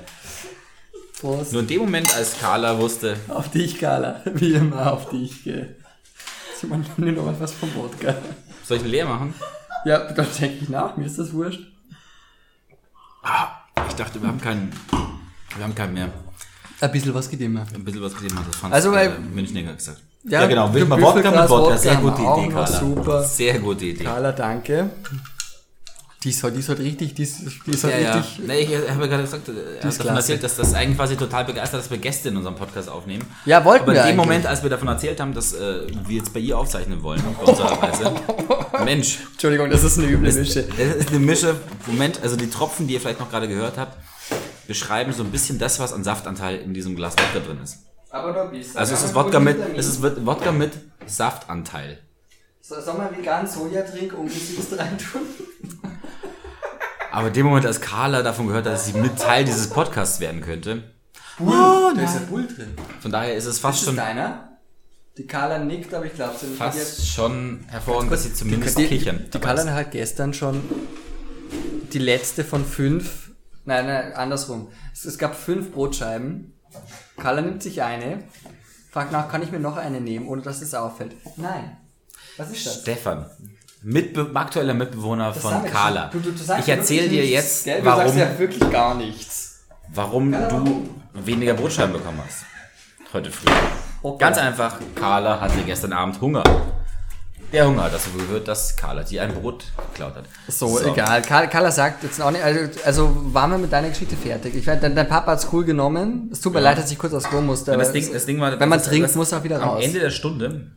Prost. 1.22 1.54
Nur 1.54 1.62
in 1.62 1.68
dem 1.68 1.80
Moment, 1.82 2.14
als 2.16 2.38
Carla 2.40 2.78
wusste, 2.78 3.16
Auf 3.30 3.50
dich, 3.50 3.80
Carla. 3.80 4.22
Wie 4.34 4.54
immer 4.54 4.92
auf 4.92 5.10
dich, 5.10 5.44
gell. 5.46 5.76
Man 6.68 6.86
nimmt 6.98 7.18
noch 7.18 7.26
mal 7.26 7.40
was 7.40 7.54
vom 7.54 7.74
Wodka. 7.76 8.16
Soll 8.66 8.78
ich 8.78 8.84
ihn 8.84 8.90
leer 8.90 9.06
machen? 9.06 9.34
Ja, 9.86 10.00
dann 10.12 10.28
denke 10.40 10.58
ich 10.64 10.70
nach, 10.70 10.98
mir 10.98 11.06
ist 11.06 11.20
das 11.20 11.32
wurscht. 11.34 11.62
Ah, 13.24 13.48
ich 13.88 13.96
dachte, 13.96 14.22
wir 14.22 14.28
haben 14.28 14.42
keinen. 14.42 14.72
Wir 15.56 15.64
haben 15.64 15.76
keinen 15.76 15.94
mehr. 15.94 16.10
Ein 16.82 16.92
bisschen 16.92 17.14
was 17.14 17.30
geht 17.30 17.42
immer. 17.42 17.66
Ein 17.74 17.84
bisschen 17.86 18.02
was 18.02 18.14
gesehen 18.14 18.38
hat, 18.38 18.48
das 18.48 18.56
fand 18.58 18.74
Also, 18.74 18.92
weil- 18.92 19.08
äh, 19.08 19.20
Münchner 19.20 19.62
gesagt. 19.74 20.02
Ja, 20.24 20.42
Ja, 20.42 20.48
genau. 20.48 20.74
Will 20.74 20.86
mal 20.86 21.02
Wodka 21.02 21.32
mit 21.32 21.50
Wodka. 21.50 21.78
Sehr 21.78 21.96
haben 21.96 22.04
gute 22.04 22.22
Idee, 22.22 22.48
noch, 22.48 22.50
Carla. 22.66 22.80
super. 22.80 23.24
Sehr 23.24 23.60
gute 23.60 23.86
Idee. 23.86 24.04
Carla, 24.04 24.32
danke. 24.32 24.90
Die 26.26 26.32
ist 26.32 26.42
halt, 26.42 26.56
die 26.56 26.60
ist 26.60 26.70
halt 26.70 26.80
richtig, 26.80 27.14
die 27.14 27.22
ist, 27.22 27.38
die 27.68 27.72
ist 27.72 27.84
halt 27.84 27.94
Ja, 27.94 28.00
ja. 28.02 28.16
richtig. 28.16 28.48
Nee, 28.48 28.60
ich 28.62 28.90
habe 28.90 29.02
ja 29.02 29.08
gerade 29.08 29.22
gesagt, 29.22 29.48
ist 29.48 30.00
davon 30.00 30.16
erzählt, 30.16 30.42
dass 30.44 30.56
das 30.56 30.74
eigentlich 30.74 30.98
quasi 30.98 31.16
total 31.18 31.46
begeistert, 31.46 31.82
dass 31.82 31.92
wir 31.92 32.00
Gäste 32.00 32.30
in 32.30 32.38
unserem 32.38 32.56
Podcast 32.56 32.90
aufnehmen. 32.90 33.24
Ja, 33.46 33.64
wollten 33.64 33.84
Aber 33.84 33.94
wir 33.94 34.02
in 34.02 34.08
dem 34.08 34.20
eigentlich. 34.20 34.26
Moment, 34.26 34.46
als 34.48 34.64
wir 34.64 34.72
davon 34.72 34.88
erzählt 34.88 35.20
haben, 35.20 35.36
dass 35.36 35.54
äh, 35.54 35.86
wir 36.08 36.18
jetzt 36.18 36.34
bei 36.34 36.40
ihr 36.40 36.58
aufzeichnen 36.58 37.04
wollen, 37.04 37.22
auf 37.40 37.48
unserer 37.48 37.80
Reise. 37.80 38.12
Mensch, 38.86 39.20
Entschuldigung, 39.34 39.70
das 39.70 39.84
ist 39.84 40.00
eine 40.00 40.08
üble 40.08 40.34
Mische. 40.34 40.64
das 40.64 40.96
ist 40.96 41.10
eine 41.10 41.20
Mische. 41.20 41.56
Moment, 41.86 42.20
also 42.24 42.36
die 42.36 42.50
Tropfen, 42.50 42.88
die 42.88 42.96
ihr 42.96 43.02
vielleicht 43.02 43.20
noch 43.20 43.30
gerade 43.30 43.48
gehört 43.48 43.78
habt, 43.78 43.96
beschreiben 44.66 45.14
so 45.14 45.22
ein 45.22 45.30
bisschen 45.30 45.60
das, 45.60 45.80
was 45.80 45.94
an 45.94 46.04
Saftanteil 46.04 46.58
in 46.58 46.74
diesem 46.74 46.96
Glas 46.96 47.14
Wodka 47.14 47.46
drin 47.46 47.60
ist. 47.64 47.84
Aber 48.10 48.34
nur 48.34 48.42
ein 48.42 48.50
bisschen. 48.50 48.78
Also 48.78 48.96
es 48.96 49.04
ist 49.04 49.14
Wodka 49.14 49.40
mit, 49.40 49.58
es 49.78 49.86
ist 49.86 50.02
Wodka 50.02 50.52
mit 50.52 50.72
Saftanteil. 51.06 52.00
So, 52.62 52.82
soll 52.82 52.96
man 52.98 53.16
vegan 53.16 53.46
Sojatrink 53.46 54.18
ungesüßt 54.18 54.76
reintun? 54.80 55.22
Aber 57.16 57.30
in 57.30 57.34
dem 57.34 57.46
Moment, 57.46 57.66
als 57.66 57.80
Carla 57.80 58.22
davon 58.24 58.48
gehört 58.48 58.66
hat, 58.66 58.74
dass 58.74 58.88
sie 58.88 58.94
mit 58.94 59.18
Teil 59.18 59.46
dieses 59.46 59.70
Podcasts 59.70 60.20
werden 60.20 60.42
könnte, 60.42 60.84
Bull. 61.38 61.48
Oh, 61.48 61.94
da 61.96 62.02
ist 62.02 62.16
ja 62.16 62.22
Bull 62.30 62.46
drin. 62.46 62.74
von 63.00 63.12
daher 63.12 63.36
ist 63.36 63.46
es 63.46 63.58
fast 63.60 63.80
Ist 63.80 63.86
schon, 63.86 63.96
deiner? 63.96 64.58
Die 65.18 65.26
Carla 65.26 65.60
nickt, 65.60 65.94
aber 65.94 66.06
ich 66.06 66.14
glaube 66.14 66.36
sie 66.38 66.48
fast 66.48 67.08
schon 67.08 67.64
hervorragend, 67.68 68.12
dass 68.12 68.24
sie 68.24 68.34
zumindest 68.34 68.78
die, 68.78 68.88
kichern. 68.88 69.24
Die 69.28 69.32
dabei 69.32 69.56
Carla 69.56 69.74
hat 69.74 69.92
gestern 69.92 70.34
schon 70.34 70.62
die 71.94 72.00
letzte 72.00 72.44
von 72.44 72.66
fünf. 72.66 73.32
Nein, 73.64 73.88
nein, 73.88 74.14
andersrum. 74.14 74.68
Es, 74.92 75.06
es 75.06 75.18
gab 75.18 75.36
fünf 75.36 75.72
Brotscheiben. 75.72 76.54
Carla 77.18 77.42
nimmt 77.42 77.64
sich 77.64 77.82
eine. 77.82 78.24
Fragt 78.92 79.14
nach, 79.14 79.30
kann 79.30 79.42
ich 79.42 79.52
mir 79.52 79.60
noch 79.60 79.78
eine 79.78 80.02
nehmen, 80.02 80.28
ohne 80.28 80.42
dass 80.42 80.62
es 80.62 80.74
auffällt? 80.74 81.16
Nein. 81.38 81.78
Was 82.36 82.52
ist 82.52 82.66
das? 82.66 82.82
Stefan, 82.82 83.30
Mitbe 83.88 84.32
aktueller 84.34 84.74
Mitbewohner 84.74 85.32
Das 85.32 85.44
von 85.44 85.64
Carla. 85.66 86.10
Du, 86.12 86.20
du, 86.20 86.32
du 86.32 86.42
ich 86.60 86.68
erzähle 86.70 87.08
dir 87.08 87.22
nichts, 87.22 87.32
jetzt, 87.32 87.66
gell? 87.66 87.80
Du 87.82 87.86
warum, 87.86 88.02
sagst 88.08 88.18
ja 88.18 88.40
wirklich 88.40 88.72
gar 88.72 88.96
nichts. 88.96 89.60
warum 89.94 90.32
du 90.32 90.90
weniger 91.14 91.54
Brotscheiben 91.54 91.94
bekommen 91.94 92.20
hast. 92.26 92.46
Heute 93.14 93.30
früh. 93.30 93.46
Okay. 94.02 94.18
Ganz 94.20 94.40
einfach, 94.40 94.80
Carla 94.96 95.40
hatte 95.40 95.60
gestern 95.68 95.94
Abend 95.94 96.20
Hunger. 96.20 96.44
Der 97.54 97.68
Hunger 97.68 97.84
hat 97.84 97.94
dazu 97.94 98.10
geführt, 98.10 98.48
dass 98.48 98.76
Carla 98.76 99.04
dir 99.04 99.22
ein 99.22 99.36
Brot 99.36 99.66
geklaut 99.94 100.16
hat. 100.16 100.26
So, 100.48 100.80
egal. 100.84 101.22
Carla, 101.22 101.46
Carla 101.46 101.70
sagt 101.72 102.02
jetzt 102.04 102.20
auch 102.20 102.32
nicht, 102.32 102.44
also, 102.44 102.62
also 102.86 103.16
waren 103.34 103.52
wir 103.52 103.60
mit 103.60 103.72
deiner 103.72 103.90
Geschichte 103.90 104.16
fertig. 104.16 104.56
Ich 104.56 104.66
weiß, 104.66 104.82
dein, 104.82 104.96
dein 104.96 105.08
Papa 105.08 105.34
hat's 105.34 105.48
cool 105.54 105.64
genommen. 105.64 106.30
Es 106.32 106.42
tut 106.42 106.56
mir 106.56 106.60
leid, 106.60 106.80
dass 106.80 106.90
ich 106.92 106.98
kurz 106.98 107.14
aufs 107.14 107.30
Klo 107.30 107.40
musste. 107.40 107.78
Das 107.78 107.92
Ding, 107.92 108.12
das 108.12 108.26
Ding 108.26 108.40
war, 108.42 108.60
wenn 108.60 108.68
man 108.68 108.80
das- 108.80 108.88
trinkt, 108.88 109.06
das- 109.10 109.16
muss 109.16 109.32
er 109.32 109.38
auch 109.40 109.44
wieder 109.44 109.62
am 109.62 109.70
raus. 109.70 109.84
Ende 109.84 110.00
der 110.00 110.10
Stunde, 110.10 110.72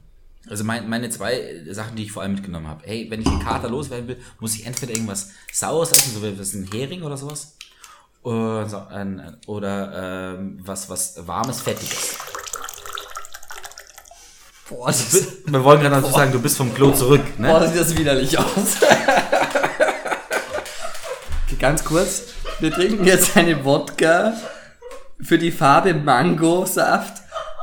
also 0.51 0.65
mein, 0.65 0.89
meine 0.89 1.11
zwei 1.11 1.63
Sachen, 1.71 1.97
die 1.97 2.05
ich 2.05 2.13
vor 2.13 2.23
allem 2.23 2.33
mitgenommen 2.33 2.67
habe. 2.69 2.83
Hey, 2.87 3.07
wenn 3.11 3.21
ich 3.21 3.29
den 3.29 3.41
Kater 3.41 3.69
loswerden 3.69 4.09
will, 4.09 4.17
muss 4.41 4.55
ich 4.55 4.67
entweder 4.67 4.93
irgendwas 4.93 5.31
Saures 5.53 5.93
essen, 5.93 6.15
so 6.15 6.23
wie 6.23 6.29
ein 6.29 6.69
Hering 6.73 7.03
oder 7.03 7.17
sowas. 7.17 7.57
Oder, 8.23 8.69
so 8.69 8.79
ein, 8.79 9.37
oder 9.47 10.35
ähm, 10.39 10.59
was, 10.63 10.91
was 10.91 11.27
warmes, 11.27 11.61
fettiges. 11.63 12.17
Boah, 14.69 14.89
das, 14.89 15.15
ist, 15.15 15.51
Wir 15.51 15.65
wollen 15.65 15.81
gerade 15.81 16.03
dazu 16.03 16.13
sagen, 16.13 16.33
du 16.33 16.41
bist 16.41 16.57
vom 16.57 16.75
Klo 16.75 16.91
zurück. 16.93 17.23
boah, 17.39 17.61
Ne? 17.61 17.69
sieht 17.69 17.81
das 17.81 17.97
widerlich 17.97 18.39
aus. 18.39 18.77
okay, 21.47 21.57
ganz 21.59 21.85
kurz. 21.85 22.25
Wir 22.61 22.71
trinken 22.73 23.05
jetzt 23.05 23.37
eine 23.37 23.65
Wodka 23.65 24.35
für 25.21 25.39
die 25.39 25.53
Farbe 25.53 25.95
Mango-Saft 25.95 27.23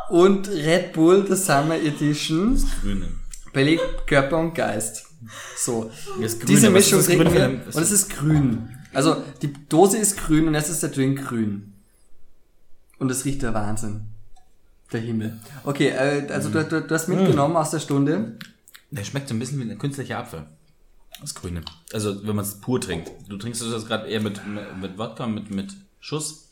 und 0.09 0.47
Red 0.49 0.93
Bull, 0.93 1.25
das 1.27 1.45
Summer 1.45 1.75
Edition, 1.75 2.61
Grüne. 2.81 3.07
belegt 3.53 4.07
Körper 4.07 4.37
und 4.37 4.53
Geist. 4.53 5.05
So. 5.57 5.91
Das 6.21 6.37
Grüne, 6.37 6.45
Diese 6.45 6.69
Mischung 6.69 6.99
ist 6.99 7.09
das 7.09 7.15
trinken 7.15 7.33
wir 7.33 7.61
und 7.73 7.81
es 7.81 7.91
ist 7.91 8.09
grün. 8.09 8.69
Also 8.93 9.23
die 9.41 9.51
Dose 9.67 9.97
ist 9.97 10.17
grün 10.17 10.47
und 10.47 10.53
jetzt 10.53 10.69
ist 10.69 10.83
der 10.83 10.89
Drink 10.89 11.27
grün. 11.27 11.73
Und 12.97 13.11
es 13.11 13.25
riecht 13.25 13.41
der 13.41 13.53
Wahnsinn. 13.53 14.01
Der 14.91 15.01
Himmel. 15.01 15.37
Okay, 15.63 15.89
äh, 15.89 16.31
also 16.31 16.49
du, 16.49 16.63
du, 16.63 16.81
du 16.81 16.95
hast 16.95 17.07
mitgenommen 17.09 17.57
aus 17.57 17.71
der 17.71 17.79
Stunde. 17.79 18.37
Der 18.91 19.03
schmeckt 19.03 19.27
so 19.27 19.35
ein 19.35 19.39
bisschen 19.39 19.59
wie 19.59 19.69
ein 19.69 19.77
künstlicher 19.77 20.19
Apfel. 20.19 20.45
Das 21.19 21.33
Grüne. 21.33 21.61
Also, 21.93 22.25
wenn 22.27 22.35
man 22.35 22.45
es 22.45 22.55
pur 22.61 22.79
trinkt. 22.79 23.11
Du 23.27 23.37
trinkst 23.37 23.61
das 23.61 23.85
gerade 23.85 24.07
eher 24.07 24.21
mit, 24.21 24.45
mit, 24.47 24.77
mit 24.81 24.97
Wodka, 24.97 25.27
mit, 25.27 25.49
mit 25.49 25.73
Schuss. 25.99 26.44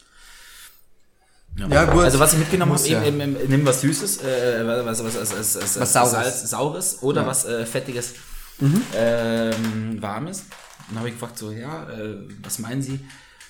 Ja, 1.55 1.85
gut. 1.85 2.03
Also, 2.03 2.19
was 2.19 2.33
ich 2.33 2.39
mitgenommen 2.39 2.73
habe, 2.73 2.87
ja. 2.87 3.03
eben, 3.03 3.21
eben, 3.21 3.37
nimm 3.47 3.65
was 3.65 3.81
Süßes, 3.81 4.23
äh, 4.23 4.65
was, 4.65 5.03
was, 5.03 5.15
was, 5.15 5.31
was, 5.31 5.55
was, 5.55 5.79
Was 5.79 5.93
Saures. 5.93 6.11
Salz, 6.11 6.49
Saures 6.49 7.03
oder 7.03 7.25
was 7.27 7.45
äh, 7.45 7.65
Fettiges, 7.65 8.15
ähm, 8.95 10.01
Warmes. 10.01 10.45
Dann 10.87 10.99
habe 10.99 11.09
ich 11.09 11.15
gefragt, 11.15 11.37
so, 11.37 11.51
ja, 11.51 11.89
äh, 11.89 12.17
was 12.41 12.59
meinen 12.59 12.81
Sie? 12.81 12.99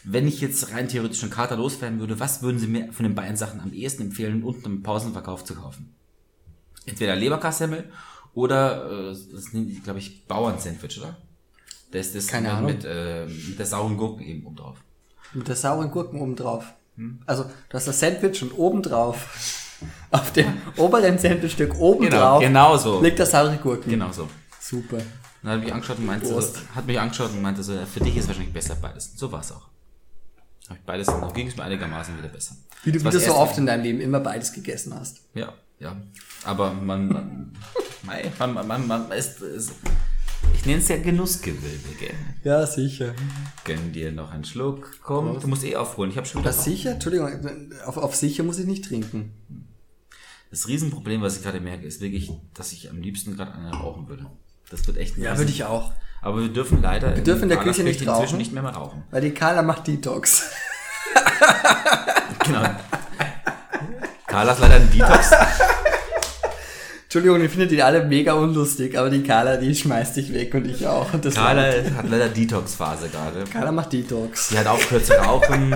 Wenn 0.04 0.28
ich 0.28 0.42
jetzt 0.42 0.72
rein 0.72 0.90
theoretisch 0.90 1.24
einen 1.24 1.32
Kater 1.32 1.56
loswerden 1.56 2.00
würde, 2.00 2.20
was 2.20 2.42
würden 2.42 2.60
Sie 2.60 2.68
mir 2.68 2.92
von 2.92 3.04
den 3.04 3.16
beiden 3.16 3.38
Sachen 3.38 3.62
am 3.62 3.72
ehesten 3.72 4.04
empfehlen, 4.04 4.44
unten 4.44 4.66
im 4.66 4.84
Pausenverkauf 4.84 5.46
zu 5.46 5.56
kaufen? 5.56 5.96
Entweder 6.86 7.16
Leberkassemmel 7.16 7.90
oder, 8.34 8.92
äh, 8.92 9.10
das 9.12 9.46
ist, 9.46 9.84
glaube 9.84 10.00
ich, 10.00 10.26
Bauern-Sandwich, 10.28 11.00
oder? 11.00 11.18
Das 11.92 12.08
ist 12.08 12.16
das 12.16 12.28
Keine 12.28 12.50
mit, 12.50 12.58
Ahnung. 12.58 12.72
Mit, 12.72 12.86
äh, 12.86 13.26
mit 13.26 13.60
der 13.60 13.66
sauren 13.66 13.98
Gurken 13.98 14.26
eben 14.26 14.46
oben 14.46 14.56
drauf. 14.58 14.78
Mit 15.34 15.48
der 15.48 15.56
sauren 15.56 15.90
Gurken 15.90 16.20
oben 16.20 16.36
drauf. 16.36 16.74
Also 17.26 17.44
du 17.44 17.74
hast 17.74 17.88
das 17.88 18.00
Sandwich 18.00 18.42
und 18.44 18.52
oben 18.58 18.82
drauf, 18.84 19.80
auf 20.12 20.32
dem 20.34 20.54
oberen 20.78 21.18
Sandwichstück 21.18 21.76
oben 21.80 22.06
Genau, 22.06 22.18
drauf, 22.18 22.40
genau 22.42 22.78
so. 22.78 23.02
liegt 23.02 23.20
der 23.20 23.26
saure 23.26 23.58
Gurken. 23.58 23.90
Genau 23.90 24.12
so. 24.12 24.30
Super. 24.60 24.98
Dann 25.42 25.52
hat 25.54 25.60
mich 25.64 25.74
angeschaut 25.74 25.98
und 25.98 26.06
meinte 26.06 26.26
so, 26.26 26.42
hat 26.76 26.86
mich 26.88 27.00
angeschaut 27.00 27.32
und 27.32 27.42
meinte 27.42 27.64
so, 27.64 27.74
für 27.86 28.00
dich 28.00 28.16
ist 28.16 28.28
wahrscheinlich 28.28 28.54
besser 28.54 28.76
beides. 28.76 29.12
So 29.16 29.32
war 29.32 29.42
es 29.42 29.52
auch. 29.52 29.68
Hab 30.70 30.78
ich 30.78 30.84
beides, 30.84 31.08
dann 31.08 31.34
ging 31.34 31.48
es 31.48 31.58
mir 31.58 31.64
einigermaßen 31.64 32.18
wieder 32.18 32.30
besser. 32.30 32.56
Wie 32.84 32.92
du, 32.92 32.98
Das 33.00 33.02
wie 33.02 33.06
war 33.06 33.12
du 33.12 33.18
das 33.18 33.28
so 33.28 33.36
oft 33.36 33.58
in 33.58 33.66
deinem 33.66 33.84
Leben 33.84 34.00
immer 34.00 34.22
beides 34.22 34.54
gegessen 34.54 34.94
hast. 34.98 35.20
Ja, 35.34 35.52
ja. 35.80 35.98
Aber 36.46 36.72
man, 36.74 37.08
man, 37.10 37.54
mei, 38.04 38.32
man, 38.40 38.54
man, 38.54 38.68
man, 38.68 38.88
man 38.88 39.12
ist, 39.12 39.42
ist 39.42 39.74
ich 40.56 40.66
nenne 40.66 40.80
es 40.80 40.88
ja 40.88 40.98
Genussgewölbe, 40.98 41.90
gell? 42.00 42.14
Ja, 42.44 42.66
sicher. 42.66 43.14
Gönn 43.64 43.92
dir 43.92 44.12
noch 44.12 44.32
einen 44.32 44.44
Schluck. 44.46 44.98
Komm, 45.04 45.40
du 45.40 45.48
musst 45.48 45.64
eh 45.64 45.76
aufholen. 45.76 46.12
Ich 46.12 46.18
habe 46.18 46.26
schon 46.28 46.42
wieder 46.42 46.52
Das 46.52 46.64
sicher? 46.64 46.92
Entschuldigung, 46.92 47.30
auf, 47.86 47.98
auf 47.98 48.16
sicher 48.16 48.44
muss 48.44 48.60
ich 48.60 48.66
nicht 48.66 48.86
trinken. 48.86 49.34
Das 50.52 50.68
Riesenproblem, 50.68 51.22
was 51.22 51.38
ich 51.38 51.44
gerade 51.44 51.60
merke, 51.60 51.86
ist 51.86 52.00
wirklich, 52.02 52.32
dass 52.54 52.72
ich 52.74 52.90
am 52.90 53.02
liebsten 53.02 53.36
gerade 53.36 53.54
eine 53.54 53.72
rauchen 53.72 54.08
würde. 54.08 54.28
Das 54.70 54.86
wird 54.88 54.98
echt 54.98 55.18
ein 55.18 55.24
Ja, 55.24 55.38
würde 55.38 55.52
ich 55.52 55.64
auch. 55.64 55.92
Aber 56.22 56.40
wir 56.42 56.50
dürfen 56.50 56.82
leider 56.82 57.16
Wir 57.16 57.24
dürfen 57.24 57.44
in 57.44 57.50
der 57.50 57.58
Küche 57.60 57.84
nicht 57.84 58.02
inzwischen 58.02 58.10
rauchen. 58.24 58.38
nicht 58.38 58.54
mehr 58.54 58.64
mal 58.64 58.70
rauchen. 58.74 59.04
Weil 59.12 59.22
die 59.22 59.32
Carla 59.32 59.62
macht 59.62 59.88
Detox. 59.88 60.50
Genau. 62.46 62.64
Carla 64.28 64.54
ist 64.54 64.60
leider 64.60 64.76
ein 64.76 64.92
Detox. 64.92 65.32
Entschuldigung, 67.16 67.46
ich 67.46 67.52
finde 67.52 67.68
die 67.68 67.84
alle 67.84 68.04
mega 68.04 68.34
unlustig, 68.34 68.98
aber 68.98 69.12
die 69.12 69.22
Carla, 69.22 69.58
die 69.58 69.76
schmeißt 69.76 70.16
dich 70.16 70.34
weg 70.34 70.52
und 70.56 70.66
ich 70.66 70.88
auch. 70.88 71.14
Und 71.14 71.24
das 71.24 71.36
Carla 71.36 71.72
hat 71.96 72.10
leider 72.10 72.28
Detox-Phase 72.28 73.10
gerade. 73.10 73.44
Carla 73.44 73.72
macht 73.72 73.94
Detox. 73.94 74.50
Sie 74.50 74.58
hat 74.58 74.66
aufgehört 74.66 75.06
zu 75.06 75.14
rauchen, 75.14 75.76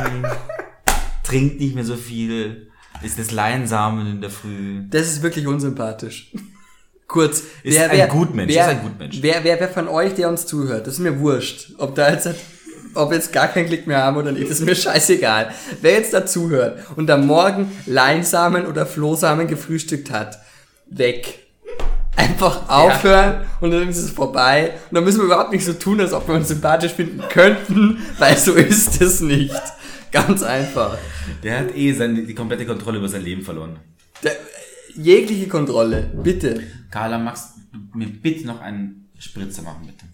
trinkt 1.23 1.59
nicht 1.59 1.75
mehr 1.75 1.83
so 1.83 1.95
viel, 1.95 2.71
ist 3.03 3.19
des 3.19 3.29
Leinsamen 3.29 4.13
in 4.13 4.21
der 4.21 4.31
Früh. 4.31 4.81
Das 4.89 5.03
ist 5.03 5.21
wirklich 5.21 5.45
unsympathisch. 5.45 6.31
Kurz. 7.05 7.43
Ist 7.61 7.77
ein 7.77 8.09
Gutmensch, 8.09 8.55
Wer, 8.55 8.63
ist 8.63 8.69
ein 8.71 8.81
Gutmensch. 8.81 9.17
Wer, 9.21 9.43
wer, 9.43 9.59
wer 9.59 9.69
von 9.69 9.87
euch, 9.89 10.15
der 10.15 10.29
uns 10.29 10.47
zuhört, 10.47 10.87
das 10.87 10.95
ist 10.95 11.01
mir 11.01 11.19
wurscht. 11.19 11.73
Ob 11.77 11.93
da 11.93 12.11
jetzt, 12.11 12.27
ob 12.95 13.11
wir 13.11 13.15
jetzt 13.15 13.31
gar 13.31 13.47
keinen 13.49 13.67
Klick 13.67 13.85
mehr 13.85 14.01
haben 14.01 14.17
oder 14.17 14.31
nicht, 14.31 14.49
das 14.49 14.61
ist 14.61 14.65
mir 14.65 14.75
scheißegal. 14.75 15.51
Wer 15.83 15.91
jetzt 15.91 16.15
da 16.15 16.25
zuhört 16.25 16.79
und 16.95 17.11
am 17.11 17.27
Morgen 17.27 17.71
Leinsamen 17.85 18.65
oder 18.65 18.87
Flohsamen 18.87 19.45
gefrühstückt 19.45 20.09
hat, 20.09 20.39
weg. 20.89 21.47
Einfach 22.15 22.67
aufhören 22.67 23.45
und 23.61 23.71
dann 23.71 23.87
ist 23.87 23.97
es 23.97 24.11
vorbei. 24.11 24.73
Und 24.89 24.95
dann 24.95 25.03
müssen 25.03 25.19
wir 25.19 25.25
überhaupt 25.25 25.51
nicht 25.51 25.65
so 25.65 25.73
tun, 25.73 26.01
als 26.01 26.13
ob 26.13 26.27
wir 26.27 26.35
uns 26.35 26.47
sympathisch 26.47 26.93
finden 26.93 27.21
könnten, 27.29 27.99
weil 28.17 28.35
so 28.37 28.53
ist 28.53 28.99
es 29.01 29.21
nicht. 29.21 29.53
Ganz 30.11 30.41
einfach. 30.41 30.97
Der 31.43 31.59
hat 31.59 31.75
eh 31.75 31.93
seine, 31.93 32.23
die 32.23 32.33
komplette 32.33 32.65
Kontrolle 32.65 32.97
über 32.97 33.09
sein 33.09 33.23
Leben 33.23 33.43
verloren. 33.43 33.79
Der, 34.23 34.35
jegliche 34.95 35.47
Kontrolle, 35.47 36.11
bitte. 36.23 36.63
Carla, 36.89 37.19
magst 37.19 37.55
du 37.71 37.97
mir 37.97 38.07
bitte 38.07 38.47
noch 38.47 38.61
einen 38.61 39.09
Spritzer 39.19 39.61
machen, 39.61 39.85
bitte? 39.85 40.05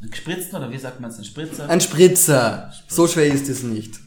Einen 0.00 0.10
gespritzten 0.10 0.56
oder 0.56 0.70
wie 0.72 0.78
sagt 0.78 1.00
man 1.00 1.10
es, 1.10 1.16
einen 1.16 1.24
Spritzer? 1.24 1.68
Ein 1.68 1.80
Spritzer. 1.80 2.72
So 2.88 3.06
schwer 3.06 3.26
ist 3.26 3.48
es 3.48 3.62
nicht. 3.62 4.00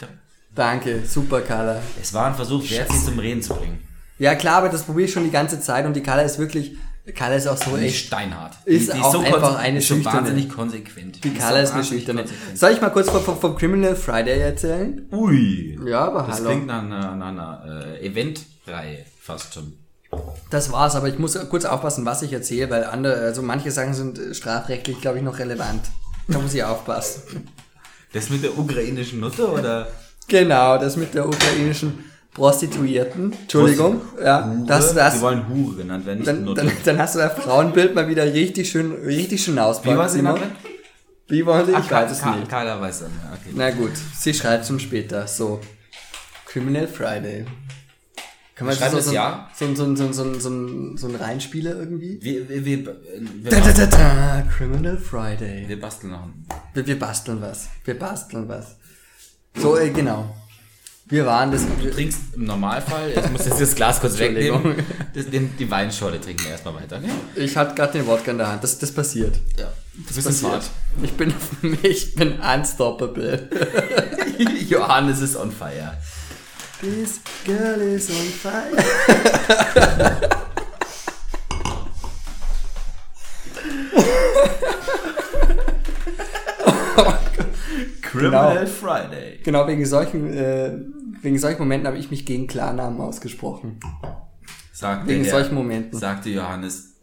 Ja. 0.00 0.08
Danke, 0.54 1.02
super 1.06 1.40
Carla. 1.40 1.80
Es 2.00 2.12
war 2.12 2.26
ein 2.26 2.34
Versuch, 2.34 2.68
wert, 2.70 2.92
sie 2.92 3.04
zum 3.04 3.18
Reden 3.18 3.40
zu 3.40 3.54
bringen. 3.54 3.78
Ja 4.20 4.34
klar, 4.36 4.58
aber 4.58 4.68
das 4.68 4.82
probiere 4.82 5.06
ich 5.08 5.12
schon 5.12 5.24
die 5.24 5.30
ganze 5.30 5.60
Zeit 5.60 5.84
und 5.86 5.94
die 5.94 6.02
Carla 6.02 6.22
ist 6.22 6.38
wirklich 6.38 6.76
Carla 7.16 7.34
ist 7.36 7.48
auch 7.48 7.56
so 7.56 7.76
Die 7.76 7.86
ist 7.86 7.94
echt. 7.94 8.06
steinhart. 8.06 8.54
Ist 8.66 8.92
auch 8.94 9.24
einfach 9.24 9.54
konse- 9.54 9.56
eine 9.56 9.78
ist 9.78 9.88
so 9.88 9.94
Schüchterne. 9.94 10.18
wahnsinnig 10.18 10.48
konsequent. 10.48 11.24
Die 11.24 11.28
ist 11.28 11.38
Carla 11.38 11.56
so 11.56 11.62
ist 11.64 11.70
eine 11.70 11.78
wahnsinnig 11.80 12.04
Schüchterne. 12.04 12.24
Soll 12.54 12.70
ich 12.72 12.80
mal 12.80 12.90
kurz 12.90 13.10
vom, 13.10 13.36
vom, 13.36 13.56
Criminal 13.56 13.96
Friday 13.96 14.38
erzählen? 14.38 15.08
Ui. 15.10 15.78
Ja, 15.86 16.04
aber 16.04 16.22
Das 16.28 16.36
hallo. 16.38 16.50
klingt 16.50 16.66
nach 16.66 16.82
einer, 16.82 17.16
nach 17.16 17.28
einer 17.28 17.84
äh, 18.00 18.06
Eventreihe 18.06 19.04
fast 19.20 19.54
schon. 19.54 19.72
Das 20.50 20.70
war's, 20.70 20.94
aber 20.94 21.08
ich 21.08 21.18
muss 21.18 21.38
kurz 21.48 21.64
aufpassen, 21.64 22.04
was 22.04 22.22
ich 22.22 22.32
erzähle, 22.32 22.68
weil 22.70 22.84
andere, 22.84 23.14
also 23.16 23.42
manche 23.42 23.70
Sachen 23.70 23.94
sind 23.94 24.18
äh, 24.18 24.34
strafrechtlich, 24.34 25.00
glaube 25.00 25.18
ich, 25.18 25.24
noch 25.24 25.38
relevant. 25.38 25.80
Da 26.28 26.38
muss 26.38 26.52
ich 26.54 26.62
aufpassen. 26.62 27.48
Das 28.12 28.28
mit 28.28 28.42
der 28.44 28.56
ukrainischen 28.56 29.20
Nutte 29.20 29.48
oder? 29.50 29.88
Genau, 30.28 30.78
das 30.78 30.96
mit 30.96 31.14
der 31.14 31.26
ukrainischen 31.26 32.04
Prostituierten. 32.34 33.32
Entschuldigung, 33.32 34.00
ja, 34.22 34.46
Hure? 34.46 34.64
das, 34.66 34.94
das, 34.94 35.14
Die 35.14 35.20
wollen 35.20 35.48
Hure 35.48 35.76
genannt 35.76 36.06
werden, 36.06 36.18
nicht 36.18 36.28
dann, 36.28 36.44
Nutte. 36.44 36.62
dann, 36.64 36.72
dann 36.84 36.98
hast 36.98 37.14
du 37.16 37.18
das 37.18 37.32
Frauenbild 37.34 37.94
mal 37.94 38.08
wieder 38.08 38.24
richtig 38.24 38.70
schön, 38.70 38.92
richtig 39.04 39.42
schön 39.42 39.58
auspacken. 39.58 39.94
Wie 39.94 39.98
war 39.98 40.08
sie? 40.08 40.22
Wie 41.28 41.44
wollen 41.46 41.66
sie? 41.66 41.72
Ich 41.72 41.90
weiß 41.90 42.10
es 42.12 42.24
nicht. 42.24 42.48
Carla 42.48 42.80
weiß 42.80 43.00
dann. 43.00 43.10
ja, 43.10 43.32
Okay. 43.32 43.52
Na 43.54 43.70
gut, 43.70 43.92
sie 44.18 44.32
schreibt 44.34 44.66
schon 44.66 44.78
später. 44.80 45.26
So. 45.26 45.60
Criminal 46.46 46.86
Friday. 46.86 47.44
Kann 48.54 48.66
man 48.66 48.76
Schreiben 48.76 48.90
so, 48.90 48.96
das 48.98 49.12
ja? 49.12 49.48
so, 49.58 49.74
so, 49.74 49.96
so, 49.96 50.12
so, 50.12 50.12
so, 50.12 50.34
so, 50.40 50.96
so 50.96 51.08
ein 51.08 51.14
Reinspieler 51.14 51.76
irgendwie? 51.78 52.18
Wir, 52.20 52.48
wir, 52.48 52.64
wir, 52.64 52.84
wir, 52.86 53.50
Da, 53.50 53.60
da, 53.60 53.72
da, 53.72 53.86
da, 53.86 54.42
Criminal 54.54 54.98
Friday. 54.98 55.64
wir 55.66 55.80
basteln 55.80 56.12
noch. 56.12 56.28
Wir, 56.74 56.86
wir 56.86 56.98
basteln 56.98 57.40
was. 57.40 57.68
Wir 57.84 57.98
basteln 57.98 58.48
was. 58.48 58.76
So, 59.56 59.76
äh, 59.78 59.90
genau. 59.90 60.34
Wir 61.10 61.26
waren 61.26 61.50
das. 61.50 61.62
Du 61.82 61.90
trinkst 61.90 62.20
im 62.36 62.44
Normalfall, 62.44 63.10
ich 63.10 63.30
muss 63.30 63.44
jetzt 63.44 63.60
das 63.60 63.74
Glas 63.74 64.00
kurz 64.00 64.16
wegnehmen, 64.18 64.76
das, 65.12 65.28
den, 65.28 65.56
die 65.56 65.68
Weinschorle 65.68 66.20
trinken 66.20 66.44
wir 66.44 66.52
erstmal 66.52 66.74
weiter. 66.76 66.98
Okay? 66.98 67.10
Ich 67.34 67.56
hatte 67.56 67.74
gerade 67.74 67.94
den 67.94 68.06
Wodka 68.06 68.30
in 68.30 68.38
der 68.38 68.46
Hand. 68.46 68.62
Das, 68.62 68.78
das 68.78 68.92
passiert. 68.92 69.36
Ja. 69.58 69.72
Das 70.06 70.16
Bisschen 70.16 70.48
passiert. 70.50 70.70
Ich 71.02 71.12
bin, 71.12 71.34
ich 71.82 72.14
bin 72.14 72.38
unstoppable. 72.38 73.48
Johannes 74.68 75.20
ist 75.20 75.36
on 75.36 75.50
fire. 75.50 75.98
This 76.80 77.20
girl 77.44 77.80
is 77.80 78.08
on 78.08 78.16
fire. 78.16 78.70
Criminal 88.10 88.66
Friday. 88.66 89.38
Genau, 89.42 89.66
wegen 89.68 89.84
solchen, 89.86 90.32
äh, 90.32 90.72
wegen 91.22 91.38
solchen 91.38 91.58
Momenten 91.60 91.86
habe 91.86 91.98
ich 91.98 92.10
mich 92.10 92.26
gegen 92.26 92.46
Klarnamen 92.46 93.00
ausgesprochen. 93.00 93.78
Sagte 94.72 95.08
Wegen 95.08 95.22
der, 95.24 95.32
solchen 95.32 95.54
Momenten. 95.54 95.98
Sagte 95.98 96.30
Johannes 96.30 96.94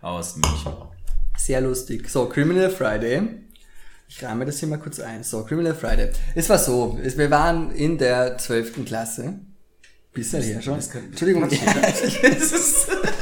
aus 0.00 0.36
München. 0.36 0.72
Sehr 1.36 1.60
lustig. 1.60 2.08
So, 2.08 2.26
Criminal 2.28 2.70
Friday. 2.70 3.22
Ich 4.08 4.24
rahme 4.24 4.44
das 4.44 4.58
hier 4.58 4.68
mal 4.68 4.78
kurz 4.78 4.98
ein. 5.00 5.22
So, 5.22 5.44
Criminal 5.44 5.74
Friday. 5.74 6.10
Es 6.34 6.48
war 6.48 6.58
so, 6.58 6.98
es, 7.02 7.16
wir 7.18 7.30
waren 7.30 7.70
in 7.72 7.98
der 7.98 8.38
12. 8.38 8.84
Klasse. 8.84 9.40
Bisschen 10.12 10.42
her 10.42 10.60
schon. 10.60 10.76
das 10.76 10.90
kann- 10.90 11.04
Entschuldigung. 11.04 11.48
das 11.48 11.60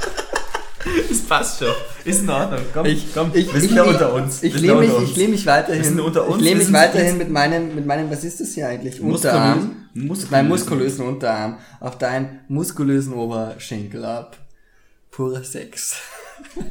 passt 1.28 1.58
schon. 1.60 1.74
Ist 2.04 2.22
in 2.22 2.30
Ordnung. 2.30 2.60
Komm, 2.72 2.86
Ich, 2.86 3.12
komm. 3.14 3.30
ich, 3.34 3.52
wir 3.52 3.60
sind 3.60 3.70
ich, 3.70 3.76
ich, 3.76 3.82
unter 3.82 4.14
uns. 4.14 4.42
Ich 4.42 4.58
lehne 4.58 4.80
mich, 4.80 4.90
ich 5.02 5.16
lehne 5.16 5.32
mich 5.32 5.46
weiterhin. 5.46 5.82
Wir 5.82 5.88
sind 5.88 6.00
unter 6.00 6.26
uns, 6.26 6.38
Ich 6.38 6.42
lehne 6.42 6.58
mich 6.60 6.72
weiterhin 6.72 7.18
mit 7.18 7.30
meinem, 7.30 7.74
mit 7.74 7.86
meinem, 7.86 8.10
was 8.10 8.24
ist 8.24 8.40
das 8.40 8.54
hier 8.54 8.68
eigentlich? 8.68 9.00
Unterarm. 9.00 9.88
Muskulösen. 9.94 10.30
Meinem 10.30 10.48
muskulösen 10.48 11.06
Unterarm 11.06 11.58
auf 11.80 11.98
deinen 11.98 12.40
muskulösen 12.48 13.12
Oberschenkel 13.14 14.04
ab. 14.04 14.36
Purer 15.10 15.42
Sex. 15.42 15.96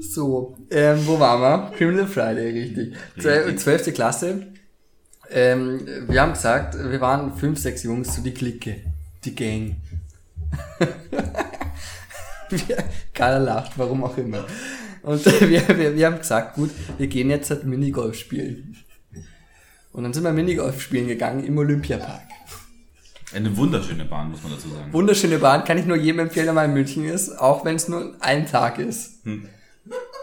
so, 0.00 0.56
ähm, 0.70 0.98
wo 1.06 1.18
waren 1.20 1.40
wir? 1.40 1.70
Criminal 1.76 2.06
Friday, 2.06 2.50
richtig. 2.50 2.96
Richtig. 3.16 3.58
Zwölfte 3.60 3.92
Klasse. 3.92 4.46
Ähm, 5.30 5.80
wir 6.08 6.20
haben 6.20 6.32
gesagt, 6.32 6.76
wir 6.76 7.00
waren 7.00 7.36
fünf, 7.36 7.58
sechs 7.60 7.84
Jungs, 7.84 8.16
so 8.16 8.22
die 8.22 8.34
Clique, 8.34 8.82
die 9.24 9.34
Gang. 9.34 9.76
Keiner 13.14 13.40
lacht, 13.40 13.72
warum 13.76 14.04
auch 14.04 14.16
immer. 14.16 14.44
Und 15.02 15.24
wir, 15.40 15.68
wir, 15.68 15.96
wir 15.96 16.06
haben 16.06 16.18
gesagt, 16.18 16.54
gut, 16.54 16.70
wir 16.98 17.06
gehen 17.06 17.30
jetzt 17.30 17.50
halt 17.50 17.64
Minigolf 17.64 18.16
spielen. 18.16 18.76
Und 19.92 20.04
dann 20.04 20.12
sind 20.12 20.24
wir 20.24 20.32
Minigolf 20.32 20.80
spielen 20.80 21.08
gegangen 21.08 21.44
im 21.44 21.58
Olympiapark. 21.58 22.22
Eine 23.32 23.56
wunderschöne 23.56 24.04
Bahn, 24.04 24.30
muss 24.30 24.42
man 24.42 24.52
dazu 24.52 24.68
sagen. 24.68 24.92
Wunderschöne 24.92 25.38
Bahn, 25.38 25.64
kann 25.64 25.78
ich 25.78 25.86
nur 25.86 25.96
jedem 25.96 26.20
empfehlen, 26.20 26.46
der 26.46 26.54
mal 26.54 26.64
in 26.64 26.74
München 26.74 27.04
ist, 27.04 27.30
auch 27.38 27.64
wenn 27.64 27.76
es 27.76 27.88
nur 27.88 28.16
ein 28.20 28.46
Tag 28.46 28.78
ist. 28.78 29.24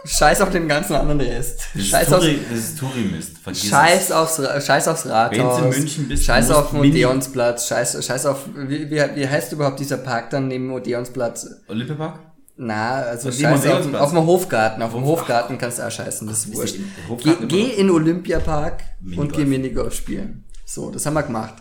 Scheiß 0.08 0.40
auf 0.40 0.50
den 0.50 0.66
ganzen 0.68 0.94
anderen 0.94 1.20
Rest. 1.20 1.60
Das 1.74 1.82
ist, 1.82 1.88
Scheiß, 1.90 2.12
aufs, 2.12 2.26
das 2.50 2.58
ist 2.58 2.78
Touri-Mist. 2.78 3.38
Vergiss 3.38 3.66
Scheiß, 3.66 4.12
aufs, 4.12 4.36
Scheiß 4.66 4.88
aufs 4.88 5.06
Rathaus. 5.06 5.62
Wenn's 5.62 5.76
in 5.76 5.80
München 5.82 6.08
bist, 6.08 6.24
Scheiß 6.24 6.48
du 6.48 6.54
auf 6.54 6.70
den 6.70 6.80
Odeonsplatz. 6.80 7.68
Scheiß, 7.68 8.04
Scheiß 8.04 8.26
auf, 8.26 8.44
wie, 8.56 8.90
wie, 8.90 9.02
wie 9.14 9.28
heißt 9.28 9.52
überhaupt 9.52 9.78
dieser 9.78 9.98
Park 9.98 10.30
dann 10.30 10.48
neben 10.48 10.64
dem 10.68 10.72
Odeonsplatz? 10.74 11.46
Olympiapark? 11.68 12.20
Na, 12.56 13.02
also 13.02 13.30
scheiß 13.30 13.66
auf, 13.66 13.94
auf 13.94 14.10
dem 14.10 14.26
Hofgarten. 14.26 14.82
Auf 14.82 14.92
dem 14.92 15.04
Hof- 15.04 15.20
Hofgarten 15.20 15.58
kannst 15.58 15.78
du 15.78 15.86
auch 15.86 15.90
scheißen, 15.90 16.26
das 16.26 16.38
ist 16.46 16.54
wurscht. 16.54 16.76
Geh, 17.22 17.34
geh 17.46 17.64
in 17.72 17.86
den 17.86 17.90
Olympiapark 17.90 18.82
und 19.16 19.32
geh 19.32 19.44
Minigolf 19.44 19.94
spielen. 19.94 20.44
So, 20.64 20.90
das 20.90 21.06
haben 21.06 21.14
wir 21.14 21.22
gemacht. 21.22 21.54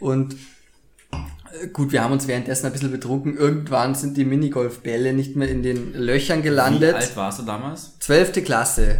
Und 0.00 0.36
gut, 1.72 1.92
wir 1.92 2.02
haben 2.02 2.12
uns 2.12 2.26
währenddessen 2.28 2.66
ein 2.66 2.72
bisschen 2.72 2.90
betrunken. 2.90 3.36
Irgendwann 3.36 3.94
sind 3.94 4.16
die 4.16 4.24
Minigolfbälle 4.24 5.12
nicht 5.12 5.36
mehr 5.36 5.48
in 5.48 5.62
den 5.62 5.92
Löchern 5.94 6.38
Wie 6.38 6.42
gelandet. 6.44 6.94
alt 6.94 7.16
warst 7.16 7.38
du 7.40 7.42
damals? 7.44 7.92
Zwölfte 8.00 8.42
Klasse. 8.42 8.98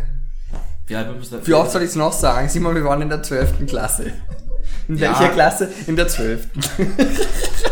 Wie 0.87 0.97
alt 0.97 1.19
bist 1.19 1.33
du? 1.33 1.47
Wie 1.47 1.55
oft 1.55 1.71
soll 1.71 1.83
ich 1.83 1.91
es 1.91 1.97
noch 1.97 2.13
sagen? 2.13 2.49
Simon, 2.49 2.75
wir 2.75 2.85
waren 2.85 3.03
in 3.03 3.09
der 3.11 3.23
zwölften 3.23 3.67
Klasse. 3.67 4.13
In 4.89 4.97
Ja. 4.97 5.11
welcher 5.19 5.33
Klasse? 5.35 5.69
In 5.87 5.97
der 5.97 6.09
zwölften. 6.09 6.61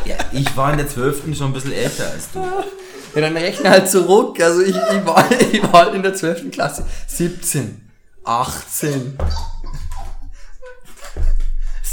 Ja, 0.04 0.16
ich 0.32 0.54
war 0.56 0.70
in 0.72 0.78
der 0.78 0.88
12. 0.88 1.34
schon 1.36 1.46
ein 1.48 1.52
bisschen 1.54 1.72
älter 1.72 2.10
als 2.10 2.30
du. 2.32 2.40
Ja, 2.40 3.22
dann 3.22 3.36
rechne 3.36 3.70
halt 3.70 3.88
zurück. 3.88 4.38
Also 4.42 4.60
ich, 4.60 4.76
ich, 4.76 5.06
war, 5.06 5.24
ich 5.52 5.62
war 5.62 5.86
halt 5.86 5.94
in 5.94 6.02
der 6.02 6.12
12. 6.14 6.50
Klasse. 6.50 6.84
17. 7.06 7.80
18. 8.24 9.16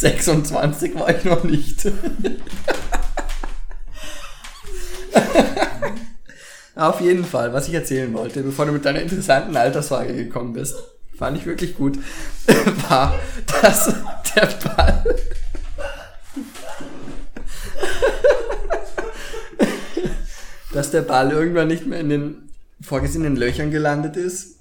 26 0.04 0.96
war 0.96 1.16
ich 1.16 1.24
noch 1.24 1.46
nicht. 1.46 1.90
Auf 6.76 7.00
jeden 7.00 7.24
Fall, 7.24 7.54
was 7.54 7.70
ich 7.70 7.74
erzählen 7.74 8.14
wollte, 8.14 8.44
bevor 8.44 8.66
du 8.66 8.74
mit 8.74 8.84
deiner 8.84 9.02
interessanten 9.02 9.56
Altersfrage 9.56 10.14
gekommen 10.14 10.52
bist, 10.52 10.76
fand 11.18 11.38
ich 11.38 11.46
wirklich 11.46 11.78
gut, 11.78 12.00
war, 12.90 13.18
dass 13.62 13.96
der 14.36 14.48
Ball 14.76 15.06
dass 20.74 20.90
der 20.90 21.04
Ball 21.04 21.32
irgendwann 21.32 21.68
nicht 21.68 21.86
mehr 21.86 22.00
in 22.00 22.10
den 22.10 22.50
vorgesehenen 22.82 23.36
Löchern 23.38 23.72
gelandet 23.72 24.18
ist, 24.18 24.58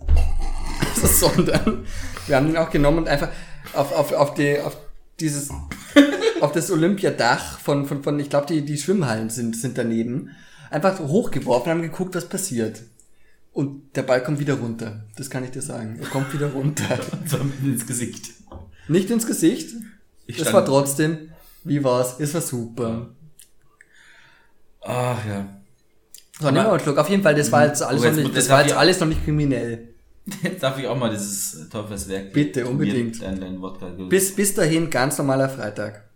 sondern 1.02 1.86
wir 2.26 2.36
haben 2.36 2.50
ihn 2.50 2.58
auch 2.58 2.70
genommen 2.70 2.98
und 2.98 3.08
einfach 3.08 3.30
auf, 3.72 3.92
auf, 3.92 4.12
auf, 4.12 4.34
die, 4.34 4.60
auf 4.60 4.76
dieses, 5.22 5.50
auf 6.40 6.52
das 6.52 6.70
Olympiadach 6.70 7.58
von, 7.58 7.86
von, 7.86 8.02
von 8.02 8.18
ich 8.20 8.28
glaube, 8.28 8.46
die, 8.46 8.64
die 8.64 8.76
Schwimmhallen 8.76 9.30
sind, 9.30 9.56
sind 9.56 9.78
daneben, 9.78 10.30
einfach 10.70 10.98
hochgeworfen 10.98 11.72
und 11.72 11.78
haben 11.78 11.82
geguckt, 11.82 12.14
was 12.14 12.28
passiert. 12.28 12.82
Und 13.52 13.96
der 13.96 14.02
Ball 14.02 14.22
kommt 14.22 14.40
wieder 14.40 14.54
runter. 14.54 15.04
Das 15.16 15.28
kann 15.28 15.44
ich 15.44 15.50
dir 15.50 15.60
sagen. 15.60 15.98
Er 16.00 16.08
kommt 16.08 16.32
wieder 16.32 16.52
runter. 16.52 16.98
Ins 17.62 17.86
Gesicht. 17.86 18.30
Nicht 18.88 19.10
ins 19.10 19.26
Gesicht. 19.26 19.74
Ich 20.26 20.38
Das 20.38 20.52
war 20.52 20.64
trotzdem, 20.64 21.30
wie 21.64 21.84
war's? 21.84 22.16
Es 22.18 22.34
war 22.34 22.40
super. 22.40 23.10
Ach 24.80 25.24
ja. 25.26 25.46
So, 26.40 26.46
nehmen 26.50 26.66
wir 26.66 26.72
einen 26.72 26.80
Schluck. 26.80 26.98
Auf 26.98 27.08
jeden 27.08 27.22
Fall, 27.22 27.34
das 27.34 27.52
war 27.52 27.66
jetzt 27.66 27.82
alles, 27.82 28.02
Oh, 28.02 28.06
noch, 28.06 28.16
nicht, 28.16 28.36
das 28.36 28.48
war 28.48 28.62
jetzt 28.62 28.74
alles 28.74 28.98
noch 28.98 29.06
nicht 29.06 29.24
kriminell. 29.24 29.91
Jetzt 30.42 30.62
darf 30.62 30.78
ich 30.78 30.86
auch 30.86 30.96
mal 30.96 31.10
dieses 31.10 31.68
Teufelswerk. 31.68 32.32
Bitte, 32.32 32.66
unbedingt. 32.66 33.20
Dein, 33.22 33.40
dein 33.40 33.60
Wodka. 33.60 33.86
Bis, 33.86 34.34
bis 34.34 34.54
dahin 34.54 34.88
ganz 34.90 35.18
normaler 35.18 35.48
Freitag. 35.48 36.08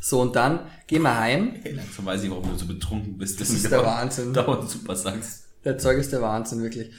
So, 0.00 0.20
und 0.20 0.34
dann 0.34 0.60
gehen 0.86 1.02
wir 1.02 1.16
heim. 1.16 1.54
Hey, 1.62 1.72
langsam 1.72 2.06
weiß 2.06 2.24
ich, 2.24 2.30
warum 2.30 2.48
du 2.48 2.56
so 2.56 2.66
betrunken 2.66 3.16
bist. 3.18 3.40
Das 3.40 3.50
ist 3.50 3.70
der 3.70 3.84
Wahnsinn. 3.84 4.32
Dauernd 4.32 4.68
super 4.68 4.96
sagst. 4.96 5.44
Der 5.64 5.78
Zeug 5.78 5.98
ist 5.98 6.12
der 6.12 6.22
Wahnsinn, 6.22 6.62
wirklich. 6.62 6.90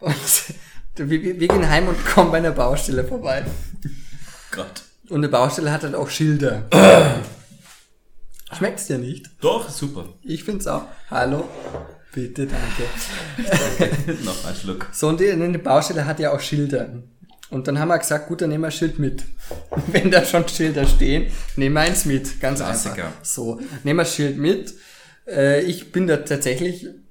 Und 0.00 0.14
wir, 0.96 1.10
wir 1.10 1.40
wir 1.40 1.48
gehen 1.48 1.68
heim 1.68 1.88
und 1.88 2.06
kommen 2.06 2.30
bei 2.30 2.38
einer 2.38 2.52
Baustelle 2.52 3.04
vorbei. 3.04 3.44
Gott. 4.52 4.84
Und 5.10 5.18
eine 5.18 5.28
Baustelle 5.28 5.70
hat 5.70 5.82
halt 5.82 5.94
auch 5.94 6.08
Schilder. 6.08 6.66
Schmeckt's 8.52 8.86
dir 8.86 8.98
nicht? 8.98 9.30
Doch, 9.40 9.68
super. 9.68 10.14
Ich 10.22 10.44
find's 10.44 10.66
auch. 10.66 10.84
Hallo? 11.10 11.48
Bitte, 12.16 12.46
danke. 12.46 14.14
Noch 14.24 14.46
ein 14.46 14.54
Schluck. 14.54 14.88
So, 14.90 15.08
und 15.08 15.20
die, 15.20 15.30
eine 15.30 15.58
Baustelle 15.58 16.06
hat 16.06 16.18
ja 16.18 16.32
auch 16.32 16.40
Schilder. 16.40 16.88
Und 17.50 17.68
dann 17.68 17.78
haben 17.78 17.88
wir 17.88 17.98
gesagt, 17.98 18.28
gut, 18.28 18.40
dann 18.40 18.48
nehmen 18.48 18.62
wir 18.62 18.68
ein 18.68 18.72
Schild 18.72 18.98
mit. 18.98 19.24
Wenn 19.88 20.10
da 20.10 20.24
schon 20.24 20.48
Schilder 20.48 20.86
stehen, 20.86 21.30
nehmen 21.56 21.74
wir 21.74 21.82
eins 21.82 22.06
mit. 22.06 22.40
Ganz 22.40 22.60
Klassiker. 22.60 23.08
einfach. 23.08 23.22
So, 23.22 23.60
nehmen 23.84 23.98
wir 23.98 24.04
das 24.04 24.14
Schild 24.14 24.38
mit. 24.38 24.72
Äh, 25.28 25.60
ich 25.64 25.92
bin 25.92 26.06
da 26.06 26.16
tatsächlich 26.16 26.86
ein 26.86 27.04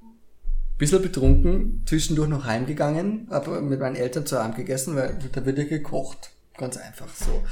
bisschen 0.80 1.04
betrunken, 1.04 1.84
zwischendurch 1.86 2.28
noch 2.28 2.46
heimgegangen, 2.46 3.28
aber 3.30 3.62
mit 3.62 3.80
meinen 3.80 3.98
Eltern 3.98 4.26
zu 4.26 4.40
Abend 4.40 4.56
gegessen, 4.56 4.96
weil 4.96 5.20
da 5.34 5.46
wird 5.46 5.60
ja 5.60 5.66
gekocht. 5.66 6.32
Ganz 6.58 6.78
einfach 6.78 7.10
so. 7.14 7.44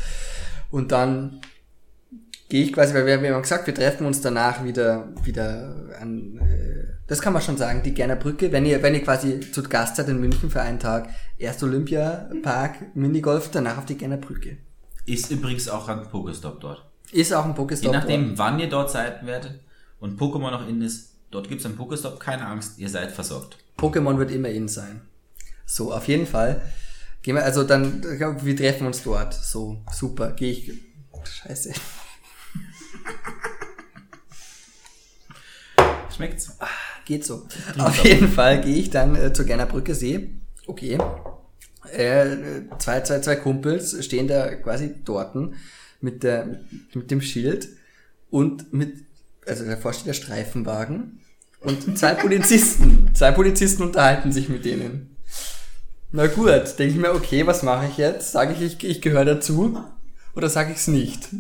Und 0.71 0.91
dann 0.91 1.39
gehe 2.49 2.65
ich 2.65 2.73
quasi, 2.73 2.93
weil 2.93 3.05
wir, 3.05 3.21
wir 3.21 3.33
haben 3.35 3.41
gesagt, 3.41 3.67
wir 3.67 3.75
treffen 3.75 4.05
uns 4.05 4.21
danach 4.21 4.63
wieder, 4.63 5.07
wieder 5.23 5.75
an, 5.99 6.39
äh, 6.39 6.62
das 7.07 7.21
kann 7.21 7.33
man 7.33 7.41
schon 7.41 7.57
sagen, 7.57 7.83
die 7.83 7.93
Gerner 7.93 8.15
Brücke. 8.15 8.51
Wenn 8.51 8.65
ihr, 8.65 8.81
wenn 8.81 8.93
ihr 8.93 9.03
quasi 9.03 9.39
zu 9.39 9.63
Gast 9.63 9.97
seid 9.97 10.07
in 10.09 10.19
München 10.19 10.49
für 10.49 10.61
einen 10.61 10.79
Tag, 10.79 11.09
erst 11.37 11.61
Olympiapark, 11.63 12.95
Minigolf, 12.95 13.51
danach 13.51 13.77
auf 13.77 13.85
die 13.85 13.97
Gerner 13.97 14.17
Brücke. 14.17 14.57
Ist 15.05 15.29
übrigens 15.31 15.67
auch 15.67 15.89
ein 15.89 16.07
Pokestop 16.09 16.61
dort. 16.61 16.85
Ist 17.11 17.33
auch 17.33 17.43
ein 17.43 17.51
Je 17.51 17.55
Pokestop. 17.55 17.93
nachdem, 17.93 18.27
dort. 18.27 18.37
wann 18.37 18.59
ihr 18.59 18.69
dort 18.69 18.89
seid 18.89 19.25
werdet 19.25 19.59
und 19.99 20.19
Pokémon 20.19 20.51
noch 20.51 20.67
in 20.67 20.81
ist, 20.81 21.13
dort 21.29 21.49
gibt's 21.49 21.65
einen 21.65 21.75
Pokestop, 21.75 22.19
keine 22.19 22.45
Angst, 22.47 22.79
ihr 22.79 22.89
seid 22.89 23.11
versorgt. 23.11 23.57
Pokémon 23.77 24.17
wird 24.17 24.31
immer 24.31 24.49
in 24.49 24.67
sein. 24.67 25.01
So, 25.65 25.93
auf 25.93 26.07
jeden 26.07 26.25
Fall. 26.25 26.61
Gehen 27.21 27.35
wir, 27.35 27.43
also 27.43 27.63
dann, 27.63 28.03
wir 28.03 28.55
treffen 28.55 28.87
uns 28.87 29.03
dort. 29.03 29.33
So, 29.33 29.81
super. 29.91 30.31
Gehe 30.31 30.51
ich. 30.51 30.71
Scheiße. 31.23 31.73
Schmeckt's? 36.13 36.57
Geht 37.05 37.25
so. 37.25 37.47
Auf 37.77 38.03
jeden 38.03 38.29
Fall 38.29 38.61
gehe 38.61 38.75
ich 38.75 38.89
dann 38.89 39.15
äh, 39.15 39.33
zur 39.33 39.45
Gerner 39.45 39.65
Brücke 39.65 39.95
See. 39.95 40.29
Okay. 40.67 40.97
Äh, 41.91 42.63
zwei, 42.79 43.01
zwei, 43.01 43.19
zwei 43.19 43.35
Kumpels 43.35 44.03
stehen 44.05 44.27
da 44.27 44.55
quasi 44.55 44.95
dorten 45.03 45.55
mit, 45.99 46.23
der, 46.23 46.59
mit 46.93 47.11
dem 47.11 47.21
Schild 47.21 47.69
und 48.29 48.73
mit, 48.73 49.05
also 49.45 49.65
davor 49.65 49.93
steht 49.93 50.07
der 50.07 50.13
Streifenwagen 50.13 51.19
und 51.59 51.97
zwei 51.97 52.13
Polizisten. 52.13 53.11
zwei 53.13 53.31
Polizisten 53.31 53.83
unterhalten 53.83 54.31
sich 54.31 54.49
mit 54.49 54.65
denen. 54.65 55.15
Na 56.11 56.27
gut, 56.27 56.77
denke 56.77 56.93
ich 56.93 56.95
mir, 56.95 57.13
okay, 57.13 57.45
was 57.47 57.63
mache 57.63 57.87
ich 57.87 57.97
jetzt? 57.97 58.31
Sage 58.31 58.53
ich, 58.53 58.61
ich, 58.61 58.83
ich 58.83 59.01
gehöre 59.01 59.25
dazu 59.25 59.83
oder 60.35 60.49
sage 60.49 60.71
ich 60.71 60.77
es 60.77 60.87
nicht? 60.87 61.29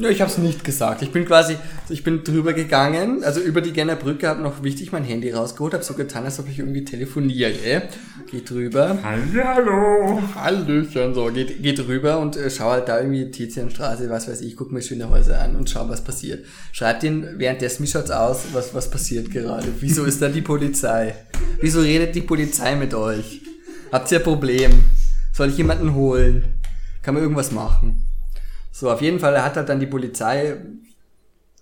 Ja, 0.00 0.08
ich 0.08 0.22
habe 0.22 0.30
es 0.30 0.38
nicht 0.38 0.64
gesagt. 0.64 1.02
Ich 1.02 1.12
bin 1.12 1.26
quasi, 1.26 1.56
ich 1.90 2.02
bin 2.02 2.24
drüber 2.24 2.54
gegangen, 2.54 3.22
also 3.22 3.38
über 3.38 3.60
die 3.60 3.74
Genner 3.74 3.96
Brücke, 3.96 4.28
habe 4.28 4.40
noch 4.40 4.62
wichtig 4.62 4.92
mein 4.92 5.04
Handy 5.04 5.30
rausgeholt, 5.30 5.74
habe 5.74 5.84
so 5.84 5.92
getan, 5.92 6.24
als 6.24 6.40
ob 6.40 6.48
ich 6.48 6.58
irgendwie 6.58 6.86
telefoniere. 6.86 7.82
Geht 8.30 8.48
drüber. 8.48 8.96
Hallo! 9.02 10.22
Hallöchen, 10.34 11.12
so, 11.12 11.26
geht, 11.26 11.62
geht 11.62 11.86
rüber 11.86 12.18
und 12.18 12.38
äh, 12.38 12.48
schau 12.48 12.70
halt 12.70 12.88
da 12.88 12.98
irgendwie 12.98 13.30
Tizianstraße, 13.30 14.08
was 14.08 14.26
weiß 14.26 14.40
ich, 14.40 14.56
guck 14.56 14.72
mir 14.72 14.80
schöne 14.80 15.10
Häuser 15.10 15.38
an 15.38 15.54
und 15.54 15.68
schau, 15.68 15.86
was 15.90 16.02
passiert. 16.02 16.46
Schreibt 16.72 17.02
ihn 17.02 17.34
währenddessen, 17.36 17.82
wie 17.82 17.88
schaut's 17.88 18.10
aus, 18.10 18.44
was, 18.54 18.72
was 18.72 18.90
passiert 18.90 19.30
gerade? 19.30 19.68
Wieso 19.80 20.06
ist 20.06 20.22
da 20.22 20.28
die 20.28 20.40
Polizei? 20.40 21.14
Wieso 21.60 21.80
redet 21.82 22.14
die 22.14 22.22
Polizei 22.22 22.74
mit 22.74 22.94
euch? 22.94 23.42
Habt 23.92 24.10
ihr 24.12 24.18
ein 24.18 24.24
Problem? 24.24 24.72
Soll 25.34 25.50
ich 25.50 25.58
jemanden 25.58 25.92
holen? 25.94 26.46
Kann 27.02 27.12
man 27.12 27.22
irgendwas 27.22 27.52
machen? 27.52 28.09
So, 28.80 28.90
auf 28.90 29.02
jeden 29.02 29.20
Fall 29.20 29.42
hat 29.42 29.56
halt 29.56 29.68
dann 29.68 29.78
die 29.78 29.84
Polizei, 29.86 30.56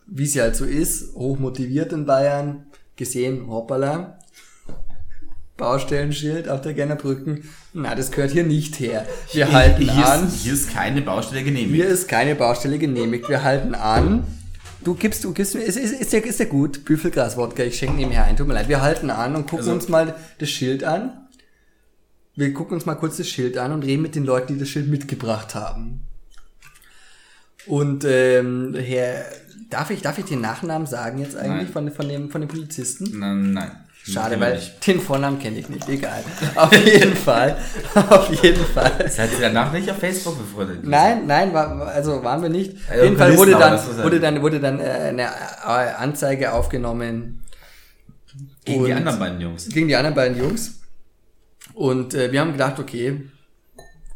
wie 0.06 0.24
sie 0.24 0.40
halt 0.40 0.54
so 0.54 0.64
ist, 0.64 1.16
hochmotiviert 1.16 1.92
in 1.92 2.06
Bayern, 2.06 2.66
gesehen, 2.94 3.48
hoppala, 3.48 4.20
Baustellenschild 5.56 6.48
auf 6.48 6.60
der 6.60 6.74
Gennerbrücken. 6.74 7.42
Na, 7.72 7.96
das 7.96 8.12
gehört 8.12 8.30
hier 8.30 8.44
nicht 8.44 8.78
her. 8.78 9.04
Wir 9.32 9.50
halten 9.50 9.82
hier 9.82 10.06
an. 10.06 10.28
Ist, 10.28 10.42
hier 10.44 10.52
ist 10.52 10.70
keine 10.72 11.02
Baustelle 11.02 11.42
genehmigt. 11.42 11.74
Hier 11.74 11.88
ist 11.88 12.06
keine 12.06 12.36
Baustelle 12.36 12.78
genehmigt. 12.78 13.28
Wir 13.28 13.42
halten 13.42 13.74
an. 13.74 14.22
Du 14.84 14.94
gibst, 14.94 15.24
du 15.24 15.32
gibst 15.32 15.56
mir, 15.56 15.62
ist, 15.62 15.76
ist, 15.76 16.00
ist, 16.00 16.12
ja, 16.12 16.20
ist 16.20 16.38
ja 16.38 16.44
gut, 16.46 16.84
Büffelgras-Wodka, 16.84 17.64
ich 17.64 17.78
schenke 17.78 17.96
nebenher 17.96 18.26
ein, 18.26 18.36
tut 18.36 18.46
mir 18.46 18.54
leid. 18.54 18.68
Wir 18.68 18.80
halten 18.80 19.10
an 19.10 19.34
und 19.34 19.42
gucken 19.46 19.58
Also- 19.58 19.72
uns 19.72 19.88
mal 19.88 20.14
das 20.38 20.50
Schild 20.50 20.84
an. 20.84 21.26
Wir 22.36 22.54
gucken 22.54 22.74
uns 22.74 22.86
mal 22.86 22.94
kurz 22.94 23.16
das 23.16 23.28
Schild 23.28 23.58
an 23.58 23.72
und 23.72 23.82
reden 23.84 24.02
mit 24.02 24.14
den 24.14 24.22
Leuten, 24.24 24.52
die 24.54 24.60
das 24.60 24.68
Schild 24.68 24.86
mitgebracht 24.86 25.56
haben. 25.56 26.04
Und 27.66 28.04
ähm, 28.04 28.74
Herr, 28.78 29.24
darf 29.70 29.90
ich, 29.90 30.00
darf 30.02 30.18
ich 30.18 30.24
den 30.26 30.40
Nachnamen 30.40 30.86
sagen 30.86 31.18
jetzt 31.18 31.36
eigentlich 31.36 31.74
Nein. 31.74 31.90
von, 31.90 31.90
von, 31.92 32.08
dem, 32.08 32.30
von 32.30 32.40
dem 32.40 32.48
Polizisten? 32.48 33.18
Nein, 33.18 33.52
nein. 33.52 33.70
Schade, 34.04 34.40
weil 34.40 34.54
nicht. 34.54 34.86
den 34.86 35.00
Vornamen 35.00 35.38
kenne 35.38 35.58
ich 35.58 35.68
nicht. 35.68 35.86
Egal. 35.86 36.24
Auf 36.54 36.72
jeden 36.72 37.14
Fall. 37.14 37.58
Auf 37.94 38.42
jeden 38.42 38.64
Fall. 38.64 39.10
Seid 39.10 39.32
ihr 39.32 39.40
danach 39.40 39.70
nicht 39.72 39.90
auf 39.90 39.98
Facebook 39.98 40.38
befreundet? 40.38 40.86
Nein, 40.86 41.26
nein, 41.26 41.52
war, 41.52 41.86
also 41.88 42.22
waren 42.24 42.40
wir 42.40 42.48
nicht. 42.48 42.74
Auf 42.88 42.96
Ja, 42.96 43.04
jeden 43.04 43.18
Fall 43.18 43.36
wurde 43.36 43.50
dann, 43.52 43.78
wurde 44.02 44.20
dann, 44.20 44.40
wurde 44.40 44.60
dann 44.60 44.80
äh, 44.80 44.84
eine 44.84 45.22
äh, 45.24 45.92
Anzeige 45.98 46.52
aufgenommen 46.54 47.42
Gegen 48.64 48.84
die 48.86 48.92
anderen 48.94 49.18
beiden 49.18 49.40
Jungs. 49.40 49.68
gegen 49.68 49.88
die 49.88 49.96
anderen 49.96 50.14
beiden 50.14 50.38
Jungs. 50.38 50.80
Und 51.74 52.14
äh, 52.14 52.32
wir 52.32 52.40
haben 52.40 52.52
gedacht, 52.52 52.78
okay, 52.78 53.20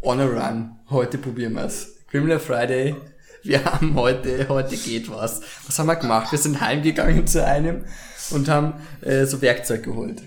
on 0.01 0.21
a 0.21 0.25
run, 0.25 0.71
heute 0.89 1.19
probieren 1.19 1.55
wir's. 1.55 1.97
Criminal 2.11 2.39
Friday, 2.39 2.95
wir 3.43 3.65
haben 3.65 3.95
heute, 3.95 4.49
heute 4.49 4.77
geht 4.77 5.11
was. 5.11 5.41
Was 5.67 5.79
haben 5.79 5.87
wir 5.87 5.97
gemacht? 5.97 6.31
Wir 6.31 6.39
sind 6.39 6.61
heimgegangen 6.61 7.27
zu 7.27 7.45
einem 7.45 7.85
und 8.31 8.49
haben 8.49 8.75
äh, 9.01 9.25
so 9.25 9.43
Werkzeug 9.43 9.83
geholt. 9.83 10.23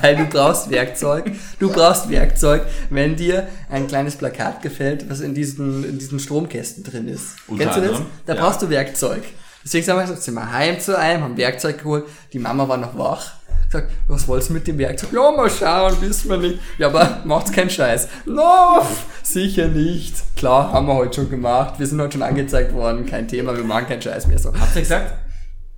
Weil 0.00 0.16
du 0.16 0.26
brauchst 0.26 0.70
Werkzeug. 0.70 1.32
Du 1.58 1.70
brauchst 1.70 2.08
Werkzeug, 2.08 2.62
wenn 2.90 3.16
dir 3.16 3.48
ein 3.68 3.88
kleines 3.88 4.16
Plakat 4.16 4.62
gefällt, 4.62 5.10
was 5.10 5.20
in 5.20 5.34
diesen, 5.34 5.84
in 5.84 5.98
diesen 5.98 6.20
Stromkästen 6.20 6.84
drin 6.84 7.08
ist. 7.08 7.36
Unter 7.48 7.64
Kennst 7.64 7.78
du 7.78 7.88
das? 7.88 8.02
Da 8.26 8.34
ja. 8.34 8.40
brauchst 8.40 8.62
du 8.62 8.70
Werkzeug. 8.70 9.22
Deswegen 9.64 9.84
sind 9.84 9.96
wir, 9.96 10.02
gesagt, 10.02 10.22
sind 10.22 10.34
wir 10.34 10.52
heim 10.52 10.80
zu 10.80 10.98
einem, 10.98 11.22
haben 11.22 11.36
Werkzeug 11.36 11.78
geholt. 11.78 12.04
Die 12.32 12.38
Mama 12.38 12.68
war 12.68 12.76
noch 12.76 12.96
wach. 12.96 13.32
Sagt, 13.72 13.90
was 14.06 14.28
wolltest 14.28 14.50
du 14.50 14.54
mit 14.54 14.66
dem 14.66 14.76
Werkzeug? 14.76 15.14
Ja, 15.14 15.30
mal 15.30 15.48
schauen, 15.48 15.98
wissen 16.02 16.28
wir 16.28 16.36
nicht. 16.36 16.58
Ja, 16.76 16.88
aber 16.88 17.22
macht's 17.24 17.52
keinen 17.52 17.70
Scheiß. 17.70 18.06
No, 18.26 18.86
sicher 19.22 19.68
nicht. 19.68 20.36
Klar, 20.36 20.72
haben 20.72 20.86
wir 20.86 20.94
heute 20.94 21.16
schon 21.16 21.30
gemacht. 21.30 21.78
Wir 21.78 21.86
sind 21.86 21.98
heute 21.98 22.12
schon 22.12 22.22
angezeigt 22.22 22.74
worden. 22.74 23.06
Kein 23.06 23.28
Thema, 23.28 23.56
wir 23.56 23.64
machen 23.64 23.86
keinen 23.86 24.02
Scheiß 24.02 24.26
mehr 24.26 24.38
so. 24.38 24.52
Habt 24.52 24.76
ihr 24.76 24.82
gesagt? 24.82 25.14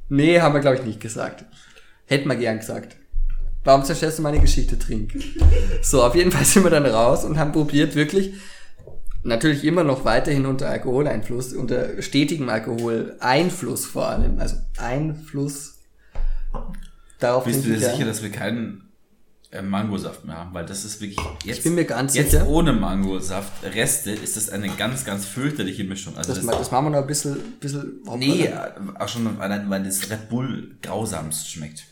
Nee, 0.09 0.41
haben 0.41 0.55
wir, 0.55 0.61
glaube 0.61 0.79
ich, 0.79 0.85
nicht 0.85 0.99
gesagt. 0.99 1.45
Hätten 2.07 2.29
wir 2.29 2.35
gern 2.35 2.59
gesagt. 2.59 2.97
Warum 3.63 3.85
zerstörst 3.85 4.19
du 4.19 4.23
meine 4.23 4.41
Geschichte, 4.41 4.77
Trink? 4.77 5.13
So, 5.81 6.03
auf 6.03 6.17
jeden 6.17 6.33
Fall 6.33 6.45
sind 6.45 6.65
wir 6.65 6.71
dann 6.71 6.87
raus 6.87 7.25
und 7.25 7.39
haben 7.39 7.53
probiert, 7.53 7.95
wirklich, 7.95 8.35
natürlich 9.23 9.63
immer 9.63 9.85
noch 9.85 10.05
weiterhin 10.05 10.47
unter 10.47 10.69
Alkoholeinfluss, 10.69 11.53
unter 11.53 12.03
stetigem 12.03 12.49
Alkoholeinfluss 12.49 13.87
vor 13.87 14.09
allem, 14.09 14.41
also 14.41 14.57
Einfluss. 14.79 15.74
Darauf 17.25 17.45
Bist 17.45 17.65
du 17.65 17.69
dir 17.69 17.77
ich 17.77 17.85
sicher, 17.85 18.05
dass 18.05 18.23
wir 18.23 18.31
keinen 18.31 18.91
äh, 19.51 19.63
Mangosaft 19.63 20.25
mehr 20.25 20.37
haben? 20.37 20.53
Weil 20.55 20.67
das 20.67 20.85
ist 20.85 21.01
wirklich 21.01 21.19
jetzt, 21.45 21.63
bin 21.65 21.75
mir 21.75 21.85
ganz 21.85 22.15
jetzt 22.15 22.33
sicher. 22.33 22.47
ohne 22.49 22.73
Mangosaft 22.73 23.53
Reste 23.63 24.11
ist 24.11 24.37
das 24.37 24.51
eine 24.51 24.69
ganz, 24.69 25.05
ganz 25.05 25.25
fürchterliche 25.25 25.85
Mischung. 25.85 26.17
Also 26.17 26.35
Das, 26.35 26.45
das, 26.45 26.59
das 26.59 26.71
machen 26.71 26.87
wir 26.87 26.91
noch 26.91 26.99
ein 27.03 27.07
bisschen, 27.07 27.37
bisschen 27.61 28.01
nee, 28.17 28.45
äh, 28.47 28.57
auch 28.99 29.09
schon, 29.09 29.39
weil, 29.39 29.65
weil 29.71 29.83
das 29.85 30.11
Red 30.11 30.29
Bull 30.29 30.77
grausamst 30.83 31.51
schmeckt. 31.51 31.85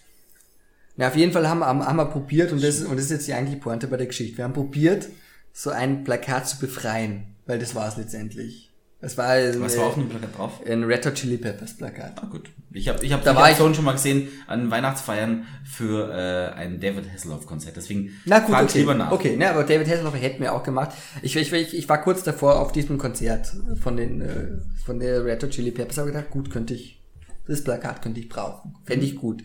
Na, 0.97 1.09
auf 1.09 1.16
jeden 1.16 1.33
Fall 1.33 1.49
haben, 1.49 1.64
haben, 1.64 1.85
haben 1.87 1.97
wir 1.97 2.07
probiert, 2.07 2.53
und 2.53 2.62
das, 2.62 2.80
ist- 2.80 2.87
und 2.87 2.97
das 2.97 3.07
ist 3.07 3.11
jetzt 3.12 3.26
die 3.28 3.33
eigentliche 3.35 3.61
Pointe 3.61 3.87
bei 3.89 3.97
der 3.97 4.07
Geschichte. 4.07 4.37
Wir 4.37 4.45
haben 4.45 4.53
probiert, 4.53 5.09
so 5.55 5.70
ein 5.70 6.05
Plakat 6.05 6.47
zu 6.49 6.59
befreien, 6.59 7.35
weil 7.47 7.59
das 7.59 7.74
war 7.74 7.89
es 7.89 7.97
letztendlich. 7.97 8.70
Das 9.03 9.18
war 9.18 9.36
Was 9.61 9.76
war 9.76 9.86
auf 9.86 9.94
dem 9.94 10.09
Plakat 10.09 10.38
drauf? 10.38 10.61
ein 10.64 10.84
Red 10.84 11.05
Hot 11.05 11.14
Chili 11.14 11.36
Peppers 11.36 11.76
Plakat. 11.76 12.12
Ah, 12.22 12.26
gut. 12.26 12.48
Ich 12.72 12.88
habe 12.88 13.05
ich 13.05 13.12
hab 13.12 13.24
Da 13.24 13.32
die 13.32 13.36
war 13.36 13.46
ich- 13.46 13.50
Aktion 13.50 13.74
schon 13.74 13.84
mal 13.84 13.92
gesehen 13.92 14.28
an 14.46 14.70
Weihnachtsfeiern 14.70 15.44
für 15.64 16.09
äh, 16.55 16.57
ein 16.57 16.78
David 16.80 17.12
Hasselhoff-Konzert. 17.12 17.76
Deswegen 17.76 18.11
Na 18.26 18.38
gut, 18.38 18.55
okay. 18.55 18.78
lieber 18.78 18.94
nach. 18.94 19.11
Okay, 19.11 19.36
ne, 19.36 19.50
aber 19.50 19.64
David 19.64 19.88
Hasselhoff 19.88 20.14
hätten 20.14 20.40
wir 20.40 20.55
auch 20.55 20.62
gemacht. 20.62 20.92
Ich, 21.20 21.34
ich, 21.36 21.53
ich, 21.53 21.76
ich 21.76 21.88
war 21.88 22.00
kurz 22.00 22.22
davor 22.22 22.61
auf 22.61 22.70
diesem 22.70 22.96
Konzert 22.96 23.53
von 23.82 23.96
den 23.96 24.20
äh, 24.20 24.46
von 24.84 25.00
der 25.00 25.24
Red 25.24 25.42
Hot 25.42 25.50
Chili 25.50 25.72
Peppers, 25.72 25.98
habe 25.98 26.12
gedacht, 26.12 26.30
gut, 26.30 26.50
könnte 26.50 26.74
ich, 26.74 27.03
das 27.48 27.62
Plakat 27.64 28.03
könnte 28.03 28.20
ich 28.20 28.28
brauchen. 28.28 28.76
Fände 28.84 29.05
ich 29.05 29.16
gut. 29.16 29.42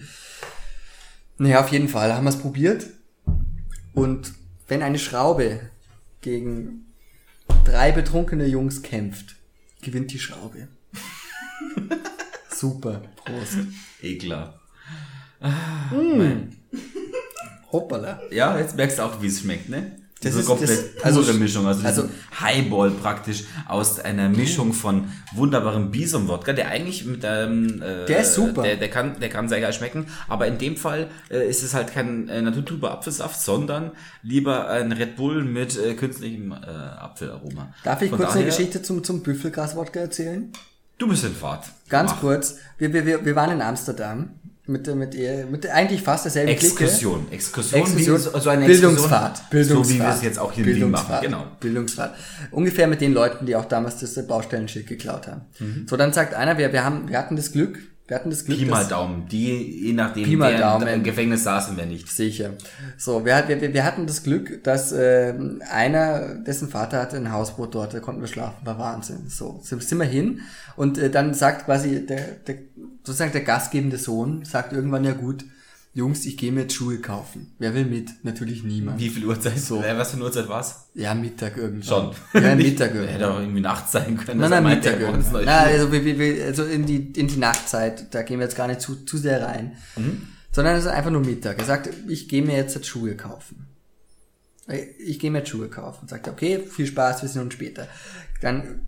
Naja, 1.39 1.61
auf 1.61 1.69
jeden 1.69 1.87
Fall 1.89 2.13
haben 2.13 2.25
wir 2.25 2.29
es 2.29 2.37
probiert. 2.39 2.85
Und 3.95 4.33
wenn 4.67 4.83
eine 4.83 4.99
Schraube 4.99 5.61
gegen 6.21 6.85
drei 7.65 7.91
betrunkene 7.91 8.45
Jungs 8.45 8.83
kämpft, 8.83 9.35
gewinnt 9.87 10.11
die 10.11 10.19
Schraube. 10.19 10.67
Super. 12.49 13.01
Prost. 13.23 13.59
Eklar. 14.01 14.59
Hoppala. 17.71 18.21
Ja, 18.29 18.59
jetzt 18.59 18.75
merkst 18.75 18.99
du 18.99 19.03
auch, 19.03 19.21
wie 19.21 19.27
es 19.27 19.39
schmeckt, 19.39 19.69
ne? 19.69 19.95
Das 20.21 20.33
so 20.33 20.39
ist- 20.39 20.45
komplett 20.47 20.69
das- 20.95 21.03
also- 21.03 21.21
pure 21.21 21.33
Mischung. 21.35 21.67
Also, 21.67 21.85
also- 21.85 22.01
also 22.03 22.13
Highball 22.41 22.89
praktisch 22.91 23.43
aus 23.67 23.99
einer 23.99 24.29
Mischung 24.29 24.73
von 24.73 25.05
wunderbarem 25.35 25.91
Bison-Wodka, 25.91 26.53
der 26.53 26.69
eigentlich 26.69 27.05
mit 27.05 27.21
ähm, 27.23 27.81
äh, 27.83 28.05
Der 28.05 28.21
ist 28.21 28.33
super. 28.33 28.63
Der, 28.63 28.77
der, 28.77 28.89
kann, 28.89 29.19
der 29.19 29.29
kann 29.29 29.47
sehr 29.47 29.61
geil 29.61 29.73
schmecken, 29.73 30.07
aber 30.27 30.47
in 30.47 30.57
dem 30.57 30.75
Fall 30.75 31.09
äh, 31.29 31.47
ist 31.47 31.61
es 31.61 31.73
halt 31.75 31.93
kein 31.93 32.29
äh, 32.29 32.41
naturtrüber 32.41 32.91
Apfelsaft, 32.91 33.39
sondern 33.39 33.91
lieber 34.23 34.69
ein 34.69 34.91
Red 34.91 35.15
Bull 35.17 35.43
mit 35.43 35.77
äh, 35.77 35.93
künstlichem 35.93 36.51
äh, 36.51 36.55
Apfelaroma. 36.65 37.73
Darf 37.83 38.01
ich 38.01 38.09
Von 38.09 38.17
kurz 38.17 38.31
eine 38.31 38.41
daher- 38.45 38.55
Geschichte 38.57 38.81
zum, 38.81 39.03
zum 39.03 39.21
Büffelgras-Wodka 39.21 39.99
erzählen? 39.99 40.51
Du 40.97 41.07
bist 41.07 41.23
in 41.25 41.35
Fahrt. 41.35 41.65
Ganz 41.89 42.09
Mach. 42.11 42.21
kurz. 42.21 42.55
Wir, 42.79 42.91
wir, 42.91 43.05
wir, 43.05 43.23
wir 43.23 43.35
waren 43.35 43.51
in 43.51 43.61
Amsterdam 43.61 44.31
mit, 44.67 44.85
der- 44.87 44.95
mit, 44.95 45.15
ihr, 45.15 45.45
mit 45.49 45.63
der- 45.63 45.73
eigentlich 45.75 46.01
fast 46.01 46.25
derselben 46.25 46.49
Exkursion. 46.51 47.25
Exkursion, 47.31 47.81
Exkursion, 47.81 47.97
wie, 47.97 48.03
so 48.03 48.17
so 48.39 48.49
eine 48.49 48.65
Bildungsfahrt, 48.65 49.31
Exkursion, 49.31 49.49
Bildungsfahrt. 49.49 49.85
So 49.87 49.93
wie 49.93 49.99
wir 49.99 50.09
es 50.15 50.21
jetzt 50.23 50.39
auch 50.39 50.51
hier 50.51 50.65
in 50.67 50.75
Wien 50.75 50.91
machen. 50.91 51.07
Bildungsfahrt, 51.07 51.23
Genau. 51.23 51.45
Bildungsfahrt. 51.59 52.15
Ungefähr 52.51 52.87
mit 52.87 53.01
den 53.01 53.13
Leuten, 53.13 53.45
die 53.45 53.55
auch 53.55 53.65
damals 53.65 53.97
das 53.99 54.27
Baustellenschild 54.27 54.87
geklaut 54.87 55.27
haben. 55.27 55.41
Mhm. 55.59 55.87
So, 55.89 55.97
dann 55.97 56.13
sagt 56.13 56.33
einer, 56.33 56.57
wir, 56.57 56.71
wir, 56.73 56.83
haben, 56.83 57.07
wir 57.09 57.17
hatten 57.17 57.35
das 57.35 57.51
Glück, 57.51 57.79
wir 58.07 58.15
hatten 58.15 58.29
das 58.29 58.45
Glück, 58.45 58.57
Pi 58.57 58.65
mal 58.65 58.85
Daumen. 58.85 59.27
Die, 59.27 59.85
je 59.87 59.93
nachdem, 59.93 60.23
Pi 60.23 60.35
mal 60.37 60.57
Daumen. 60.57 60.87
im 60.87 61.03
Gefängnis 61.03 61.43
saßen 61.43 61.75
wir 61.75 61.85
nicht. 61.85 62.07
Sicher. 62.09 62.51
So, 62.97 63.25
wir, 63.25 63.43
wir, 63.47 63.73
wir- 63.73 63.83
hatten 63.83 64.07
das 64.07 64.23
Glück, 64.23 64.63
dass 64.63 64.93
ähm, 64.93 65.61
einer, 65.69 66.35
dessen 66.35 66.69
Vater 66.69 67.01
hatte 67.01 67.17
ein 67.17 67.31
Hausboot 67.33 67.75
dort, 67.75 67.93
da 67.93 67.99
konnten 67.99 68.21
wir 68.21 68.27
schlafen, 68.29 68.65
war 68.65 68.79
Wahnsinn. 68.79 69.27
So, 69.27 69.59
sind, 69.63 69.83
sind 69.83 69.97
wir 69.97 70.05
hin 70.05 70.39
und 70.77 70.97
äh, 70.97 71.09
dann 71.09 71.33
sagt 71.33 71.65
quasi 71.65 72.05
der, 72.05 72.21
der, 72.47 72.55
sozusagen 73.03 73.33
der 73.33 73.41
gastgebende 73.41 73.97
Sohn, 73.97 74.45
sagt 74.45 74.71
irgendwann, 74.73 75.03
ja 75.03 75.13
gut, 75.13 75.43
Jungs, 75.97 76.27
ich 76.27 76.37
gehe 76.37 76.51
mir 76.51 76.61
jetzt 76.61 76.75
Schuhe 76.75 76.99
kaufen. 76.99 77.53
Wer 77.57 77.73
will 77.73 77.85
mit? 77.85 78.23
Natürlich 78.23 78.63
niemand. 78.63 78.99
Wie 78.99 79.09
viel 79.09 79.25
Uhrzeit? 79.25 79.57
So. 79.57 79.81
Äh, 79.81 79.97
was 79.97 80.11
für 80.11 80.17
eine 80.17 80.25
Uhrzeit 80.25 80.47
war's? 80.47 80.89
Ja, 80.93 81.15
Mittag 81.15 81.57
irgendwann. 81.57 82.13
Schon. 82.33 82.43
Ja, 82.43 82.55
Mittag 82.55 82.91
Hätte 82.91 82.99
irgendwann. 82.99 83.31
auch 83.31 83.39
irgendwie 83.39 83.61
nachts 83.61 83.93
sein 83.93 84.15
können. 84.15 84.41
Nein, 84.41 84.51
nein, 84.51 84.63
Mittag 84.63 84.99
irgendwann. 84.99 85.43
Schuhe. 85.43 85.51
also, 85.51 85.91
wir, 85.91 86.05
wir, 86.05 86.45
also 86.45 86.65
in 86.65 86.85
die, 86.85 87.13
in 87.13 87.27
die 87.27 87.37
Nachtzeit, 87.37 88.13
da 88.13 88.21
gehen 88.21 88.37
wir 88.37 88.45
jetzt 88.45 88.55
gar 88.55 88.67
nicht 88.67 88.79
zu, 88.79 89.05
zu 89.05 89.17
sehr 89.17 89.43
rein. 89.43 89.75
Sondern 90.51 90.75
es 90.75 90.85
ist 90.85 90.91
einfach 90.91 91.09
nur 91.09 91.21
Mittag. 91.21 91.57
Er 91.57 91.65
sagt, 91.65 91.89
ich 92.07 92.29
gehe 92.29 92.43
mir 92.43 92.55
jetzt, 92.55 92.75
jetzt 92.75 92.85
Schuhe 92.85 93.15
kaufen. 93.17 93.65
Ich 94.99 95.17
gehe 95.17 95.31
mir 95.31 95.39
jetzt 95.39 95.49
Schuhe 95.49 95.67
kaufen. 95.67 96.07
Sagt 96.07 96.27
er, 96.27 96.33
okay, 96.33 96.59
viel 96.59 96.85
Spaß, 96.85 97.23
wir 97.23 97.29
sehen 97.29 97.41
uns 97.41 97.55
später. 97.55 97.87
Dann 98.41 98.81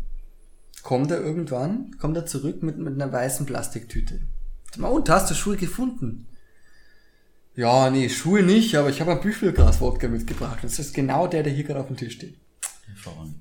kommt 0.84 1.10
er 1.10 1.20
irgendwann, 1.22 1.98
kommt 1.98 2.18
er 2.18 2.28
zurück 2.28 2.62
mit, 2.62 2.78
mit 2.78 2.94
einer 2.94 3.12
weißen 3.12 3.48
Plastiktüte. 3.48 4.20
Mal, 4.78 4.90
Und, 4.90 5.10
hast 5.10 5.32
du 5.32 5.34
Schuhe 5.34 5.58
gefunden? 5.58 6.28
Ja, 7.60 7.90
nee, 7.90 8.08
Schuhe 8.08 8.42
nicht, 8.42 8.74
aber 8.76 8.88
ich 8.90 9.02
habe 9.02 9.12
ein 9.12 9.20
Büffelgras-Wodka 9.20 10.08
mitgebracht. 10.08 10.60
Das 10.62 10.80
ist 10.80 10.94
genau 10.94 11.28
der, 11.28 11.44
der 11.44 11.52
hier 11.52 11.66
gerade 11.66 11.82
auf 11.82 11.88
dem 11.88 11.98
Tisch 11.98 12.14
steht. 12.14 12.38
Hervorragend. 12.88 13.36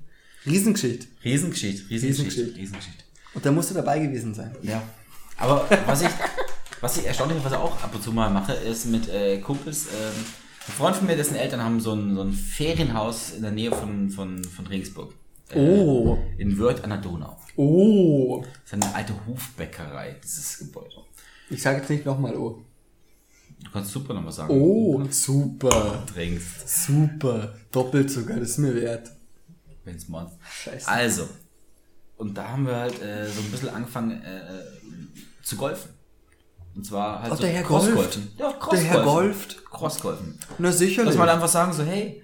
Riesengeschichte. 0.45 1.07
Riesengeschichte, 1.23 1.89
Riesengeschichte. 1.89 3.05
Und 3.33 3.45
da 3.45 3.49
musst 3.53 3.69
du 3.69 3.75
dabei 3.75 3.99
gewesen 3.99 4.33
sein. 4.33 4.53
Ja. 4.61 4.83
Aber 5.37 5.69
was 5.85 6.01
ich, 6.01 6.09
was 6.81 6.97
ich 6.97 7.05
erstaunlicherweise 7.05 7.57
auch 7.61 7.81
ab 7.81 7.95
und 7.95 8.03
zu 8.03 8.11
mal 8.11 8.29
mache, 8.29 8.51
ist 8.51 8.87
mit 8.87 9.07
äh, 9.07 9.37
Kumpels, 9.37 9.85
ähm, 9.85 10.25
ein 10.67 10.73
Freund 10.73 10.97
von 10.97 11.07
mir, 11.07 11.15
dessen 11.15 11.37
Eltern 11.37 11.63
haben 11.63 11.79
so 11.79 11.93
ein, 11.93 12.15
so 12.15 12.21
ein 12.21 12.33
Ferienhaus 12.33 13.31
in 13.31 13.43
der 13.43 13.51
Nähe 13.51 13.71
von, 13.71 14.09
von, 14.09 14.43
von 14.43 14.67
Regensburg. 14.67 15.13
Äh, 15.49 15.61
Oh. 15.61 16.17
In 16.37 16.59
Wörth 16.59 16.83
an 16.83 16.89
der 16.89 16.99
Donau. 16.99 17.37
Oh. 17.55 18.43
Das 18.43 18.73
ist 18.73 18.85
eine 18.85 18.95
alte 18.95 19.13
Hofbäckerei, 19.25 20.17
dieses 20.21 20.57
Gebäude. 20.57 21.05
Ich 21.49 21.61
sage 21.61 21.77
jetzt 21.77 21.89
nicht 21.89 22.05
nochmal 22.05 22.35
oh. 22.35 22.65
Du 23.63 23.71
kannst 23.71 23.91
super 23.91 24.13
noch 24.13 24.25
was 24.25 24.37
sagen. 24.37 24.51
Oh, 24.53 25.03
super. 25.09 26.03
Trinkst, 26.13 26.67
Super. 26.85 27.53
Doppelt 27.71 28.09
sogar, 28.09 28.39
das 28.39 28.51
ist 28.51 28.57
mir 28.59 28.73
wert. 28.75 29.11
wenn's 29.83 30.07
meinst. 30.07 30.35
Scheiße. 30.63 30.87
Also, 30.87 31.27
und 32.17 32.37
da 32.37 32.49
haben 32.49 32.65
wir 32.65 32.75
halt 32.75 33.01
äh, 33.01 33.27
so 33.27 33.41
ein 33.41 33.51
bisschen 33.51 33.69
angefangen 33.69 34.21
äh, 34.21 35.43
zu 35.43 35.55
golfen. 35.55 35.91
Und 36.75 36.85
zwar 36.85 37.21
halt 37.21 37.31
Oh, 37.33 37.35
so 37.35 37.41
der 37.41 37.51
Herr 37.51 37.63
Crossgolfen. 37.63 37.95
golft. 37.95 38.19
Ja, 38.39 38.69
Der 38.71 38.79
Herr 38.81 39.03
golft. 39.03 39.65
Crossgolfen. 39.65 40.39
Na 40.57 40.71
sicherlich. 40.71 41.09
Dass 41.09 41.17
man 41.17 41.29
einfach 41.29 41.47
sagen 41.49 41.73
so, 41.73 41.83
hey, 41.83 42.21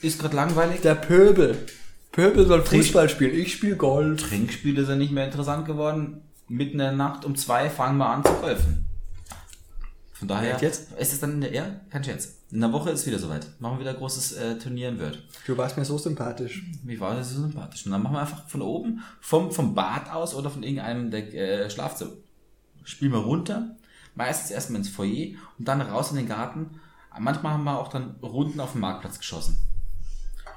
ist 0.00 0.20
gerade 0.20 0.36
langweilig. 0.36 0.80
Der 0.80 0.94
Pöbel. 0.94 1.66
Pöbel 2.12 2.46
soll 2.46 2.62
Fußball 2.62 3.08
spielen. 3.08 3.34
Ich 3.34 3.52
spiele 3.52 3.76
Golf. 3.76 4.28
Trinkspiele 4.28 4.84
sind 4.84 4.98
nicht 4.98 5.12
mehr 5.12 5.26
interessant 5.26 5.66
geworden. 5.66 6.22
Mitten 6.48 6.72
in 6.72 6.78
der 6.78 6.92
Nacht 6.92 7.24
um 7.24 7.34
zwei 7.36 7.68
fangen 7.70 7.98
wir 7.98 8.06
an 8.08 8.24
zu 8.24 8.32
golfen. 8.34 8.84
Von 10.24 10.28
daher 10.28 10.54
Echt 10.54 10.62
jetzt? 10.62 10.92
ist 10.92 11.12
es 11.12 11.20
dann 11.20 11.32
in 11.32 11.40
der, 11.42 11.52
ja, 11.52 11.66
kein 11.90 12.02
Scherz. 12.02 12.38
In 12.50 12.62
der 12.62 12.72
Woche 12.72 12.88
ist 12.88 13.06
wieder 13.06 13.18
soweit. 13.18 13.46
Machen 13.60 13.74
wir 13.74 13.80
wieder 13.80 13.90
ein 13.90 13.98
großes 13.98 14.32
äh, 14.32 14.58
Turnier 14.58 14.88
in 14.88 14.98
Wörth. 14.98 15.18
Du 15.46 15.54
warst 15.58 15.76
mir 15.76 15.84
so 15.84 15.98
sympathisch. 15.98 16.64
Wie 16.82 16.98
war 16.98 17.14
das 17.14 17.34
so 17.34 17.42
sympathisch? 17.42 17.84
Und 17.84 17.92
dann 17.92 18.02
machen 18.02 18.14
wir 18.14 18.20
einfach 18.20 18.48
von 18.48 18.62
oben, 18.62 19.02
vom, 19.20 19.52
vom 19.52 19.74
Bad 19.74 20.10
aus 20.10 20.34
oder 20.34 20.48
von 20.48 20.62
irgendeinem 20.62 21.10
der 21.10 21.34
äh, 21.34 21.68
Schlafzimmer. 21.68 22.12
Spielen 22.84 23.12
wir 23.12 23.18
runter, 23.18 23.76
meistens 24.14 24.50
erstmal 24.50 24.78
ins 24.78 24.88
Foyer 24.88 25.34
und 25.58 25.68
dann 25.68 25.82
raus 25.82 26.10
in 26.10 26.16
den 26.16 26.26
Garten. 26.28 26.80
Manchmal 27.18 27.52
haben 27.52 27.64
wir 27.64 27.78
auch 27.78 27.88
dann 27.88 28.14
Runden 28.22 28.60
auf 28.60 28.72
dem 28.72 28.80
Marktplatz 28.80 29.18
geschossen. 29.18 29.58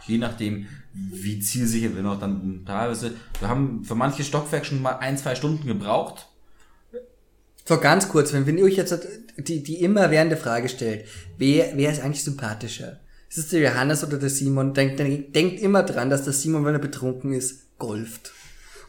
Je 0.05 0.17
nachdem, 0.17 0.67
wie 0.93 1.41
zielsicher 1.41 1.93
wir 1.93 2.03
noch 2.03 2.17
dann 2.17 2.63
teilweise. 2.65 3.15
Wir 3.39 3.49
haben 3.49 3.83
für 3.83 3.95
manche 3.95 4.23
Stockwerke 4.23 4.65
schon 4.65 4.81
mal 4.81 4.99
ein, 4.99 5.17
zwei 5.17 5.35
Stunden 5.35 5.67
gebraucht. 5.67 6.27
So 7.65 7.77
ganz 7.81 8.07
kurz, 8.07 8.31
wenn, 8.31 8.45
wenn 8.45 8.57
ihr 8.57 8.63
euch 8.63 8.77
jetzt 8.77 8.93
die, 9.37 9.63
die 9.63 9.81
immerwährende 9.81 10.37
Frage 10.37 10.69
stellt, 10.69 11.05
wer, 11.37 11.71
wer 11.75 11.91
ist 11.91 12.01
eigentlich 12.01 12.23
sympathischer? 12.23 12.99
Ist 13.29 13.37
es 13.37 13.49
der 13.49 13.61
Johannes 13.61 14.03
oder 14.03 14.17
der 14.17 14.29
Simon? 14.29 14.73
Denkt, 14.73 14.99
denkt, 14.99 15.61
immer 15.61 15.83
dran, 15.83 16.09
dass 16.09 16.23
der 16.23 16.33
Simon, 16.33 16.65
wenn 16.65 16.73
er 16.73 16.79
betrunken 16.79 17.33
ist, 17.33 17.77
golft. 17.77 18.31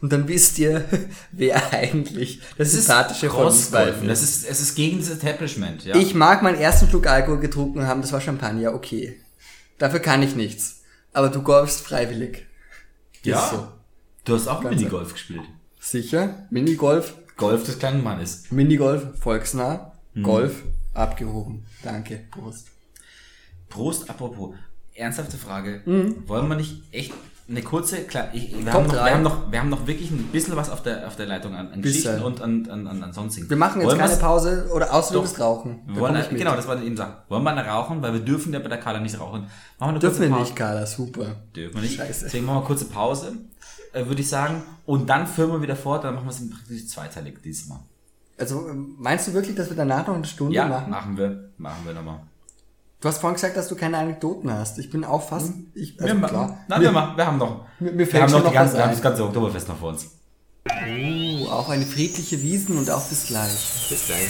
Und 0.01 0.12
dann 0.12 0.28
wisst 0.28 0.59
ihr, 0.59 0.84
wer 1.32 1.72
eigentlich 1.72 2.40
das 2.57 2.72
sympathische 2.72 3.30
von 3.30 3.46
uns 3.46 3.66
beiden 3.66 3.86
Crossgolfen. 3.88 4.09
Das 4.09 4.22
ist, 4.22 4.49
es 4.49 4.61
ist 4.61 4.74
gegen 4.76 4.99
das 4.99 5.11
Establishment, 5.11 5.84
ja. 5.84 5.96
Ich 5.96 6.14
mag 6.14 6.42
meinen 6.42 6.59
ersten 6.59 6.88
Schluck 6.88 7.09
Alkohol 7.09 7.40
getrunken 7.40 7.86
haben, 7.86 8.01
das 8.01 8.12
war 8.12 8.20
Champagner, 8.20 8.74
okay. 8.74 9.20
Dafür 9.78 10.01
kann 10.01 10.22
ich 10.22 10.36
nichts. 10.36 10.82
Aber 11.12 11.28
du 11.28 11.42
golfst 11.42 11.80
freiwillig. 11.80 12.46
ja. 13.22 13.44
Ist 13.44 13.51
so. 13.51 13.68
Du 14.24 14.34
hast 14.34 14.46
auch 14.46 14.62
Ganz 14.62 14.76
Minigolf 14.76 15.14
gespielt. 15.14 15.40
Sicher? 15.80 16.46
Minigolf, 16.51 17.14
Golf 17.38 17.64
des 17.64 17.78
kleinen 17.78 18.05
Mannes. 18.05 18.44
Minigolf, 18.51 19.18
volksnah, 19.18 19.97
Mhm. 20.15 20.23
Golf, 20.23 20.63
abgehoben. 20.95 21.65
Danke, 21.83 22.21
Prost. 22.31 22.69
Prost, 23.69 24.09
apropos, 24.09 24.55
ernsthafte 24.95 25.37
Frage. 25.37 25.83
Mhm. 25.85 26.29
Wollen 26.29 26.49
wir 26.49 26.57
nicht 26.57 26.83
echt 26.93 27.13
eine 27.49 27.63
kurze, 27.63 28.03
klar, 28.05 28.29
ich, 28.35 28.53
wir, 28.63 28.73
haben 28.73 28.87
noch, 28.87 28.93
wir, 28.93 29.11
haben 29.11 29.23
noch, 29.23 29.51
wir 29.51 29.59
haben 29.59 29.69
noch 29.71 29.87
wirklich 29.87 30.11
ein 30.11 30.25
bisschen 30.25 30.55
was 30.55 30.69
auf 30.69 30.83
der, 30.83 31.07
auf 31.07 31.17
der 31.17 31.27
Leitung 31.27 31.55
an, 31.55 31.73
an. 31.73 31.81
Geschichten 31.81 32.23
und 32.23 32.43
an, 32.43 32.69
an, 32.69 32.87
an, 32.87 33.03
an 33.03 33.13
sonstigen. 33.15 33.49
Wir 33.49 33.57
machen 33.57 33.81
jetzt 33.81 33.89
Wollen 33.89 33.99
keine 33.99 34.17
Pause 34.17 34.69
oder 34.71 34.93
außer 34.93 35.15
du 35.15 35.23
willst 35.23 35.41
rauchen. 35.41 35.81
Wollen, 35.87 36.23
genau, 36.31 36.55
das 36.55 36.67
wollte 36.67 36.83
ich 36.83 36.89
eben 36.89 36.97
sagen. 36.99 37.15
Wollen 37.29 37.43
wir 37.45 37.51
eine 37.51 37.67
rauchen, 37.67 38.03
weil 38.03 38.13
wir 38.13 38.21
dürfen 38.21 38.53
ja 38.53 38.59
bei 38.59 38.69
der 38.69 38.79
Kala 38.79 39.01
nicht 39.01 39.19
rauchen. 39.19 39.47
Machen 39.79 39.95
wir 39.95 39.99
Dürfen 39.99 40.21
wir 40.21 40.39
nicht, 40.39 40.55
Carla, 40.55 40.85
super. 40.85 41.37
Dürfen 41.57 41.77
wir 41.77 41.83
nicht. 41.83 41.97
Scheiße. 41.97 42.27
Deswegen 42.27 42.45
machen 42.45 42.57
wir 42.57 42.61
eine 42.61 42.67
kurze 42.67 42.85
Pause, 42.85 43.33
äh, 43.95 44.05
würde 44.05 44.21
ich 44.21 44.29
sagen. 44.29 44.63
Und 44.85 45.09
dann 45.09 45.27
führen 45.27 45.51
wir 45.51 45.63
wieder 45.63 45.77
fort, 45.77 46.05
dann 46.05 46.17
machen 46.17 46.27
wir 46.27 46.33
es 46.33 46.51
praktisch 46.51 46.87
zweiteilig 46.87 47.41
diesmal. 47.43 47.81
Also 48.39 48.68
ähm, 48.68 48.95
meinst 48.99 49.26
du 49.28 49.34
wirklich, 49.34 49.57
dass 49.57 49.68
wir 49.68 49.76
danach 49.76 50.07
noch 50.07 50.14
eine 50.14 50.24
Stunde 50.24 50.55
Ja, 50.55 50.66
machen? 50.66 50.91
machen 50.91 51.16
wir. 51.16 51.51
Machen 51.59 51.84
wir 51.84 51.93
nochmal. 51.95 52.20
Du 53.01 53.09
hast 53.09 53.18
vorhin 53.18 53.34
gesagt, 53.34 53.57
dass 53.57 53.68
du 53.68 53.76
keine 53.76 53.99
Anekdoten 53.99 54.53
hast. 54.53 54.78
Ich 54.78 54.91
bin 54.91 55.05
auch 55.05 55.22
fast. 55.28 55.53
Ich, 55.74 56.01
also 56.01 56.20
wir, 56.20 56.28
klar. 56.28 56.59
Nein, 56.68 56.80
wir, 56.80 56.93
wir 56.93 57.26
haben 57.26 57.39
noch. 57.39 57.64
Mir- 57.78 57.93
mir 57.93 58.12
wir 58.12 58.22
haben 58.22 58.32
noch, 58.32 58.47
die 58.49 58.53
ganze, 58.55 58.74
wir 58.76 58.82
haben 58.84 58.91
das 58.93 59.03
ganze 59.03 59.24
Oktoberfest 59.24 59.68
noch 59.68 59.78
vor 59.78 59.91
uns. 59.91 60.07
Uh, 60.68 61.47
auch 61.49 61.68
eine 61.68 61.86
friedliche 61.86 62.43
Wiesen 62.43 62.76
und 62.78 62.91
auch 62.91 63.05
bis 63.05 63.26
gleich. 63.26 63.86
Bis 63.89 64.07
gleich. 64.07 64.28